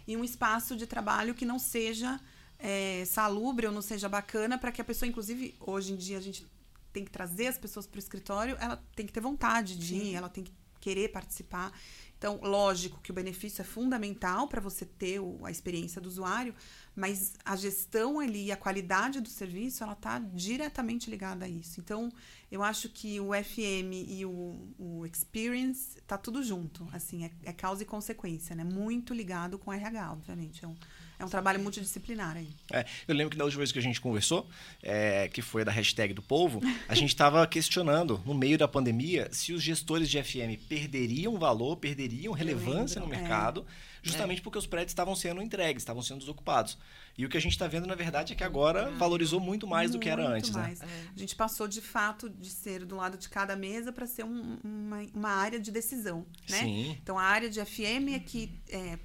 e 0.07 0.17
um 0.17 0.23
espaço 0.23 0.75
de 0.75 0.87
trabalho 0.87 1.33
que 1.33 1.45
não 1.45 1.59
seja 1.59 2.19
é, 2.57 3.03
salubre 3.05 3.67
ou 3.67 3.73
não 3.73 3.81
seja 3.81 4.09
bacana 4.09 4.57
para 4.57 4.71
que 4.71 4.81
a 4.81 4.83
pessoa, 4.83 5.07
inclusive, 5.07 5.55
hoje 5.59 5.93
em 5.93 5.95
dia 5.95 6.17
a 6.17 6.21
gente 6.21 6.45
tem 6.91 7.03
que 7.05 7.11
trazer 7.11 7.47
as 7.47 7.57
pessoas 7.57 7.87
para 7.87 7.97
o 7.97 7.99
escritório, 7.99 8.55
ela 8.59 8.77
tem 8.95 9.05
que 9.05 9.13
ter 9.13 9.21
vontade 9.21 9.77
de 9.77 9.95
ir, 9.95 10.15
ela 10.15 10.29
tem 10.29 10.43
que 10.43 10.53
querer 10.79 11.09
participar. 11.09 11.71
Então, 12.17 12.39
lógico 12.43 12.99
que 13.01 13.09
o 13.11 13.13
benefício 13.13 13.61
é 13.61 13.65
fundamental 13.65 14.47
para 14.47 14.61
você 14.61 14.85
ter 14.85 15.19
o- 15.19 15.43
a 15.45 15.49
experiência 15.49 15.99
do 16.01 16.07
usuário, 16.07 16.53
mas 16.95 17.33
a 17.45 17.55
gestão 17.55 18.19
ali 18.19 18.45
e 18.45 18.51
a 18.51 18.57
qualidade 18.57 19.21
do 19.21 19.29
serviço, 19.29 19.83
ela 19.83 19.93
está 19.93 20.19
diretamente 20.19 21.09
ligada 21.09 21.45
a 21.45 21.49
isso. 21.49 21.79
Então, 21.79 22.11
eu 22.51 22.61
acho 22.63 22.89
que 22.89 23.19
o 23.19 23.33
FM 23.33 23.93
e 24.07 24.23
o, 24.25 24.67
o 24.77 25.05
Experience 25.05 25.99
tá 26.05 26.17
tudo 26.17 26.43
junto, 26.43 26.87
assim, 26.91 27.25
é, 27.25 27.31
é 27.43 27.53
causa 27.53 27.81
e 27.83 27.85
consequência, 27.85 28.55
né? 28.55 28.63
Muito 28.63 29.13
ligado 29.13 29.57
com 29.57 29.71
o 29.71 29.73
RH, 29.73 30.11
obviamente. 30.11 30.63
É 30.63 30.67
um, 30.67 30.75
é 31.21 31.25
um 31.25 31.29
trabalho 31.29 31.59
multidisciplinar 31.59 32.35
aí. 32.35 32.49
É, 32.71 32.83
eu 33.07 33.13
lembro 33.13 33.29
que 33.31 33.37
da 33.37 33.43
última 33.43 33.59
vez 33.59 33.71
que 33.71 33.77
a 33.77 33.81
gente 33.81 34.01
conversou, 34.01 34.49
é, 34.81 35.29
que 35.29 35.41
foi 35.41 35.63
da 35.63 35.71
hashtag 35.71 36.13
do 36.13 36.21
povo, 36.21 36.59
a 36.89 36.95
gente 36.95 37.09
estava 37.09 37.45
questionando, 37.47 38.19
no 38.25 38.33
meio 38.33 38.57
da 38.57 38.67
pandemia, 38.67 39.29
se 39.31 39.53
os 39.53 39.61
gestores 39.61 40.09
de 40.09 40.21
FM 40.21 40.57
perderiam 40.67 41.37
valor, 41.37 41.77
perderiam 41.77 42.33
relevância 42.33 42.99
no 42.99 43.05
é. 43.05 43.17
mercado, 43.17 43.65
justamente 44.01 44.41
porque 44.41 44.57
os 44.57 44.65
prédios 44.65 44.91
estavam 44.91 45.15
sendo 45.15 45.43
entregues, 45.43 45.83
estavam 45.83 46.01
sendo 46.01 46.19
desocupados. 46.19 46.75
E 47.15 47.23
o 47.23 47.29
que 47.29 47.37
a 47.37 47.41
gente 47.41 47.51
está 47.51 47.67
vendo, 47.67 47.85
na 47.85 47.93
verdade, 47.93 48.33
é 48.33 48.35
que 48.35 48.43
agora 48.43 48.89
valorizou 48.91 49.39
muito 49.39 49.67
mais 49.67 49.91
do 49.91 49.99
que 49.99 50.09
era 50.09 50.23
Muito 50.23 50.35
antes, 50.37 50.55
né? 50.55 50.61
mais. 50.61 50.81
A 50.81 51.19
gente 51.19 51.35
passou, 51.35 51.67
de 51.67 51.81
fato, 51.81 52.29
de 52.29 52.49
ser 52.49 52.83
do 52.83 52.95
lado 52.95 53.15
de 53.17 53.29
cada 53.29 53.55
mesa 53.55 53.91
para 53.91 54.07
ser 54.07 54.23
um- 54.23 54.57
uma, 54.63 55.05
uma 55.13 55.29
área 55.29 55.59
de 55.59 55.69
decisão, 55.69 56.25
né? 56.49 56.59
Sim. 56.61 56.97
Então, 57.03 57.19
a 57.19 57.23
área 57.23 57.47
de 57.49 57.63
FM 57.63 58.15
é 58.15 58.19
que 58.19 58.49
é, 58.69 58.97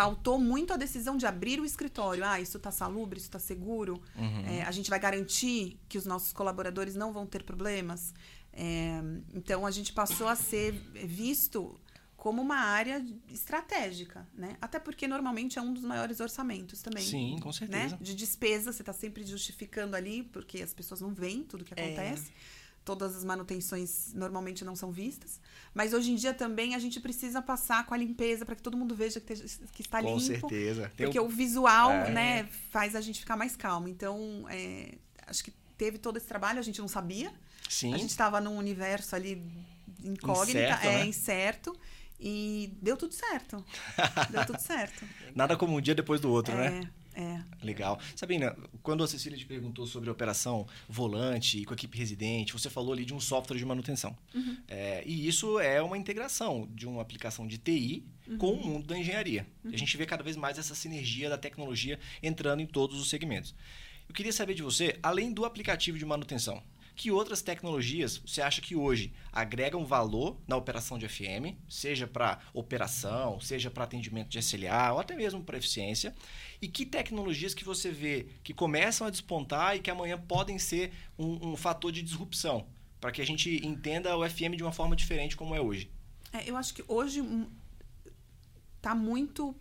pautou 0.00 0.38
muito 0.38 0.72
a 0.72 0.78
decisão 0.78 1.14
de 1.18 1.26
abrir 1.26 1.60
o 1.60 1.64
escritório. 1.66 2.24
Ah, 2.24 2.40
isso 2.40 2.56
está 2.56 2.70
salubre, 2.70 3.18
isso 3.18 3.28
está 3.28 3.38
seguro. 3.38 4.00
Uhum. 4.16 4.46
É, 4.46 4.62
a 4.62 4.70
gente 4.70 4.88
vai 4.88 4.98
garantir 4.98 5.78
que 5.90 5.98
os 5.98 6.06
nossos 6.06 6.32
colaboradores 6.32 6.94
não 6.94 7.12
vão 7.12 7.26
ter 7.26 7.42
problemas. 7.42 8.14
É, 8.50 8.98
então, 9.34 9.66
a 9.66 9.70
gente 9.70 9.92
passou 9.92 10.26
a 10.26 10.34
ser 10.34 10.72
visto 11.04 11.78
como 12.16 12.40
uma 12.40 12.56
área 12.56 13.04
estratégica, 13.28 14.26
né? 14.34 14.56
Até 14.58 14.78
porque 14.78 15.06
normalmente 15.06 15.58
é 15.58 15.62
um 15.62 15.72
dos 15.74 15.84
maiores 15.84 16.18
orçamentos 16.20 16.80
também. 16.80 17.04
Sim, 17.04 17.36
com 17.38 17.48
Né? 17.48 17.52
certeza. 17.52 17.98
De 18.00 18.14
despesa, 18.14 18.72
você 18.72 18.80
está 18.80 18.94
sempre 18.94 19.22
justificando 19.24 19.96
ali, 19.96 20.22
porque 20.22 20.62
as 20.62 20.72
pessoas 20.72 21.02
não 21.02 21.12
veem 21.12 21.42
tudo 21.42 21.62
que 21.62 21.74
É. 21.74 21.76
Todas 22.84 23.14
as 23.14 23.24
manutenções 23.24 24.12
normalmente 24.14 24.64
não 24.64 24.74
são 24.74 24.90
vistas. 24.90 25.38
Mas 25.74 25.92
hoje 25.92 26.10
em 26.10 26.14
dia 26.16 26.32
também 26.34 26.74
a 26.74 26.78
gente 26.78 26.98
precisa 26.98 27.40
passar 27.42 27.84
com 27.86 27.92
a 27.94 27.96
limpeza 27.96 28.44
para 28.46 28.56
que 28.56 28.62
todo 28.62 28.76
mundo 28.76 28.94
veja 28.94 29.20
que, 29.20 29.32
esteja- 29.32 29.58
que 29.72 29.82
está 29.82 30.00
Com 30.02 30.08
limpo. 30.16 30.20
certeza. 30.20 30.90
Tem 30.96 31.06
Porque 31.06 31.20
o- 31.20 31.26
o 31.26 31.28
visual, 31.28 31.90
É. 31.92 32.10
né, 32.10 32.48
faz 32.70 32.96
a 32.96 33.00
gente 33.00 33.20
ficar 33.20 33.36
mais 33.36 33.54
calmo. 33.54 33.86
Então, 33.86 34.44
é, 34.48 34.94
acho 35.26 35.44
que 35.44 35.52
teve 35.76 35.98
todo 35.98 36.16
esse 36.16 36.26
trabalho, 36.26 36.58
a 36.58 36.62
gente 36.62 36.80
não 36.80 36.88
sabia. 36.88 37.32
Sim. 37.68 37.94
A 37.94 37.98
gente 37.98 38.10
estava 38.10 38.40
num 38.40 38.56
universo 38.56 39.14
ali 39.14 39.42
incógnita, 40.02 40.58
Incerto, 40.60 40.86
é 40.86 40.92
né? 40.98 41.06
incerto. 41.06 41.76
E 42.18 42.72
deu 42.82 42.96
tudo 42.96 43.14
certo. 43.14 43.64
deu 44.30 44.44
tudo 44.46 44.58
certo. 44.60 45.04
Nada 45.34 45.56
como 45.56 45.76
um 45.76 45.80
dia 45.80 45.94
depois 45.94 46.20
do 46.20 46.30
outro, 46.30 46.54
né? 46.54 46.90
É. 47.20 47.42
Legal. 47.62 48.00
Sabrina, 48.16 48.56
quando 48.82 49.04
a 49.04 49.08
Cecília 49.08 49.36
te 49.36 49.44
perguntou 49.44 49.86
sobre 49.86 50.08
a 50.08 50.12
operação 50.12 50.66
volante 50.88 51.64
com 51.64 51.74
a 51.74 51.76
equipe 51.76 51.98
residente, 51.98 52.52
você 52.52 52.70
falou 52.70 52.92
ali 52.92 53.04
de 53.04 53.12
um 53.12 53.20
software 53.20 53.58
de 53.58 53.64
manutenção. 53.64 54.16
É, 54.66 55.02
e 55.06 55.28
isso 55.28 55.58
é 55.58 55.82
uma 55.82 55.98
integração 55.98 56.68
de 56.74 56.86
uma 56.86 57.02
aplicação 57.02 57.46
de 57.46 57.58
TI 57.58 58.04
com 58.38 58.52
o 58.52 58.64
mundo 58.64 58.86
da 58.86 58.96
engenharia. 58.96 59.46
E 59.64 59.74
A 59.74 59.78
gente 59.78 59.96
vê 59.96 60.06
cada 60.06 60.22
vez 60.22 60.36
mais 60.36 60.58
essa 60.58 60.74
sinergia 60.74 61.28
da 61.28 61.36
tecnologia 61.36 61.98
entrando 62.22 62.60
em 62.60 62.66
todos 62.66 63.00
os 63.00 63.08
segmentos. 63.08 63.54
Eu 64.08 64.14
queria 64.14 64.32
saber 64.32 64.54
de 64.54 64.62
você, 64.62 64.98
além 65.02 65.32
do 65.32 65.44
aplicativo 65.44 65.98
de 65.98 66.04
manutenção, 66.04 66.62
que 67.00 67.10
outras 67.10 67.40
tecnologias 67.40 68.18
você 68.18 68.42
acha 68.42 68.60
que 68.60 68.76
hoje 68.76 69.10
agregam 69.32 69.86
valor 69.86 70.36
na 70.46 70.54
operação 70.54 70.98
de 70.98 71.08
FM, 71.08 71.56
seja 71.66 72.06
para 72.06 72.40
operação, 72.52 73.40
seja 73.40 73.70
para 73.70 73.84
atendimento 73.84 74.28
de 74.28 74.38
SLA, 74.38 74.92
ou 74.92 75.00
até 75.00 75.16
mesmo 75.16 75.42
para 75.42 75.56
eficiência? 75.56 76.14
E 76.60 76.68
que 76.68 76.84
tecnologias 76.84 77.54
que 77.54 77.64
você 77.64 77.90
vê 77.90 78.26
que 78.44 78.52
começam 78.52 79.06
a 79.06 79.10
despontar 79.10 79.76
e 79.76 79.80
que 79.80 79.90
amanhã 79.90 80.18
podem 80.18 80.58
ser 80.58 80.92
um, 81.18 81.52
um 81.52 81.56
fator 81.56 81.90
de 81.90 82.02
disrupção, 82.02 82.66
para 83.00 83.10
que 83.10 83.22
a 83.22 83.26
gente 83.26 83.66
entenda 83.66 84.14
o 84.14 84.28
FM 84.28 84.54
de 84.54 84.62
uma 84.62 84.72
forma 84.72 84.94
diferente 84.94 85.38
como 85.38 85.54
é 85.54 85.60
hoje? 85.60 85.90
É, 86.34 86.50
eu 86.50 86.54
acho 86.54 86.74
que 86.74 86.84
hoje 86.86 87.22
hum, 87.22 87.48
tá 88.82 88.94
muito, 88.94 89.56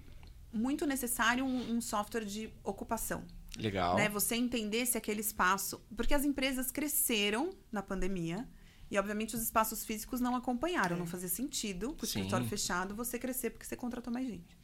muito 0.52 0.86
necessário 0.86 1.46
um, 1.46 1.78
um 1.78 1.80
software 1.80 2.26
de 2.26 2.50
ocupação. 2.66 3.24
Legal. 3.58 3.96
Né? 3.96 4.10
Você 4.10 4.36
entender 4.36 4.86
se 4.86 4.98
aquele 4.98 5.22
espaço. 5.22 5.82
Porque 5.96 6.14
as 6.14 6.24
empresas 6.24 6.72
cresceram 6.72 7.50
na 7.72 7.82
pandemia. 7.82 8.48
E, 8.92 8.98
obviamente, 8.98 9.36
os 9.36 9.42
espaços 9.42 9.86
físicos 9.86 10.20
não 10.20 10.36
acompanharam. 10.36 10.98
Não 10.98 11.06
fazia 11.06 11.30
sentido, 11.30 11.94
com 11.94 12.04
o 12.04 12.08
Sim. 12.08 12.20
escritório 12.20 12.48
fechado, 12.48 12.96
você 12.96 13.20
crescer 13.20 13.52
porque 13.52 13.66
você 13.66 13.76
contratou 13.76 14.12
mais 14.12 14.28
gente. 14.28 14.58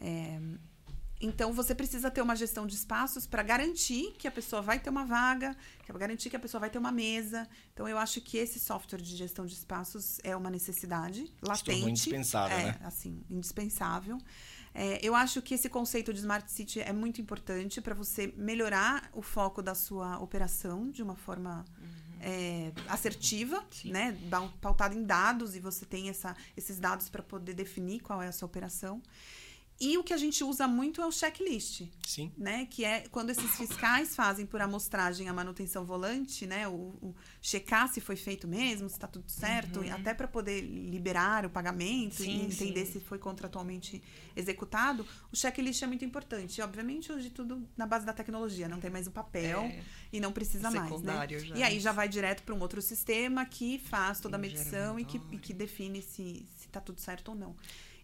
É, 0.00 0.40
Então, 1.20 1.52
você 1.52 1.72
precisa 1.72 2.10
ter 2.10 2.20
uma 2.20 2.34
gestão 2.34 2.66
de 2.66 2.74
espaços 2.74 3.28
para 3.28 3.44
garantir 3.44 4.12
que 4.18 4.26
a 4.26 4.30
pessoa 4.32 4.60
vai 4.60 4.80
ter 4.80 4.90
uma 4.90 5.04
vaga, 5.04 5.56
para 5.86 5.96
garantir 5.96 6.28
que 6.28 6.34
a 6.34 6.40
pessoa 6.40 6.60
vai 6.60 6.68
ter 6.68 6.78
uma 6.78 6.90
mesa. 6.90 7.48
Então, 7.72 7.86
eu 7.86 7.96
acho 7.96 8.20
que 8.20 8.36
esse 8.36 8.58
software 8.58 9.00
de 9.00 9.16
gestão 9.16 9.46
de 9.46 9.54
espaços 9.54 10.18
é 10.24 10.34
uma 10.34 10.50
necessidade 10.50 11.32
latente. 11.40 11.64
tornou 11.64 11.88
indispensável, 11.88 12.58
é, 12.58 12.64
né? 12.64 12.80
assim, 12.82 13.22
indispensável. 13.30 14.18
É, 14.74 14.98
eu 15.02 15.14
acho 15.14 15.42
que 15.42 15.54
esse 15.54 15.68
conceito 15.68 16.12
de 16.12 16.20
Smart 16.20 16.50
City 16.50 16.80
é 16.80 16.92
muito 16.92 17.20
importante 17.20 17.80
para 17.80 17.94
você 17.94 18.32
melhorar 18.36 19.10
o 19.12 19.20
foco 19.20 19.62
da 19.62 19.74
sua 19.74 20.18
operação 20.18 20.90
de 20.90 21.02
uma 21.02 21.14
forma 21.14 21.64
é, 22.20 22.72
assertiva, 22.88 23.62
Sim. 23.70 23.92
né? 23.92 24.16
Pautada 24.60 24.94
em 24.94 25.02
dados 25.04 25.54
e 25.56 25.60
você 25.60 25.84
tem 25.84 26.08
essa, 26.08 26.36
esses 26.56 26.78
dados 26.78 27.08
para 27.08 27.22
poder 27.22 27.52
definir 27.52 28.00
qual 28.00 28.22
é 28.22 28.28
a 28.28 28.32
sua 28.32 28.46
operação. 28.46 29.02
E 29.84 29.98
o 29.98 30.04
que 30.04 30.14
a 30.14 30.16
gente 30.16 30.44
usa 30.44 30.68
muito 30.68 31.02
é 31.02 31.06
o 31.06 31.10
checklist 31.10 31.82
Sim. 32.06 32.30
né? 32.38 32.66
Que 32.70 32.84
é 32.84 33.00
quando 33.10 33.30
esses 33.30 33.56
fiscais 33.56 34.14
fazem 34.14 34.46
por 34.46 34.60
amostragem 34.60 35.28
a 35.28 35.32
manutenção 35.32 35.84
volante, 35.84 36.46
né? 36.46 36.68
O, 36.68 36.94
o 37.02 37.14
checar 37.40 37.92
se 37.92 38.00
foi 38.00 38.14
feito 38.14 38.46
mesmo, 38.46 38.88
se 38.88 38.94
está 38.94 39.08
tudo 39.08 39.28
certo, 39.28 39.82
e 39.82 39.90
até 39.90 40.14
para 40.14 40.28
poder 40.28 40.60
liberar 40.60 41.44
o 41.44 41.50
pagamento 41.50 42.22
Sim, 42.22 42.30
e 42.30 42.46
entender 42.46 42.86
sim. 42.86 42.92
se 42.92 43.00
foi 43.00 43.18
contratualmente 43.18 44.00
executado, 44.36 45.04
o 45.32 45.36
checklist 45.36 45.82
é 45.82 45.86
muito 45.88 46.04
importante. 46.04 46.58
E, 46.58 46.62
obviamente, 46.62 47.10
hoje 47.10 47.28
tudo 47.30 47.68
na 47.76 47.84
base 47.84 48.06
da 48.06 48.12
tecnologia, 48.12 48.68
não 48.68 48.78
tem 48.78 48.88
mais 48.90 49.08
o 49.08 49.10
papel 49.10 49.62
É. 49.62 49.82
e 50.12 50.20
não 50.20 50.32
precisa 50.32 50.70
mais, 50.70 51.00
né? 51.00 51.26
Já. 51.40 51.56
E 51.56 51.62
aí 51.64 51.80
já 51.80 51.90
vai 51.90 52.08
direto 52.08 52.44
para 52.44 52.54
um 52.54 52.60
outro 52.60 52.80
sistema 52.80 53.44
que 53.44 53.80
faz 53.80 54.20
toda 54.20 54.36
a 54.36 54.38
medição 54.38 54.98
e 55.00 55.04
que, 55.04 55.20
e 55.32 55.38
que 55.38 55.52
define 55.52 56.00
se 56.02 56.46
está 56.60 56.80
tudo 56.80 57.00
certo 57.00 57.30
ou 57.30 57.34
não. 57.34 57.56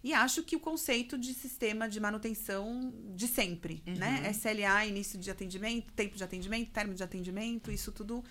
E 0.03 0.13
acho 0.15 0.43
que 0.43 0.55
o 0.57 0.61
conceito 0.61 1.19
de 1.19 1.35
sistema 1.35 1.89
de 1.89 1.99
manutenção 2.01 2.93
de 3.15 3.27
sempre, 3.27 3.83
Uhum. 3.87 3.95
né? 3.95 4.31
SLA, 4.33 4.87
início 4.87 5.19
de 5.19 5.31
atendimento, 5.31 5.93
tempo 5.93 6.17
de 6.17 6.23
atendimento, 6.25 6.71
término 6.71 6.97
de 6.97 7.03
atendimento, 7.03 7.71
isso 7.73 7.91
tudo 7.91 8.25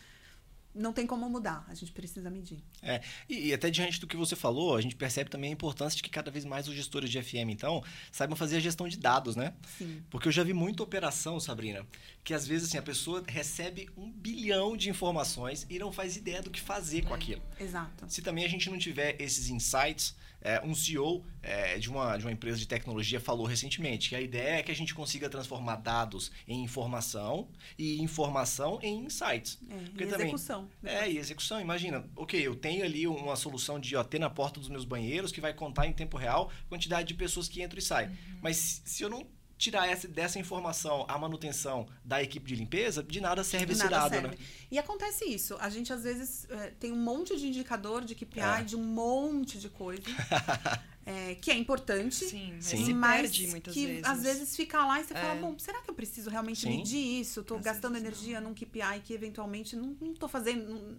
não 0.74 0.94
tem 0.94 1.08
como 1.08 1.28
mudar. 1.28 1.66
A 1.68 1.74
gente 1.74 1.92
precisa 1.92 2.30
medir. 2.30 2.60
É, 2.84 3.02
e, 3.28 3.48
e 3.48 3.54
até 3.54 3.70
diante 3.70 4.00
do 4.00 4.06
que 4.06 4.16
você 4.16 4.36
falou, 4.36 4.76
a 4.76 4.82
gente 4.82 4.96
percebe 4.96 5.28
também 5.30 5.50
a 5.50 5.54
importância 5.54 5.98
de 5.98 6.04
que 6.04 6.10
cada 6.10 6.30
vez 6.30 6.46
mais 6.46 6.68
os 6.68 6.76
gestores 6.76 7.10
de 7.10 7.22
FM, 7.22 7.50
então, 7.50 7.84
saibam 8.12 8.36
fazer 8.36 8.58
a 8.58 8.60
gestão 8.60 8.88
de 8.88 8.96
dados, 8.98 9.36
né? 9.36 9.54
Sim. 9.78 10.04
Porque 10.10 10.28
eu 10.28 10.32
já 10.32 10.44
vi 10.44 10.54
muita 10.54 10.84
operação, 10.84 11.40
Sabrina, 11.40 11.86
que 12.24 12.32
às 12.34 12.46
vezes 12.46 12.70
assim, 12.70 12.78
a 12.78 12.82
pessoa 12.84 13.24
recebe 13.28 13.90
um 13.98 14.12
bilhão 14.12 14.78
de 14.78 14.90
informações 14.90 15.66
e 15.70 15.80
não 15.80 15.92
faz 15.92 16.16
ideia 16.16 16.42
do 16.44 16.52
que 16.52 16.62
fazer 16.62 17.04
com 17.06 17.14
aquilo. 17.14 17.42
Exato. 17.60 18.06
Se 18.08 18.22
também 18.22 18.46
a 18.46 18.50
gente 18.50 18.70
não 18.70 18.78
tiver 18.78 19.20
esses 19.20 19.50
insights, 19.50 20.16
é, 20.42 20.62
um 20.64 20.74
CEO 20.76 21.26
é, 21.42 21.78
de, 21.78 21.90
uma, 21.90 22.16
de 22.18 22.24
uma 22.26 22.32
empresa 22.32 22.58
de 22.58 22.68
tecnologia 22.68 23.20
falou 23.20 23.46
recentemente 23.46 24.10
que 24.10 24.16
a 24.16 24.22
ideia 24.22 24.60
é 24.60 24.64
que 24.64 24.72
a 24.72 24.76
gente 24.76 24.94
consiga 24.94 25.30
transformar 25.30 25.78
dados 25.78 26.32
em 26.48 26.64
informação 26.64 27.48
e 27.78 28.02
informação 28.02 28.80
em 28.82 29.06
insights. 29.06 29.58
É, 29.70 29.76
Porque 29.90 30.04
e 30.04 30.08
também- 30.08 30.28
execução. 30.28 30.70
É, 30.84 31.10
e 31.10 31.18
execução, 31.18 31.60
imagina, 31.60 32.06
ok, 32.16 32.40
eu 32.46 32.56
tenho 32.56 32.84
ali 32.86 33.08
uma 33.08 33.36
solução 33.36 33.80
de 33.80 33.96
OT 33.96 34.20
na 34.20 34.30
porta 34.30 34.60
dos 34.60 34.70
meus 34.70 34.86
banheiros 34.86 35.32
que 35.32 35.42
vai 35.42 35.54
contar 35.54 35.88
em 35.88 35.94
tempo 35.94 36.18
real 36.18 36.52
a 36.66 36.70
quantidade 36.70 37.08
de 37.08 37.14
pessoas 37.14 37.48
que 37.48 37.62
entram 37.64 37.80
e 37.80 37.82
saem. 37.82 38.16
Mas 38.42 38.58
se- 38.58 38.82
se 38.86 39.04
eu 39.04 39.10
não 39.10 39.26
tirar 39.58 39.88
essa, 39.88 40.08
dessa 40.08 40.38
informação 40.38 41.06
a 41.08 41.18
manutenção 41.18 41.88
da 42.06 42.22
equipe 42.22 42.48
de 42.48 42.56
limpeza, 42.56 43.02
de 43.02 43.20
nada 43.20 43.44
serve 43.44 43.74
esse 43.74 43.84
Nada 43.84 43.98
dado, 43.98 44.12
serve. 44.12 44.28
né? 44.28 44.38
E 44.70 44.78
acontece 44.78 45.26
isso. 45.26 45.58
A 45.60 45.70
gente, 45.70 45.92
às 45.92 46.04
vezes, 46.04 46.46
é, 46.50 46.70
tem 46.80 46.92
um 46.92 46.96
monte 47.02 47.36
de 47.38 47.48
indicador 47.48 48.06
de 48.06 48.14
KPI, 48.14 48.40
É. 48.40 48.64
de 48.64 48.76
um 48.76 48.84
monte 48.84 49.58
de 49.58 49.68
coisa, 49.70 50.04
é, 51.06 51.36
que 51.36 51.50
é 51.50 51.56
importante. 51.56 52.26
Sim, 52.26 52.54
mas 52.54 52.66
Sim. 52.66 52.94
mas 52.94 53.22
perde 53.22 53.62
que 53.62 53.86
vezes. 53.88 54.04
às 54.06 54.22
vezes 54.24 54.56
fica 54.56 54.86
lá 54.86 55.00
e 55.02 55.04
você 55.06 55.14
fala, 55.14 55.34
É. 55.36 55.40
bom, 55.42 55.58
será 55.58 55.82
que 55.82 55.90
eu 55.90 55.96
preciso 55.96 56.30
realmente 56.30 56.62
Sim. 56.62 56.78
medir 56.78 57.20
isso? 57.22 57.40
Estou 57.42 57.60
gastando 57.60 57.98
energia 57.98 58.40
num 58.40 58.54
KPI 58.54 59.02
que 59.04 59.14
eventualmente 59.14 59.76
não 59.76 59.96
estou 60.12 60.30
fazendo, 60.30 60.70
não, 60.70 60.98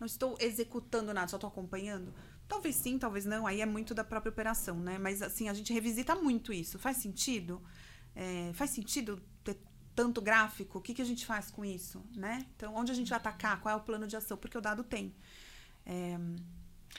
não 0.00 0.06
estou 0.06 0.36
executando 0.40 1.14
nada, 1.14 1.28
só 1.28 1.36
estou 1.36 1.48
acompanhando? 1.48 2.12
Talvez 2.46 2.76
sim, 2.76 2.98
talvez 2.98 3.24
não. 3.24 3.46
Aí 3.46 3.62
é 3.62 3.66
muito 3.66 3.94
da 3.94 4.04
própria 4.04 4.28
operação, 4.28 4.78
né? 4.78 4.98
Mas 4.98 5.22
assim, 5.22 5.48
a 5.48 5.54
gente 5.54 5.72
revisita 5.72 6.14
muito 6.14 6.52
isso. 6.52 6.78
Faz 6.78 6.98
sentido? 6.98 7.62
É, 8.14 8.50
faz 8.54 8.70
sentido 8.70 9.20
ter 9.42 9.58
tanto 9.94 10.20
gráfico? 10.20 10.78
O 10.78 10.80
que, 10.80 10.94
que 10.94 11.02
a 11.02 11.04
gente 11.04 11.24
faz 11.26 11.50
com 11.50 11.64
isso, 11.64 12.02
né? 12.14 12.46
Então, 12.56 12.74
onde 12.74 12.92
a 12.92 12.94
gente 12.94 13.08
vai 13.08 13.18
atacar? 13.18 13.60
Qual 13.60 13.72
é 13.72 13.76
o 13.76 13.80
plano 13.80 14.06
de 14.06 14.16
ação? 14.16 14.36
Porque 14.36 14.56
o 14.56 14.60
dado 14.60 14.84
tem. 14.84 15.14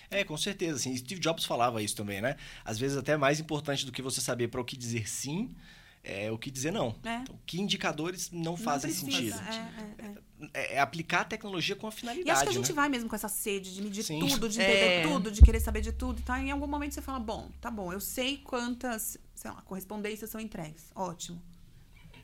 É, 0.10 0.24
com 0.24 0.38
certeza. 0.38 0.78
Assim, 0.78 0.96
Steve 0.96 1.20
Jobs 1.20 1.46
falava 1.46 1.82
isso 1.82 1.96
também, 1.96 2.22
né? 2.22 2.36
Às 2.64 2.78
vezes 2.78 2.98
até 2.98 3.18
mais 3.18 3.40
importante 3.40 3.86
do 3.86 3.92
que 3.92 4.02
você 4.02 4.22
saber 4.22 4.50
para 4.50 4.62
o 4.62 4.66
que 4.66 4.78
dizer 4.78 5.08
sim, 5.08 5.56
é 6.06 6.32
o 6.32 6.38
que 6.38 6.50
dizer 6.52 6.72
não. 6.72 6.96
É. 7.04 7.16
Então, 7.18 7.40
que 7.46 7.60
indicadores 7.60 8.30
não 8.32 8.42
Não 8.54 8.58
fazem 8.58 8.92
precisa, 8.92 9.38
sentido? 9.38 9.40
é, 10.00 10.04
é, 10.04 10.06
é. 10.06 10.26
É, 10.54 10.76
é 10.76 10.80
aplicar 10.80 11.22
a 11.22 11.26
tecnologia 11.26 11.76
com 11.76 11.88
a 11.88 11.90
E 11.90 11.94
finalidade, 11.94 12.32
acho 12.32 12.44
que 12.44 12.50
a 12.50 12.54
gente 12.54 12.70
né? 12.70 12.76
vai 12.76 12.90
mesmo 12.90 13.08
com 13.10 13.16
essa 13.16 13.30
sede 13.30 13.74
de 13.74 13.82
medir 13.82 14.04
Sim. 14.04 14.20
tudo, 14.20 14.50
de 14.50 14.62
É. 14.62 14.98
entender 15.00 15.14
tudo, 15.14 15.32
de 15.32 15.42
querer 15.42 15.60
saber 15.62 15.82
de 15.82 15.92
tudo. 15.94 16.22
Tá? 16.22 16.40
Em 16.42 16.52
algum 16.52 16.68
momento 16.68 16.94
você 16.94 17.02
fala, 17.02 17.20
bom, 17.20 17.50
tá 17.62 17.72
bom, 17.72 17.92
eu 17.94 18.02
sei 18.02 18.38
quantas, 18.38 19.18
sei 19.34 19.50
lá, 19.50 19.62
correspondências 19.62 20.30
são 20.30 20.40
entregues. 20.42 20.92
Ótimo. 20.94 21.42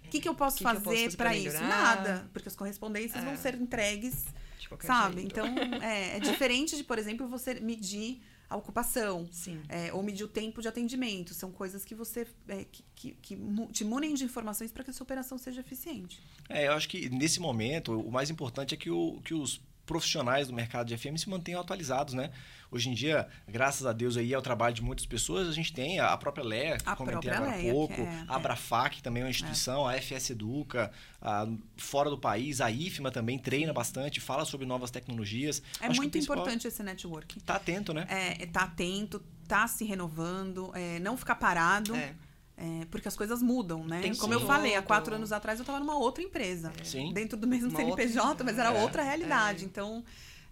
O 0.05 0.09
que, 0.11 0.19
que 0.19 0.27
eu 0.27 0.35
posso 0.35 0.57
Que 0.57 0.63
fazer, 0.63 1.15
pra 1.15 1.33
isso? 1.35 1.61
Nada. 1.61 2.29
Porque 2.33 2.49
as 2.49 2.55
correspondências 2.55 3.23
É. 3.23 3.25
vão 3.25 3.37
ser 3.37 3.55
entregues, 3.55 4.25
De 4.59 4.67
qualquer 4.67 4.87
sabe? 4.87 5.21
jeito. 5.21 5.27
Então, 5.31 5.47
é, 5.81 6.17
é 6.17 6.19
diferente 6.19 6.75
de, 6.75 6.83
por 6.83 6.99
exemplo, 6.99 7.29
você 7.29 7.53
medir 7.61 8.21
a 8.51 8.57
ocupação. 8.57 9.27
Sim. 9.31 9.61
é, 9.69 9.93
ou 9.93 10.03
medir 10.03 10.23
o 10.23 10.27
tempo 10.27 10.61
de 10.61 10.67
atendimento. 10.67 11.33
São 11.33 11.51
coisas 11.51 11.85
que 11.85 11.95
você 11.95 12.27
é, 12.47 12.65
que, 12.65 12.83
que, 12.93 13.11
que 13.21 13.37
te 13.71 13.85
munem 13.85 14.13
de 14.13 14.25
informações 14.25 14.71
para 14.71 14.83
que 14.83 14.89
a 14.89 14.93
sua 14.93 15.05
operação 15.05 15.37
seja 15.37 15.61
eficiente. 15.61 16.21
É, 16.49 16.67
eu 16.67 16.73
acho 16.73 16.89
que 16.89 17.09
nesse 17.09 17.39
momento 17.39 17.97
o 17.99 18.11
mais 18.11 18.29
importante 18.29 18.75
é 18.75 18.77
que, 18.77 18.89
o, 18.89 19.21
que 19.23 19.33
os 19.33 19.61
profissionais 19.91 20.47
do 20.47 20.53
mercado 20.53 20.87
de 20.87 20.97
FM 20.97 21.17
se 21.17 21.29
mantenham 21.29 21.59
atualizados, 21.59 22.13
né? 22.13 22.31
Hoje 22.71 22.89
em 22.89 22.93
dia, 22.93 23.27
graças 23.45 23.85
a 23.85 23.91
Deus 23.91 24.15
aí 24.15 24.33
ao 24.33 24.41
trabalho 24.41 24.73
de 24.73 24.81
muitas 24.81 25.05
pessoas, 25.05 25.49
a 25.49 25.51
gente 25.51 25.73
tem 25.73 25.99
a 25.99 26.15
própria 26.15 26.45
LEA, 26.45 26.77
que 26.77 26.87
A 26.89 26.95
comentei 26.95 27.29
agora 27.29 27.51
há 27.51 27.61
pouco, 27.73 28.01
é- 28.01 28.25
a 28.29 28.35
Abrafac, 28.37 28.95
que 28.95 29.03
também 29.03 29.21
é 29.21 29.25
uma 29.25 29.29
instituição, 29.29 29.85
a 29.85 29.93
FS 29.97 30.29
Educa, 30.29 30.89
a, 31.21 31.45
fora 31.75 32.09
do 32.09 32.17
país, 32.17 32.61
a 32.61 32.71
IFMA 32.71 33.11
também 33.11 33.37
treina 33.37 33.73
bastante, 33.73 34.21
fala 34.21 34.45
sobre 34.45 34.65
novas 34.65 34.89
tecnologias. 34.89 35.61
É 35.81 35.87
Acho 35.87 35.99
muito 35.99 36.17
importante 36.17 36.65
esse 36.65 36.81
networking. 36.81 37.41
Tá 37.41 37.55
atento, 37.55 37.93
né? 37.93 38.07
é, 38.09 38.45
tá 38.45 38.61
atento, 38.61 39.21
tá 39.49 39.67
se 39.67 39.83
renovando, 39.83 40.71
é, 40.73 40.97
não 40.99 41.17
ficar 41.17 41.35
parado, 41.35 41.93
É. 41.93 42.15
é, 42.63 42.85
porque 42.91 43.07
as 43.07 43.15
coisas 43.15 43.41
mudam, 43.41 43.83
né? 43.83 44.01
Tem 44.01 44.13
Como 44.15 44.33
eu 44.33 44.41
falei, 44.45 44.75
há 44.75 44.81
quatro 44.83 45.15
anos 45.15 45.31
atrás 45.31 45.57
eu 45.59 45.63
estava 45.63 45.79
numa 45.79 45.97
outra 45.97 46.23
empresa, 46.23 46.71
Sim. 46.83 47.11
dentro 47.13 47.37
do 47.37 47.47
mesmo 47.47 47.69
Uma 47.69 47.77
CNPJ, 47.79 48.27
outra- 48.29 48.45
mas 48.45 48.57
era 48.59 48.69
É. 48.73 48.81
outra 48.81 49.01
realidade. 49.01 49.65
Então, 49.65 50.03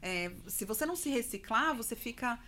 é, 0.02 0.32
se 0.48 0.66
você 0.66 0.86
não 0.86 0.96
se 0.96 1.10
reciclar, 1.10 1.76
você 1.76 1.96
fica 1.96 2.40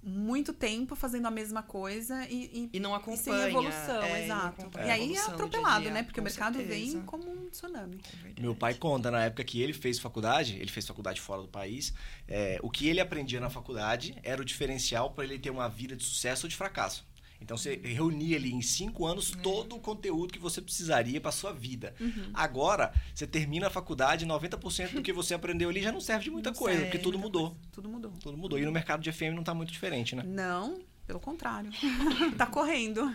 muito 0.00 0.52
tempo 0.52 0.94
fazendo 0.94 1.26
a 1.26 1.30
mesma 1.30 1.60
coisa 1.62 2.24
e, 2.28 2.68
e 2.72 2.76
E 2.76 2.80
não 2.80 2.92
e 2.92 2.96
acompanha. 2.96 3.16
sem 3.16 3.34
evolução, 3.34 4.02
é, 4.02 4.20
e 4.20 4.24
exato. 4.26 4.70
E 4.76 4.90
a 4.90 4.92
aí 4.92 5.16
é 5.16 5.20
atropelado, 5.20 5.82
dia 5.82 5.90
né? 5.90 6.02
Porque 6.04 6.20
o 6.20 6.22
mercado 6.22 6.56
certeza. 6.58 6.78
vem 6.92 7.02
como 7.02 7.28
um 7.28 7.48
tsunami. 7.50 7.98
É. 8.36 8.40
Meu 8.40 8.54
pai 8.54 8.74
conta, 8.74 9.10
na 9.10 9.24
época 9.24 9.42
que 9.42 9.60
ele 9.60 9.72
fez 9.72 9.98
faculdade, 9.98 10.54
ele 10.56 10.70
fez 10.70 10.86
faculdade 10.86 11.20
fora 11.20 11.42
do 11.42 11.48
país, 11.48 11.92
é, 12.28 12.60
o 12.62 12.70
que 12.70 12.86
ele 12.88 13.00
aprendia 13.00 13.40
na 13.40 13.50
faculdade 13.50 14.16
era 14.22 14.40
o 14.40 14.44
diferencial 14.44 15.10
para 15.10 15.24
ele 15.24 15.38
ter 15.38 15.50
uma 15.50 15.68
vida 15.68 15.96
de 15.96 16.04
sucesso 16.04 16.46
ou 16.46 16.48
de 16.50 16.54
fracasso. 16.56 17.04
Então 17.40 17.56
você 17.56 17.76
reunia 17.82 18.36
ali 18.36 18.52
em 18.52 18.60
cinco 18.60 19.06
anos 19.06 19.30
todo 19.30 19.76
o 19.76 19.80
conteúdo 19.80 20.32
que 20.32 20.38
você 20.38 20.60
precisaria 20.60 21.20
para 21.20 21.30
sua 21.30 21.52
vida. 21.52 21.94
Agora, 22.34 22.92
você 23.14 23.26
termina 23.26 23.68
a 23.68 23.70
faculdade, 23.70 24.26
90% 24.26 24.92
do 24.94 25.02
que 25.02 25.12
você 25.12 25.34
aprendeu 25.34 25.68
ali 25.70 25.82
já 25.82 25.92
não 25.92 26.00
serve 26.00 26.24
de 26.24 26.30
muita 26.30 26.50
Não 26.50 26.56
coisa, 26.56 26.78
serve 26.78 26.90
porque 26.90 27.02
tudo 27.02 27.18
mudou. 27.18 27.56
Tudo 27.72 27.88
mudou. 27.88 28.12
Tudo 28.20 28.36
mudou. 28.36 28.58
E 28.58 28.64
no 28.64 28.72
mercado 28.72 29.02
de 29.02 29.12
FM 29.12 29.32
não 29.34 29.40
está 29.40 29.54
muito 29.54 29.72
diferente, 29.72 30.14
né? 30.16 30.22
Não, 30.26 30.80
pelo 31.06 31.20
contrário. 31.20 31.70
tá 32.36 32.46
correndo. 32.46 33.14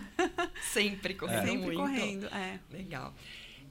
Sempre 0.72 1.14
correndo 1.14 1.46
Sempre 1.46 1.58
muito. 1.58 1.78
correndo. 1.78 2.26
É. 2.26 2.58
Legal. 2.70 3.14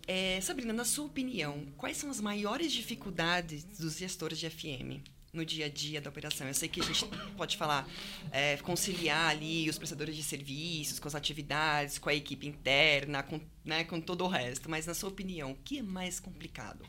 É, 0.08 0.40
Sabrina, 0.42 0.74
na 0.74 0.86
sua 0.86 1.06
opinião, 1.06 1.66
quais 1.78 1.98
são 1.98 2.10
as 2.10 2.20
maiores 2.20 2.72
dificuldades 2.72 3.64
dos 3.64 3.98
gestores 3.98 4.38
de 4.38 4.50
FM 4.50 5.02
no 5.34 5.44
dia 5.44 5.66
a 5.66 5.70
dia 5.70 6.00
da 6.00 6.10
operação? 6.10 6.48
Eu 6.48 6.54
sei 6.54 6.70
que 6.70 6.80
a 6.80 6.84
gente 6.84 7.06
pode 7.36 7.58
falar, 7.58 7.88
é, 8.32 8.56
conciliar 8.58 9.32
ali 9.32 9.70
os 9.70 9.78
prestadores 9.78 10.16
de 10.16 10.24
serviços 10.24 11.00
com 11.00 11.08
as 11.08 11.16
atividades, 11.16 11.98
com 11.98 12.10
a 12.10 12.14
equipe 12.14 12.48
interna, 12.48 13.24
com, 13.24 13.42
né, 13.66 13.84
com 13.84 14.00
todo 14.00 14.24
o 14.24 14.28
resto, 14.28 14.70
mas 14.70 14.86
na 14.86 14.94
sua 14.94 15.10
opinião, 15.10 15.52
o 15.52 15.56
que 15.56 15.80
é 15.80 15.84
mais 15.84 16.20
complicado? 16.20 16.86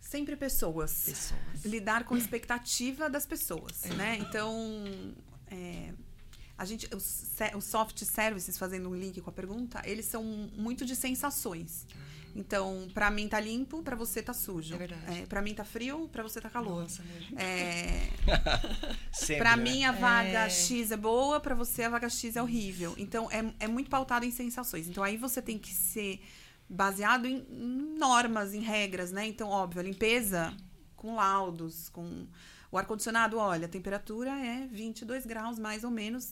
Sempre 0.00 0.34
pessoas. 0.34 1.04
Pessoas. 1.04 1.64
Lidar 1.64 2.04
com 2.04 2.14
a 2.14 2.18
expectativa 2.18 3.08
das 3.08 3.24
pessoas, 3.24 3.84
né? 3.96 4.18
Então, 4.18 5.14
é, 5.46 5.92
a 6.60 6.64
gente, 6.66 6.86
os, 6.94 7.26
os 7.56 7.64
soft 7.64 7.98
services, 8.04 8.58
fazendo 8.58 8.90
um 8.90 8.94
link 8.94 9.18
com 9.22 9.30
a 9.30 9.32
pergunta, 9.32 9.80
eles 9.84 10.04
são 10.04 10.22
muito 10.54 10.84
de 10.84 10.94
sensações. 10.94 11.86
Então, 12.36 12.86
pra 12.92 13.10
mim 13.10 13.26
tá 13.28 13.40
limpo, 13.40 13.82
pra 13.82 13.96
você 13.96 14.22
tá 14.22 14.32
sujo. 14.34 14.74
É 14.74 14.78
verdade. 14.78 15.20
É, 15.20 15.26
pra 15.26 15.40
mim 15.42 15.54
tá 15.54 15.64
frio, 15.64 16.06
pra 16.12 16.22
você 16.22 16.38
tá 16.40 16.48
calor. 16.50 16.82
Nossa. 16.82 17.02
É, 17.36 18.08
Sempre, 19.10 19.38
Pra 19.38 19.56
né? 19.56 19.62
mim, 19.62 19.84
a 19.84 19.92
vaga 19.92 20.46
É. 20.46 20.50
X 20.50 20.90
é 20.92 20.96
boa, 20.96 21.40
pra 21.40 21.54
você, 21.54 21.84
a 21.84 21.88
vaga 21.88 22.08
X 22.08 22.36
é 22.36 22.42
horrível. 22.42 22.94
Então, 22.98 23.28
é, 23.32 23.52
é 23.58 23.66
muito 23.66 23.88
pautado 23.90 24.24
em 24.26 24.30
sensações. 24.30 24.86
Então, 24.86 25.02
aí 25.02 25.16
você 25.16 25.40
tem 25.42 25.58
que 25.58 25.70
ser 25.72 26.20
baseado 26.68 27.26
em, 27.26 27.44
em 27.50 27.96
normas, 27.98 28.54
em 28.54 28.60
regras, 28.60 29.10
né? 29.10 29.26
Então, 29.26 29.48
óbvio, 29.48 29.80
a 29.80 29.84
limpeza 29.84 30.54
com 30.94 31.16
laudos, 31.16 31.88
com 31.88 32.26
o 32.70 32.78
ar-condicionado, 32.78 33.38
olha, 33.38 33.66
a 33.66 33.68
temperatura 33.68 34.30
é 34.30 34.68
22 34.70 35.26
graus, 35.26 35.58
mais 35.58 35.82
ou 35.82 35.90
menos. 35.90 36.30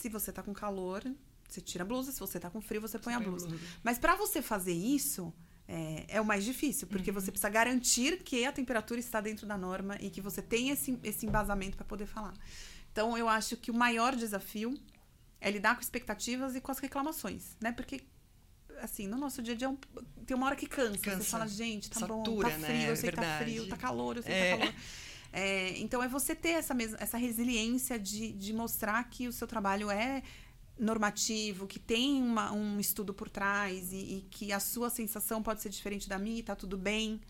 Se 0.00 0.08
você 0.08 0.32
tá 0.32 0.42
com 0.42 0.54
calor, 0.54 1.02
você 1.48 1.60
tira 1.60 1.84
a 1.84 1.86
blusa. 1.86 2.10
Se 2.10 2.18
você 2.20 2.40
tá 2.40 2.48
com 2.48 2.60
frio, 2.60 2.80
você 2.80 2.98
põe 2.98 3.12
a 3.12 3.18
Põe 3.18 3.26
a 3.26 3.30
blusa. 3.30 3.46
blusa. 3.48 3.64
Mas 3.82 3.98
para 3.98 4.16
você 4.16 4.40
fazer 4.40 4.72
isso, 4.72 5.32
é, 5.68 6.04
é 6.08 6.20
o 6.20 6.24
mais 6.24 6.42
difícil, 6.44 6.88
porque 6.88 7.12
você 7.12 7.30
precisa 7.30 7.50
garantir 7.50 8.22
que 8.22 8.44
a 8.46 8.52
temperatura 8.52 8.98
está 8.98 9.20
dentro 9.20 9.46
da 9.46 9.58
norma 9.58 9.96
e 10.00 10.08
que 10.08 10.20
você 10.22 10.40
tem 10.40 10.70
esse, 10.70 10.98
esse 11.02 11.26
embasamento 11.26 11.76
para 11.76 11.84
poder 11.84 12.06
falar. 12.06 12.32
Então, 12.90 13.16
eu 13.18 13.28
acho 13.28 13.56
que 13.58 13.70
o 13.70 13.74
maior 13.74 14.16
desafio 14.16 14.72
é 15.38 15.50
lidar 15.50 15.74
com 15.74 15.82
expectativas 15.82 16.56
e 16.56 16.60
com 16.60 16.72
as 16.72 16.78
reclamações, 16.78 17.56
né? 17.60 17.70
Porque, 17.72 18.00
assim, 18.80 19.06
no 19.06 19.18
nosso 19.18 19.42
dia 19.42 19.52
a 19.54 19.56
dia 19.56 19.66
é 19.66 19.70
um- 19.70 19.76
tem 20.26 20.34
uma 20.36 20.46
hora 20.46 20.56
que 20.56 20.66
cansa. 20.66 20.98
Cansa. 20.98 21.22
Você 21.24 21.30
fala, 21.30 21.46
gente, 21.46 21.90
tá 21.90 22.00
bom, 22.06 22.24
Satura, 22.24 22.50
tá 22.50 22.58
né? 22.58 22.66
frio, 22.68 22.88
eu 22.88 22.96
sei 22.96 23.10
que 23.10 23.16
tá 23.16 23.38
frio, 23.38 23.68
tá 23.68 23.76
calor, 23.76 24.16
eu 24.16 24.22
sei 24.22 24.32
É. 24.32 24.52
que 24.56 24.58
tá 24.58 24.66
calor. 24.72 24.80
É, 25.32 25.78
então, 25.78 26.02
é 26.02 26.08
você 26.08 26.34
ter 26.34 26.50
essa, 26.50 26.74
mesma, 26.74 26.96
essa 27.00 27.16
resiliência 27.16 27.98
de, 27.98 28.32
de 28.32 28.52
mostrar 28.52 29.02
que 29.04 29.28
o 29.28 29.32
seu 29.32 29.46
trabalho 29.46 29.90
é 29.90 30.22
normativo, 30.78 31.66
que 31.66 31.78
tem 31.78 32.22
uma- 32.22 32.52
um 32.52 32.80
estudo 32.80 33.12
por 33.12 33.28
trás 33.28 33.92
e, 33.92 33.96
e 33.96 34.26
que 34.30 34.52
a 34.52 34.58
sua 34.58 34.88
sensação 34.90 35.42
pode 35.42 35.60
ser 35.60 35.68
diferente 35.68 36.08
da 36.08 36.18
minha 36.18 36.38
e 36.38 36.42
tá 36.42 36.56
tudo 36.56 36.76
bem. 36.76 37.20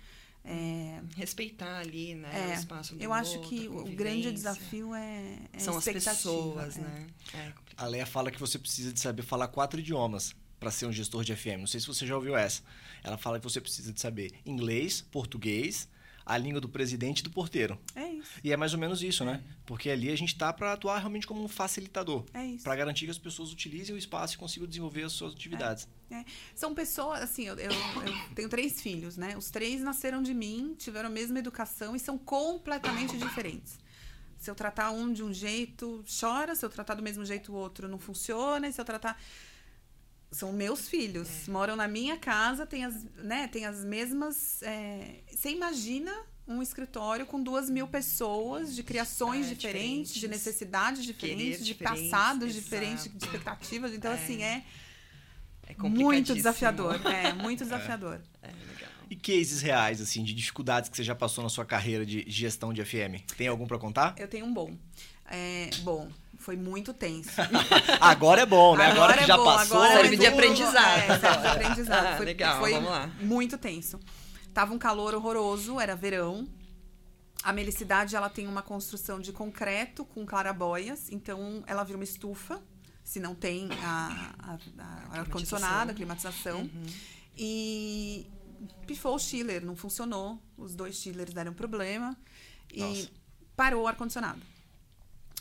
É, 0.43 1.03
Respeitar 1.17 1.81
ali, 1.81 2.15
né? 2.15 2.31
É, 2.33 2.57
o 2.57 2.59
espaço 2.59 2.95
do 2.95 3.03
eu 3.03 3.13
acho 3.13 3.35
outro, 3.35 3.49
que 3.49 3.69
o 3.69 3.85
grande 3.95 4.33
desafio 4.33 4.95
é, 4.95 5.39
é 5.53 5.59
São 5.59 5.77
as 5.77 5.85
pessoas, 5.85 6.79
é. 6.79 6.81
né? 6.81 7.07
É. 7.35 7.53
A 7.77 7.87
Leia 7.87 8.07
fala 8.07 8.31
que 8.31 8.41
você 8.41 8.59
precisa 8.59 8.93
de 8.93 9.01
saber 9.01 9.23
falar 9.23 9.49
quatro 9.49 9.81
idiomas 9.81 10.35
para 10.59 10.71
ser 10.71 10.87
um 10.87 10.93
gestor 10.93 11.25
de 11.25 11.35
FM. 11.35 11.59
Não 11.61 11.67
sei 11.67 11.81
se 11.81 11.87
você 11.87 12.07
já 12.07 12.15
ouviu 12.15 12.37
essa. 12.37 12.63
Ela 13.03 13.19
fala 13.19 13.39
que 13.39 13.45
você 13.45 13.61
precisa 13.61 13.93
de 13.93 14.01
saber 14.01 14.33
inglês, 14.47 15.03
português, 15.11 15.89
a 16.25 16.37
língua 16.39 16.61
do 16.61 16.69
presidente 16.69 17.21
e 17.21 17.23
do 17.23 17.31
porteiro. 17.31 17.79
É 17.95 18.07
isso, 18.13 18.29
E 18.45 18.53
é 18.53 18.57
mais 18.57 18.73
ou 18.75 18.79
menos 18.79 19.03
isso, 19.03 19.25
né? 19.25 19.43
Porque 19.67 19.89
ali 19.91 20.11
a 20.11 20.17
gente 20.17 20.37
tá 20.37 20.53
para 20.53 20.73
atuar 20.73 20.99
realmente 20.99 21.27
como 21.27 21.43
um 21.43 21.49
facilitador, 21.49 22.25
é 22.35 22.45
isso. 22.47 22.65
para 22.65 22.77
garantir 22.77 23.05
que 23.07 23.11
as 23.11 23.19
pessoas 23.19 23.53
utilizem 23.53 23.95
o 23.95 23.99
espaço 23.99 24.35
e 24.35 24.39
consigam 24.39 24.69
desenvolver 24.69 25.03
as 25.05 25.13
suas 25.13 25.33
atividades. 25.33 25.89
São 26.55 26.75
pessoas, 26.75 27.23
assim, 27.23 27.45
eu, 27.47 27.55
eu- 27.57 27.71
eu 27.71 28.35
tenho 28.35 28.49
três 28.49 28.81
filhos, 28.81 29.17
né? 29.17 29.37
Os 29.37 29.51
três 29.51 29.81
nasceram 29.81 30.23
de 30.23 30.35
mim, 30.35 30.75
tiveram 30.77 31.09
a 31.09 31.13
mesma 31.13 31.39
educação 31.39 31.95
e 31.95 31.99
são 32.01 32.19
completamente 32.19 33.17
diferentes. 33.17 33.79
Se 34.37 34.51
eu 34.51 34.55
tratar 34.55 34.91
um 34.91 35.13
de 35.13 35.23
um 35.23 35.33
jeito, 35.33 36.03
chora. 36.21 36.55
Se 36.55 36.65
eu 36.65 36.71
tratar 36.71 36.95
do 36.95 37.03
mesmo 37.03 37.25
jeito, 37.27 37.53
o 37.53 37.55
outro 37.55 37.87
não 37.87 37.99
funciona. 37.99 38.67
E 38.67 38.73
se 38.73 38.81
eu 38.81 38.85
tratar. 38.87 39.21
São 40.33 40.53
meus 40.53 40.89
filhos, 40.89 41.49
É. 41.49 41.51
moram 41.51 41.75
na 41.75 41.89
minha 41.89 42.17
casa, 42.17 42.65
tem 42.65 42.85
as, 42.85 43.05
né, 43.17 43.49
tem 43.49 43.65
as 43.67 43.85
mesmas. 43.85 44.63
é, 44.63 45.17
Você 45.31 45.51
imagina 45.51 46.13
um 46.47 46.63
escritório 46.63 47.27
com 47.27 47.43
duas 47.43 47.69
mil 47.71 47.87
pessoas 47.89 48.75
de 48.75 48.83
criações 48.83 49.47
É, 49.47 49.55
diferentes, 49.55 50.13
de 50.15 50.21
diferentes. 50.21 50.45
necessidades 50.47 51.05
diferentes, 51.05 51.65
de 51.65 51.75
passados 51.75 52.53
diferentes, 52.55 53.05
de 53.13 53.25
expectativas. 53.25 53.93
Então, 53.93 54.11
É. 54.13 54.15
assim, 54.15 54.43
é 54.43 54.65
É 55.69 55.75
muito 55.89 56.35
desafiador. 56.35 57.01
É, 57.07 57.33
muito 57.33 57.63
desafiador. 57.65 58.21
É, 58.43 58.49
legal. 58.49 58.91
E 59.09 59.15
cases 59.17 59.61
reais, 59.63 60.01
assim, 60.01 60.23
de 60.25 60.33
dificuldades 60.35 60.89
que 60.91 60.97
você 60.97 61.05
já 61.05 61.15
passou 61.15 61.43
na 61.45 61.51
sua 61.51 61.65
carreira 61.65 62.05
de 62.07 62.25
gestão 62.29 62.73
de 62.73 62.85
FM? 62.85 63.21
Tem 63.37 63.47
algum 63.49 63.67
para 63.67 63.79
contar? 63.79 64.15
Eu 64.19 64.27
tenho 64.29 64.47
um 64.47 64.53
bom. 64.55 64.77
É, 65.27 65.71
bom, 65.83 66.09
foi 66.51 66.57
muito 66.57 66.93
tenso. 66.93 67.31
Agora 68.01 68.41
é 68.41 68.47
bom, 68.47 68.77
né? 68.77 68.91
Agora, 68.91 69.17
que 69.17 69.23
é 69.23 69.27
já 69.27 69.37
bom, 69.37 69.45
passou. 69.45 69.77
agora 69.77 70.01
Serve 70.01 70.17
é 70.17 70.19
de 70.19 70.27
aprendizado. 70.27 70.99
É, 70.99 71.19
serve 71.21 71.39
de 71.39 71.47
aprendizado. 71.47 72.07
Ah, 72.07 72.17
foi, 72.17 72.27
legal, 72.27 72.59
foi 72.59 72.73
vamos 72.73 72.91
lá. 72.91 73.07
muito 73.21 73.57
tenso. 73.57 74.01
Tava 74.53 74.75
um 74.75 74.79
calor 74.79 75.15
horroroso, 75.15 75.79
era 75.79 75.95
verão. 75.95 76.49
A 77.45 77.53
melicidade, 77.53 78.17
ela 78.17 78.29
tem 78.29 78.49
uma 78.49 78.63
construção 78.63 79.21
de 79.21 79.33
concreto 79.33 80.05
com 80.05 80.27
clarabóias, 80.27 81.09
então 81.13 81.63
ela 81.69 81.85
vira 81.85 81.97
uma 81.97 82.05
estufa, 82.05 82.61
se 83.05 83.21
não 83.21 83.33
tem 83.33 83.69
a, 83.85 84.35
a, 84.41 84.59
a 85.15 85.21
ar-condicionado, 85.21 85.93
a 85.93 85.95
climatização. 85.95 86.63
Uhum. 86.63 86.87
E 87.39 88.29
pifou 88.89 89.15
o 89.15 89.19
chiller, 89.21 89.65
não 89.65 89.77
funcionou. 89.77 90.43
Os 90.59 90.75
dois 90.75 90.97
chillers 90.97 91.33
deram 91.33 91.55
problema. 91.55 92.17
E 92.75 92.81
Nossa. 92.81 93.09
parou 93.55 93.85
o 93.85 93.87
ar-condicionado. 93.87 94.50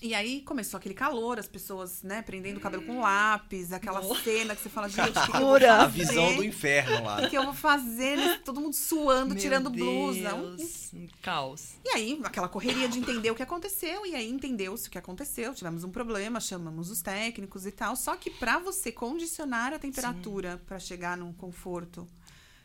E 0.01 0.15
aí 0.15 0.41
começou 0.41 0.77
aquele 0.77 0.93
calor, 0.95 1.37
as 1.39 1.47
pessoas, 1.47 2.01
né, 2.03 2.21
prendendo 2.21 2.55
o 2.57 2.61
cabelo 2.61 2.83
com 2.85 3.01
lápis, 3.01 3.73
aquela 3.73 4.01
Nossa. 4.01 4.23
cena 4.23 4.55
que 4.55 4.61
você 4.61 4.69
fala, 4.69 4.87
gente, 4.87 5.09
o 5.09 5.21
que, 5.25 5.31
que 5.31 5.37
eu 5.37 5.41
vou 5.41 5.59
fazer? 5.59 5.67
A 5.67 5.87
visão 5.87 6.35
do 6.37 6.43
inferno 6.43 7.03
lá. 7.03 7.21
O 7.25 7.29
que 7.29 7.37
eu 7.37 7.43
vou 7.43 7.53
fazer? 7.53 8.41
Todo 8.43 8.61
mundo 8.61 8.73
suando, 8.73 9.33
Meu 9.33 9.41
tirando 9.41 9.69
blusa. 9.69 10.33
Um- 10.35 10.55
Deus, 10.55 10.93
um 10.93 11.07
caos. 11.21 11.73
E 11.83 11.89
aí, 11.89 12.21
aquela 12.23 12.47
correria 12.47 12.87
de 12.87 12.97
entender 12.97 13.29
o 13.29 13.35
que 13.35 13.43
aconteceu, 13.43 14.05
e 14.05 14.15
aí 14.15 14.29
entendeu-se 14.29 14.87
o 14.87 14.91
que 14.91 14.97
aconteceu, 14.97 15.53
tivemos 15.53 15.83
um 15.83 15.91
problema, 15.91 16.39
chamamos 16.39 16.89
os 16.89 17.01
técnicos 17.01 17.65
e 17.65 17.71
tal. 17.71 17.93
Só 17.97 18.15
que 18.15 18.29
para 18.29 18.57
você 18.57 18.93
condicionar 18.93 19.73
a 19.73 19.79
temperatura 19.79 20.61
para 20.65 20.79
chegar 20.79 21.17
num 21.17 21.33
conforto 21.33 22.07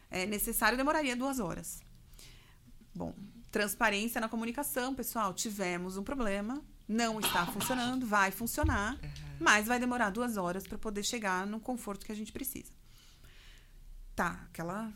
é 0.09 0.25
necessário, 0.25 0.79
demoraria 0.79 1.17
duas 1.17 1.41
horas. 1.41 1.81
Bom, 2.95 3.13
transparência 3.51 4.21
na 4.21 4.29
comunicação, 4.29 4.95
pessoal. 4.95 5.35
Tivemos 5.35 5.97
um 5.97 6.05
problema, 6.05 6.63
não 6.89 7.19
está 7.21 7.47
funcionando, 7.47 8.07
vai 8.07 8.31
funcionar, 8.31 8.99
mas 9.41 9.67
vai 9.67 9.79
demorar 9.79 10.11
duas 10.11 10.37
horas 10.37 10.67
para 10.67 10.79
poder 10.79 11.03
chegar 11.05 11.47
no 11.47 11.59
conforto 11.61 12.05
que 12.05 12.13
a 12.13 12.17
gente 12.17 12.33
precisa. 12.33 12.73
Tá, 14.15 14.47
aquela 14.49 14.93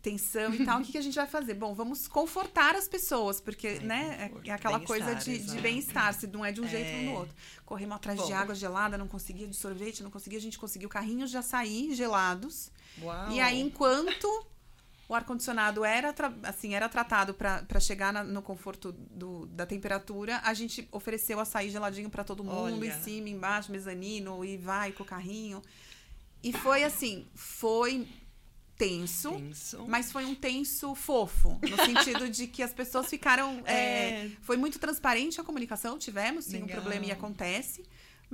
tensão 0.00 0.54
e 0.54 0.64
tal, 0.66 0.80
o 0.80 0.84
que, 0.84 0.92
que 0.92 0.98
a 0.98 1.02
gente 1.02 1.14
vai 1.14 1.26
fazer? 1.26 1.54
Bom, 1.54 1.74
vamos 1.74 2.06
confortar 2.06 2.74
as 2.76 2.86
pessoas, 2.86 3.40
porque, 3.40 3.66
É, 3.68 3.80
né, 3.80 4.30
é 4.44 4.52
aquela 4.52 4.78
coisa 4.80 5.14
de, 5.14 5.38
de 5.38 5.60
bem-estar, 5.60 6.12
se 6.12 6.26
não 6.26 6.44
é 6.44 6.52
de 6.52 6.60
um 6.60 6.68
jeito 6.68 6.86
É. 6.88 6.98
ou 6.98 7.04
no 7.04 7.12
outro. 7.20 7.34
Corremos 7.64 7.96
atrás 7.96 8.20
de 8.20 8.26
Bom. 8.30 8.34
água 8.34 8.54
gelada, 8.54 8.98
não 8.98 9.08
conseguia 9.08 9.46
de 9.48 9.56
sorvete, 9.56 10.02
não 10.02 10.10
conseguia, 10.10 10.38
a 10.38 10.42
gente 10.42 10.58
conseguiu 10.58 10.90
carrinhos 10.90 11.30
já 11.30 11.40
sair 11.40 11.94
gelados. 11.94 12.70
Uau. 13.00 13.30
E 13.32 13.40
aí, 13.40 13.60
enquanto 13.60 14.28
o 15.08 15.14
ar-condicionado 15.14 15.84
era, 15.84 16.14
assim, 16.44 16.74
era 16.74 16.88
tratado 16.88 17.34
para 17.34 17.80
chegar 17.80 18.12
na- 18.12 18.24
no 18.24 18.40
conforto 18.42 18.92
do- 18.92 19.46
da 19.46 19.66
temperatura, 19.66 20.40
a 20.44 20.54
gente 20.54 20.88
ofereceu 20.90 21.38
açaí 21.40 21.68
geladinho 21.70 22.08
para 22.10 22.24
todo 22.24 22.42
mundo, 22.42 22.76
Olha. 22.76 22.86
em 22.86 23.02
cima, 23.02 23.28
embaixo, 23.28 23.70
mezanino, 23.70 24.44
e 24.44 24.56
vai 24.56 24.92
com 24.92 25.02
o 25.02 25.06
carrinho. 25.06 25.62
E 26.42 26.52
foi 26.52 26.84
assim, 26.84 27.26
foi 27.34 28.06
tenso. 28.76 29.30
Tenso. 29.30 29.84
Mas 29.86 30.10
foi 30.10 30.24
um 30.24 30.34
tenso 30.34 30.94
fofo, 30.94 31.58
no 31.62 31.76
sentido 31.84 32.28
de 32.28 32.46
que 32.46 32.62
as 32.62 32.72
pessoas 32.72 33.06
ficaram. 33.08 33.62
é, 33.66 33.74
É. 34.26 34.30
foi 34.42 34.56
muito 34.56 34.78
transparente 34.78 35.40
a 35.40 35.44
comunicação, 35.44 35.98
tivemos 35.98 36.44
sim 36.46 36.58
um 36.58 36.66
Legal. 36.66 36.80
problema 36.80 37.06
e 37.06 37.12
acontece, 37.12 37.84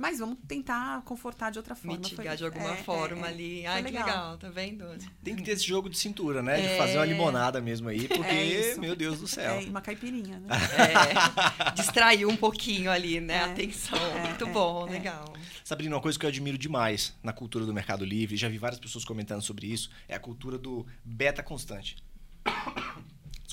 mas 0.01 0.19
vamos 0.19 0.37
tentar 0.47 1.01
confortar 1.03 1.51
de 1.51 1.59
outra 1.59 1.75
forma. 1.75 1.97
Mitigar 1.97 2.25
Foi- 2.25 2.35
de 2.37 2.43
alguma 2.43 2.73
é, 2.73 2.77
forma 2.77 3.27
é, 3.27 3.29
é. 3.29 3.33
ali. 3.33 3.65
Ai, 3.67 3.83
que 3.83 3.91
legal, 3.91 4.37
tá 4.37 4.49
vendo? 4.49 4.85
Tem 5.23 5.35
que 5.35 5.43
ter 5.43 5.51
esse 5.51 5.65
jogo 5.65 5.89
de 5.89 5.97
cintura, 5.97 6.41
né? 6.41 6.59
De 6.59 6.67
É. 6.67 6.77
fazer 6.77 6.97
uma 6.97 7.05
limonada 7.05 7.61
mesmo 7.61 7.87
aí, 7.87 8.07
porque, 8.07 8.23
É 8.31 8.43
isso. 8.43 8.79
meu 8.81 8.95
Deus 8.95 9.19
do 9.19 9.27
céu. 9.27 9.55
É, 9.55 9.59
uma 9.65 9.81
caipirinha, 9.81 10.39
né? 10.39 10.47
É, 10.49 11.71
distraiu 11.75 12.27
um 12.29 12.35
pouquinho 12.35 12.89
ali, 12.91 13.19
né? 13.21 13.35
É. 13.35 13.39
A 13.41 13.45
atenção. 13.45 13.97
É, 13.97 14.27
Muito 14.27 14.45
é, 14.45 14.51
bom, 14.51 14.87
é. 14.87 14.91
legal. 14.91 15.31
Sabrina, 15.63 15.95
uma 15.95 16.01
coisa 16.01 16.17
que 16.19 16.25
eu 16.25 16.29
admiro 16.29 16.57
demais 16.57 17.15
na 17.23 17.31
cultura 17.31 17.65
do 17.65 17.73
Mercado 17.73 18.03
Livre, 18.03 18.35
já 18.35 18.49
vi 18.49 18.57
várias 18.57 18.79
pessoas 18.79 19.05
comentando 19.05 19.41
sobre 19.41 19.67
isso, 19.67 19.89
é 20.07 20.15
a 20.15 20.19
cultura 20.19 20.57
do 20.57 20.85
beta 21.05 21.43
constante. 21.43 21.95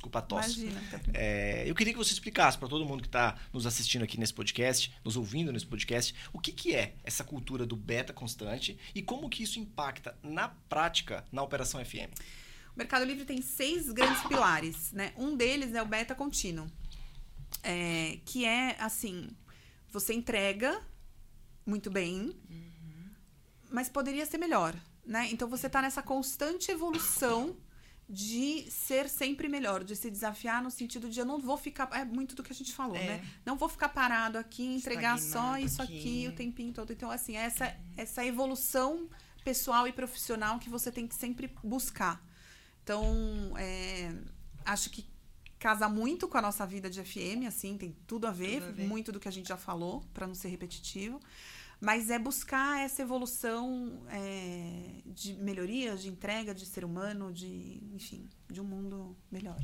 Desculpa 0.09 0.19
a 0.19 0.23
tosse. 0.23 0.61
Imagina. 0.63 0.83
tá 0.91 1.01
É, 1.13 1.65
eu 1.67 1.75
queria 1.75 1.93
que 1.93 1.99
você 1.99 2.13
explicasse 2.13 2.57
para 2.59 2.69
todo 2.69 2.85
mundo 2.85 3.03
que 3.03 3.09
está 3.09 3.37
nos 3.53 3.67
assistindo 3.67 4.03
aqui 4.03 4.19
nesse 4.19 4.33
podcast, 4.33 4.93
nos 5.05 5.17
ouvindo 5.17 5.53
nesse 5.53 5.67
podcast, 5.67 6.15
o 6.33 6.39
que, 6.39 6.53
que 6.53 6.75
é 6.75 6.95
essa 7.05 7.23
cultura 7.23 7.67
do 7.67 7.77
beta 7.77 8.13
constante 8.13 8.79
e 8.95 9.03
como 9.03 9.29
que 9.29 9.43
isso 9.43 9.59
impacta 9.59 10.17
na 10.23 10.49
prática 10.49 11.25
na 11.31 11.43
Operação 11.43 11.85
FM. 11.85 12.13
O 12.75 12.79
Mercado 12.79 13.05
Livre 13.05 13.25
tem 13.25 13.43
seis 13.43 13.91
grandes 13.91 14.23
pilares, 14.23 14.93
né? 14.93 15.13
Um 15.17 15.37
deles 15.37 15.75
é 15.75 15.83
o 15.83 15.87
beta 15.87 16.15
contínuo, 16.15 16.67
é, 17.63 18.19
que 18.25 18.45
é 18.45 18.77
assim: 18.81 19.29
você 19.91 20.15
entrega 20.15 20.81
muito 21.67 21.91
bem, 21.91 22.35
mas 23.71 23.89
poderia 23.89 24.25
ser 24.25 24.39
melhor, 24.39 24.75
né? 25.05 25.29
Então 25.31 25.49
você 25.49 25.67
está 25.67 25.83
nessa 25.83 26.03
constante 26.03 26.71
evolução 26.71 27.57
de 28.09 28.71
ser 28.71 29.09
sempre 29.09 29.49
melhor, 29.49 29.85
de 29.85 29.95
se 29.95 30.11
desafiar 30.11 30.63
no 30.63 30.71
sentido 30.71 31.11
de 31.11 31.21
eu 31.21 31.27
não 31.27 31.39
vou 31.39 31.57
ficar. 31.59 31.89
É 31.93 32.05
muito 32.05 32.35
do 32.35 32.43
que 32.43 32.53
a 32.53 32.55
gente 32.55 32.73
falou, 32.73 32.97
É. 32.97 33.07
né? 33.19 33.29
Não 33.45 33.57
vou 33.57 33.69
ficar 33.69 33.91
parado 33.91 34.39
aqui, 34.39 34.65
entregar 34.65 35.19
só 35.19 35.59
isso 35.59 35.83
aqui. 35.83 35.99
aqui 35.99 36.29
o 36.29 36.33
tempinho 36.35 36.73
todo. 36.73 36.91
Então, 36.93 37.11
assim, 37.11 37.37
essa, 37.37 37.77
essa 37.97 38.25
evolução 38.25 39.09
pessoal 39.45 39.87
e 39.87 39.93
profissional 39.93 40.59
que 40.59 40.71
você 40.71 40.91
tem 40.91 41.07
que 41.07 41.15
sempre 41.15 41.53
buscar. 41.63 42.25
Então, 42.83 43.05
é, 43.59 44.15
acho 44.65 44.89
que 44.89 45.07
casa 45.59 45.89
muito 45.89 46.27
com 46.29 46.39
a 46.39 46.43
nossa 46.43 46.65
vida 46.67 46.89
de 46.89 47.03
FM, 47.05 47.45
assim, 47.47 47.77
tem 47.77 47.95
tudo 48.07 48.27
a 48.27 48.31
ver, 48.31 48.61
Tudo 48.61 48.69
a 48.69 48.73
ver. 48.73 48.87
muito 48.87 49.13
do 49.13 49.21
que 49.21 49.29
a 49.29 49.31
gente 49.31 49.49
já 49.49 49.57
falou, 49.57 50.03
para 50.15 50.27
não 50.27 50.35
ser 50.35 50.49
repetitivo. 50.49 51.21
Mas 51.81 52.11
é 52.11 52.19
buscar 52.19 52.81
essa 52.81 53.03
evolução 53.03 54.03
é, 54.11 55.03
de 55.07 55.35
melhoria, 55.35 55.97
de 55.97 56.09
entrega 56.09 56.55
de 56.55 56.67
ser 56.67 56.85
humano, 56.85 57.33
de, 57.33 57.81
enfim, 57.95 58.29
de 58.51 58.61
um 58.61 58.65
mundo 58.65 59.17
melhor. 59.31 59.57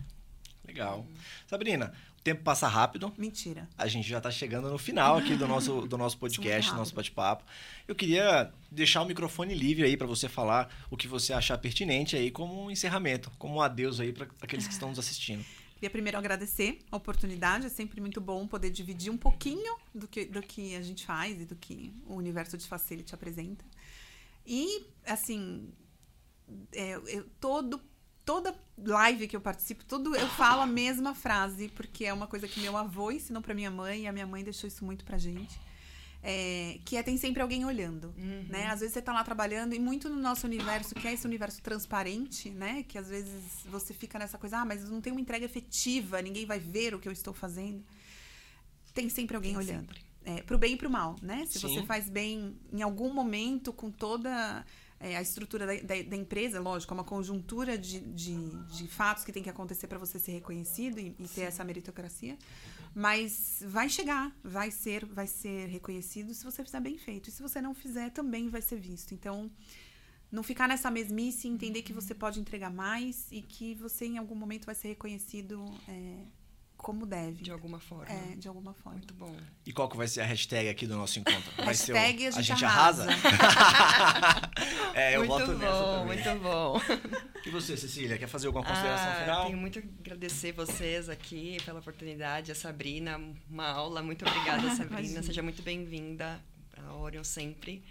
Legal. 0.66 1.06
Sabrina, 1.46 1.92
o 2.18 2.22
tempo 2.22 2.42
passa 2.42 2.66
rápido. 2.66 3.12
Mentira. 3.18 3.68
A 3.76 3.86
gente 3.86 4.08
já 4.08 4.18
está 4.18 4.30
chegando 4.30 4.70
no 4.70 4.78
final 4.78 5.18
aqui 5.18 5.36
do 5.36 5.46
nosso, 5.46 5.82
do 5.82 5.98
nosso 5.98 6.16
podcast, 6.18 6.70
do 6.70 6.76
nosso 6.76 6.94
bate-papo. 6.94 7.44
Eu 7.86 7.94
queria 7.94 8.50
deixar 8.70 9.02
o 9.02 9.04
microfone 9.04 9.54
livre 9.54 9.84
aí 9.84 9.96
para 9.96 10.06
você 10.06 10.28
falar 10.28 10.74
o 10.90 10.96
que 10.96 11.06
você 11.06 11.32
achar 11.32 11.58
pertinente 11.58 12.16
aí 12.16 12.30
como 12.30 12.64
um 12.64 12.70
encerramento, 12.70 13.30
como 13.38 13.56
um 13.56 13.60
adeus 13.60 14.00
aí 14.00 14.12
para 14.12 14.26
aqueles 14.40 14.66
que 14.66 14.72
estão 14.72 14.88
nos 14.88 14.98
assistindo. 14.98 15.44
Queria 15.84 15.92
primeiro 15.92 16.16
agradecer 16.16 16.78
a 16.90 16.96
oportunidade, 16.96 17.66
é 17.66 17.68
sempre 17.68 18.00
muito 18.00 18.18
bom 18.18 18.46
poder 18.46 18.70
dividir 18.70 19.12
um 19.12 19.18
pouquinho 19.18 19.76
do 19.94 20.08
que, 20.08 20.24
do 20.24 20.40
que 20.40 20.74
a 20.74 20.80
gente 20.80 21.04
faz 21.04 21.38
e 21.38 21.44
do 21.44 21.54
que 21.54 21.94
o 22.06 22.14
universo 22.14 22.56
de 22.56 22.66
Facility 22.66 23.14
apresenta. 23.14 23.62
E, 24.46 24.86
assim, 25.04 25.70
é, 26.72 26.94
eu, 26.94 27.28
todo, 27.38 27.78
toda 28.24 28.58
live 28.78 29.28
que 29.28 29.36
eu 29.36 29.42
participo, 29.42 29.84
tudo 29.84 30.16
eu 30.16 30.26
falo 30.26 30.62
a 30.62 30.66
mesma 30.66 31.14
frase, 31.14 31.68
porque 31.68 32.06
é 32.06 32.14
uma 32.14 32.26
coisa 32.26 32.48
que 32.48 32.60
meu 32.60 32.78
avô 32.78 33.10
ensinou 33.10 33.42
para 33.42 33.52
minha 33.52 33.70
mãe 33.70 34.04
e 34.04 34.06
a 34.06 34.12
minha 34.12 34.26
mãe 34.26 34.42
deixou 34.42 34.66
isso 34.66 34.86
muito 34.86 35.04
pra 35.04 35.18
gente. 35.18 35.60
É, 36.26 36.78
que 36.86 36.96
é 36.96 37.02
tem 37.02 37.18
sempre 37.18 37.42
alguém 37.42 37.66
olhando, 37.66 38.14
Uhum. 38.16 38.46
né? 38.48 38.68
Às 38.68 38.80
vezes 38.80 38.94
você 38.94 39.02
tá 39.02 39.12
lá 39.12 39.22
trabalhando 39.22 39.74
e 39.74 39.78
muito 39.78 40.08
no 40.08 40.16
nosso 40.16 40.46
universo, 40.46 40.94
que 40.94 41.06
é 41.06 41.12
esse 41.12 41.26
universo 41.26 41.60
transparente, 41.60 42.48
né? 42.48 42.82
Que 42.88 42.96
às 42.96 43.08
vezes 43.08 43.42
você 43.66 43.92
fica 43.92 44.18
nessa 44.18 44.38
coisa, 44.38 44.58
ah, 44.60 44.64
mas 44.64 44.88
não 44.88 45.02
tem 45.02 45.12
uma 45.12 45.20
entrega 45.20 45.44
efetiva, 45.44 46.22
ninguém 46.22 46.46
vai 46.46 46.58
ver 46.58 46.94
o 46.94 46.98
que 46.98 47.06
eu 47.06 47.12
estou 47.12 47.34
fazendo. 47.34 47.84
Tem 48.94 49.08
sempre 49.08 49.36
alguém 49.36 49.52
Tem 49.52 49.58
olhando. 49.62 49.80
sempre. 49.94 50.02
É, 50.24 50.42
pro 50.42 50.56
bem 50.56 50.72
e 50.72 50.76
pro 50.78 50.88
mal, 50.88 51.16
né? 51.20 51.44
Se 51.46 51.58
Sim. 51.58 51.68
você 51.80 51.86
faz 51.86 52.08
bem 52.08 52.56
em 52.72 52.80
algum 52.80 53.12
momento 53.12 53.74
com 53.74 53.90
toda 53.90 54.64
é, 54.98 55.18
a 55.18 55.20
estrutura 55.20 55.66
da, 55.66 55.74
da- 55.74 56.02
da 56.02 56.16
empresa, 56.16 56.58
lógico, 56.60 56.94
é 56.94 56.96
uma 56.96 57.04
conjuntura 57.04 57.76
de, 57.76 58.00
de, 58.00 58.34
de 58.74 58.88
fatos 58.88 59.22
que 59.24 59.30
tem 59.32 59.42
que 59.42 59.50
acontecer 59.50 59.86
para 59.86 59.98
você 59.98 60.18
ser 60.18 60.32
reconhecido 60.32 60.98
e, 60.98 61.14
e 61.18 61.28
ter 61.28 61.42
essa 61.42 61.62
meritocracia. 61.62 62.38
Mas 62.94 63.62
vai 63.66 63.88
chegar, 63.88 64.34
vai 64.42 64.70
ser, 64.70 65.04
vai 65.04 65.26
ser 65.26 65.66
reconhecido 65.66 66.32
se 66.32 66.44
você 66.44 66.64
fizer 66.64 66.80
bem 66.80 66.96
feito. 66.96 67.28
E 67.28 67.32
se 67.32 67.42
você 67.42 67.60
não 67.60 67.74
fizer, 67.74 68.10
também 68.10 68.48
vai 68.48 68.62
ser 68.62 68.78
visto. 68.78 69.12
Então, 69.12 69.50
não 70.30 70.42
ficar 70.42 70.68
nessa 70.68 70.90
mesmice, 70.90 71.48
entender 71.48 71.82
que 71.82 71.92
você 71.92 72.14
pode 72.14 72.38
entregar 72.38 72.70
mais 72.70 73.26
e 73.32 73.42
que 73.42 73.74
você 73.74 74.06
em 74.06 74.18
algum 74.18 74.34
momento 74.34 74.64
vai 74.66 74.74
ser 74.74 74.88
reconhecido 74.88 75.64
é, 75.88 76.24
como 76.76 77.06
deve. 77.06 77.42
De 77.42 77.50
alguma 77.50 77.80
forma. 77.80 78.12
É, 78.12 78.36
de 78.36 78.46
alguma 78.46 78.74
forma. 78.74 78.98
Muito 78.98 79.14
bom. 79.14 79.34
E 79.66 79.72
qual 79.72 79.88
que 79.88 79.96
vai 79.96 80.06
ser 80.06 80.20
a 80.20 80.24
hashtag 80.24 80.68
aqui 80.68 80.86
do 80.86 80.96
nosso 80.96 81.18
encontro? 81.18 81.50
Vai 81.56 81.66
Hashtag 81.66 82.32
ser 82.32 82.38
a 82.38 82.42
gente 82.42 82.64
arrasa. 82.64 83.06
é, 84.94 85.16
eu 85.16 85.20
muito 85.20 85.32
voto 85.32 85.46
bom, 85.46 85.58
nessa 85.58 85.82
também. 85.82 86.06
muito 86.06 86.42
bom. 86.42 86.80
E 87.46 87.50
você, 87.50 87.76
Cecília, 87.76 88.18
quer 88.18 88.26
fazer 88.28 88.46
alguma 88.46 88.64
consideração 88.64 89.10
Ah, 89.10 89.20
final? 89.20 89.46
Tenho 89.46 89.58
muito 89.58 89.78
a 89.78 89.82
agradecer 89.82 90.52
vocês 90.52 91.08
aqui 91.08 91.56
pela 91.64 91.80
oportunidade. 91.80 92.52
A 92.52 92.54
Sabrina, 92.54 93.20
uma 93.48 93.66
aula. 93.66 94.02
Muito 94.02 94.26
obrigada, 94.26 94.68
Sabrina. 94.70 95.00
Imagina. 95.00 95.22
Seja 95.22 95.42
muito 95.42 95.62
bem-vinda 95.62 96.40
a 96.76 96.94
Orion 96.94 97.24
sempre. 97.24 97.84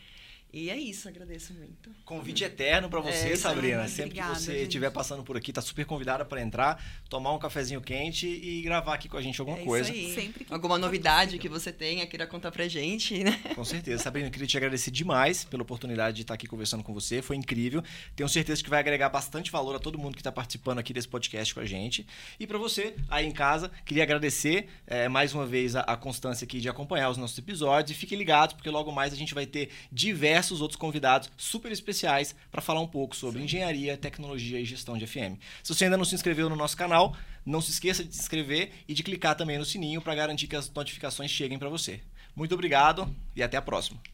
E 0.54 0.70
é 0.70 0.78
isso, 0.78 1.10
agradeço 1.10 1.52
muito. 1.56 1.90
Convite 2.06 2.44
eterno 2.44 2.88
pra 2.88 3.00
você, 3.00 3.32
É, 3.32 3.36
Sabrina. 3.36 3.88
Sempre 3.88 4.04
Obrigada, 4.12 4.34
que 4.36 4.40
você 4.40 4.58
estiver 4.62 4.92
passando 4.92 5.24
por 5.24 5.36
aqui, 5.36 5.52
tá 5.52 5.62
super 5.62 5.84
convidada 5.84 6.24
para 6.24 6.40
entrar, 6.44 6.80
tomar 7.10 7.34
um 7.34 7.40
cafezinho 7.40 7.82
quente 7.82 8.28
e 8.28 8.62
gravar 8.62 8.94
aqui 8.94 9.10
com 9.10 9.18
a 9.18 9.22
gente 9.22 9.40
alguma 9.40 9.58
é 9.58 9.64
coisa. 9.64 9.90
Isso 9.90 9.98
aí. 9.98 10.14
Sempre 10.14 10.46
que 10.46 10.54
Alguma 10.54 10.78
novidade 10.78 11.40
que 11.40 11.50
você 11.50 11.72
tenha, 11.74 12.06
queira 12.06 12.28
contar 12.28 12.52
pra 12.52 12.68
gente, 12.68 13.24
né? 13.24 13.42
Com 13.56 13.66
certeza. 13.66 14.04
Sabrina, 14.04 14.28
eu 14.28 14.32
queria 14.32 14.46
te 14.46 14.56
agradecer 14.56 14.92
demais 14.92 15.44
pela 15.44 15.64
oportunidade 15.64 16.18
de 16.18 16.22
estar 16.22 16.36
aqui 16.36 16.46
conversando 16.46 16.84
com 16.84 16.94
você. 16.94 17.20
Foi 17.24 17.36
incrível. 17.36 17.84
Tenho 18.16 18.30
certeza 18.30 18.64
que 18.64 18.70
vai 18.70 18.80
agregar 18.80 19.10
bastante 19.10 19.50
valor 19.50 19.76
a 19.76 19.80
todo 19.80 19.98
mundo 19.98 20.14
que 20.14 20.22
está 20.22 20.32
participando 20.32 20.78
aqui 20.78 20.94
desse 20.94 21.08
podcast 21.08 21.52
com 21.52 21.62
a 21.62 21.66
gente. 21.66 22.06
E 22.40 22.46
para 22.46 22.60
você, 22.60 22.94
aí 23.10 23.26
em 23.26 23.32
casa, 23.32 23.72
queria 23.84 24.04
agradecer 24.04 24.68
eh, 24.86 25.10
mais 25.10 25.34
uma 25.34 25.48
vez 25.48 25.76
a, 25.76 25.80
a 25.82 25.98
constância 25.98 26.46
aqui 26.46 26.60
de 26.60 26.70
acompanhar 26.70 27.10
os 27.10 27.18
nossos 27.18 27.40
episódios. 27.40 27.98
E 27.98 28.00
fiquem 28.00 28.20
ligados, 28.20 28.54
porque 28.54 28.70
logo 28.70 28.92
mais 28.92 29.12
a 29.12 29.16
gente 29.16 29.34
vai 29.34 29.48
ter 29.48 29.72
diversos 29.92 30.43
outros 30.52 30.78
convidados 30.78 31.30
super 31.38 31.72
especiais 31.72 32.36
para 32.52 32.62
falar 32.62 32.82
um 32.82 32.88
pouco 32.88 33.16
sobre 33.16 33.42
engenharia, 33.42 33.98
tecnologia 33.98 34.60
e 34.60 34.66
gestão 34.66 34.98
de 34.98 35.08
FM. 35.08 35.38
Se 35.64 35.74
você 35.74 35.86
ainda 35.86 35.98
não 35.98 36.06
se 36.06 36.16
inscreveu 36.16 36.50
no 36.50 36.56
nosso 36.56 36.78
canal, 36.78 37.16
não 37.46 37.62
se 37.62 37.72
esqueça 37.72 38.04
de 38.04 38.14
se 38.14 38.22
inscrever 38.22 38.72
e 38.88 38.94
de 38.94 39.04
clicar 39.04 39.36
também 39.36 39.58
no 39.58 39.66
sininho 39.66 40.02
para 40.02 40.16
garantir 40.16 40.48
que 40.48 40.56
as 40.56 40.72
notificações 40.72 41.32
cheguem 41.32 41.60
para 41.60 41.70
você. 41.70 42.02
Muito 42.36 42.54
obrigado 42.54 43.14
e 43.36 43.44
até 43.44 43.58
a 43.58 43.62
próxima. 43.62 44.00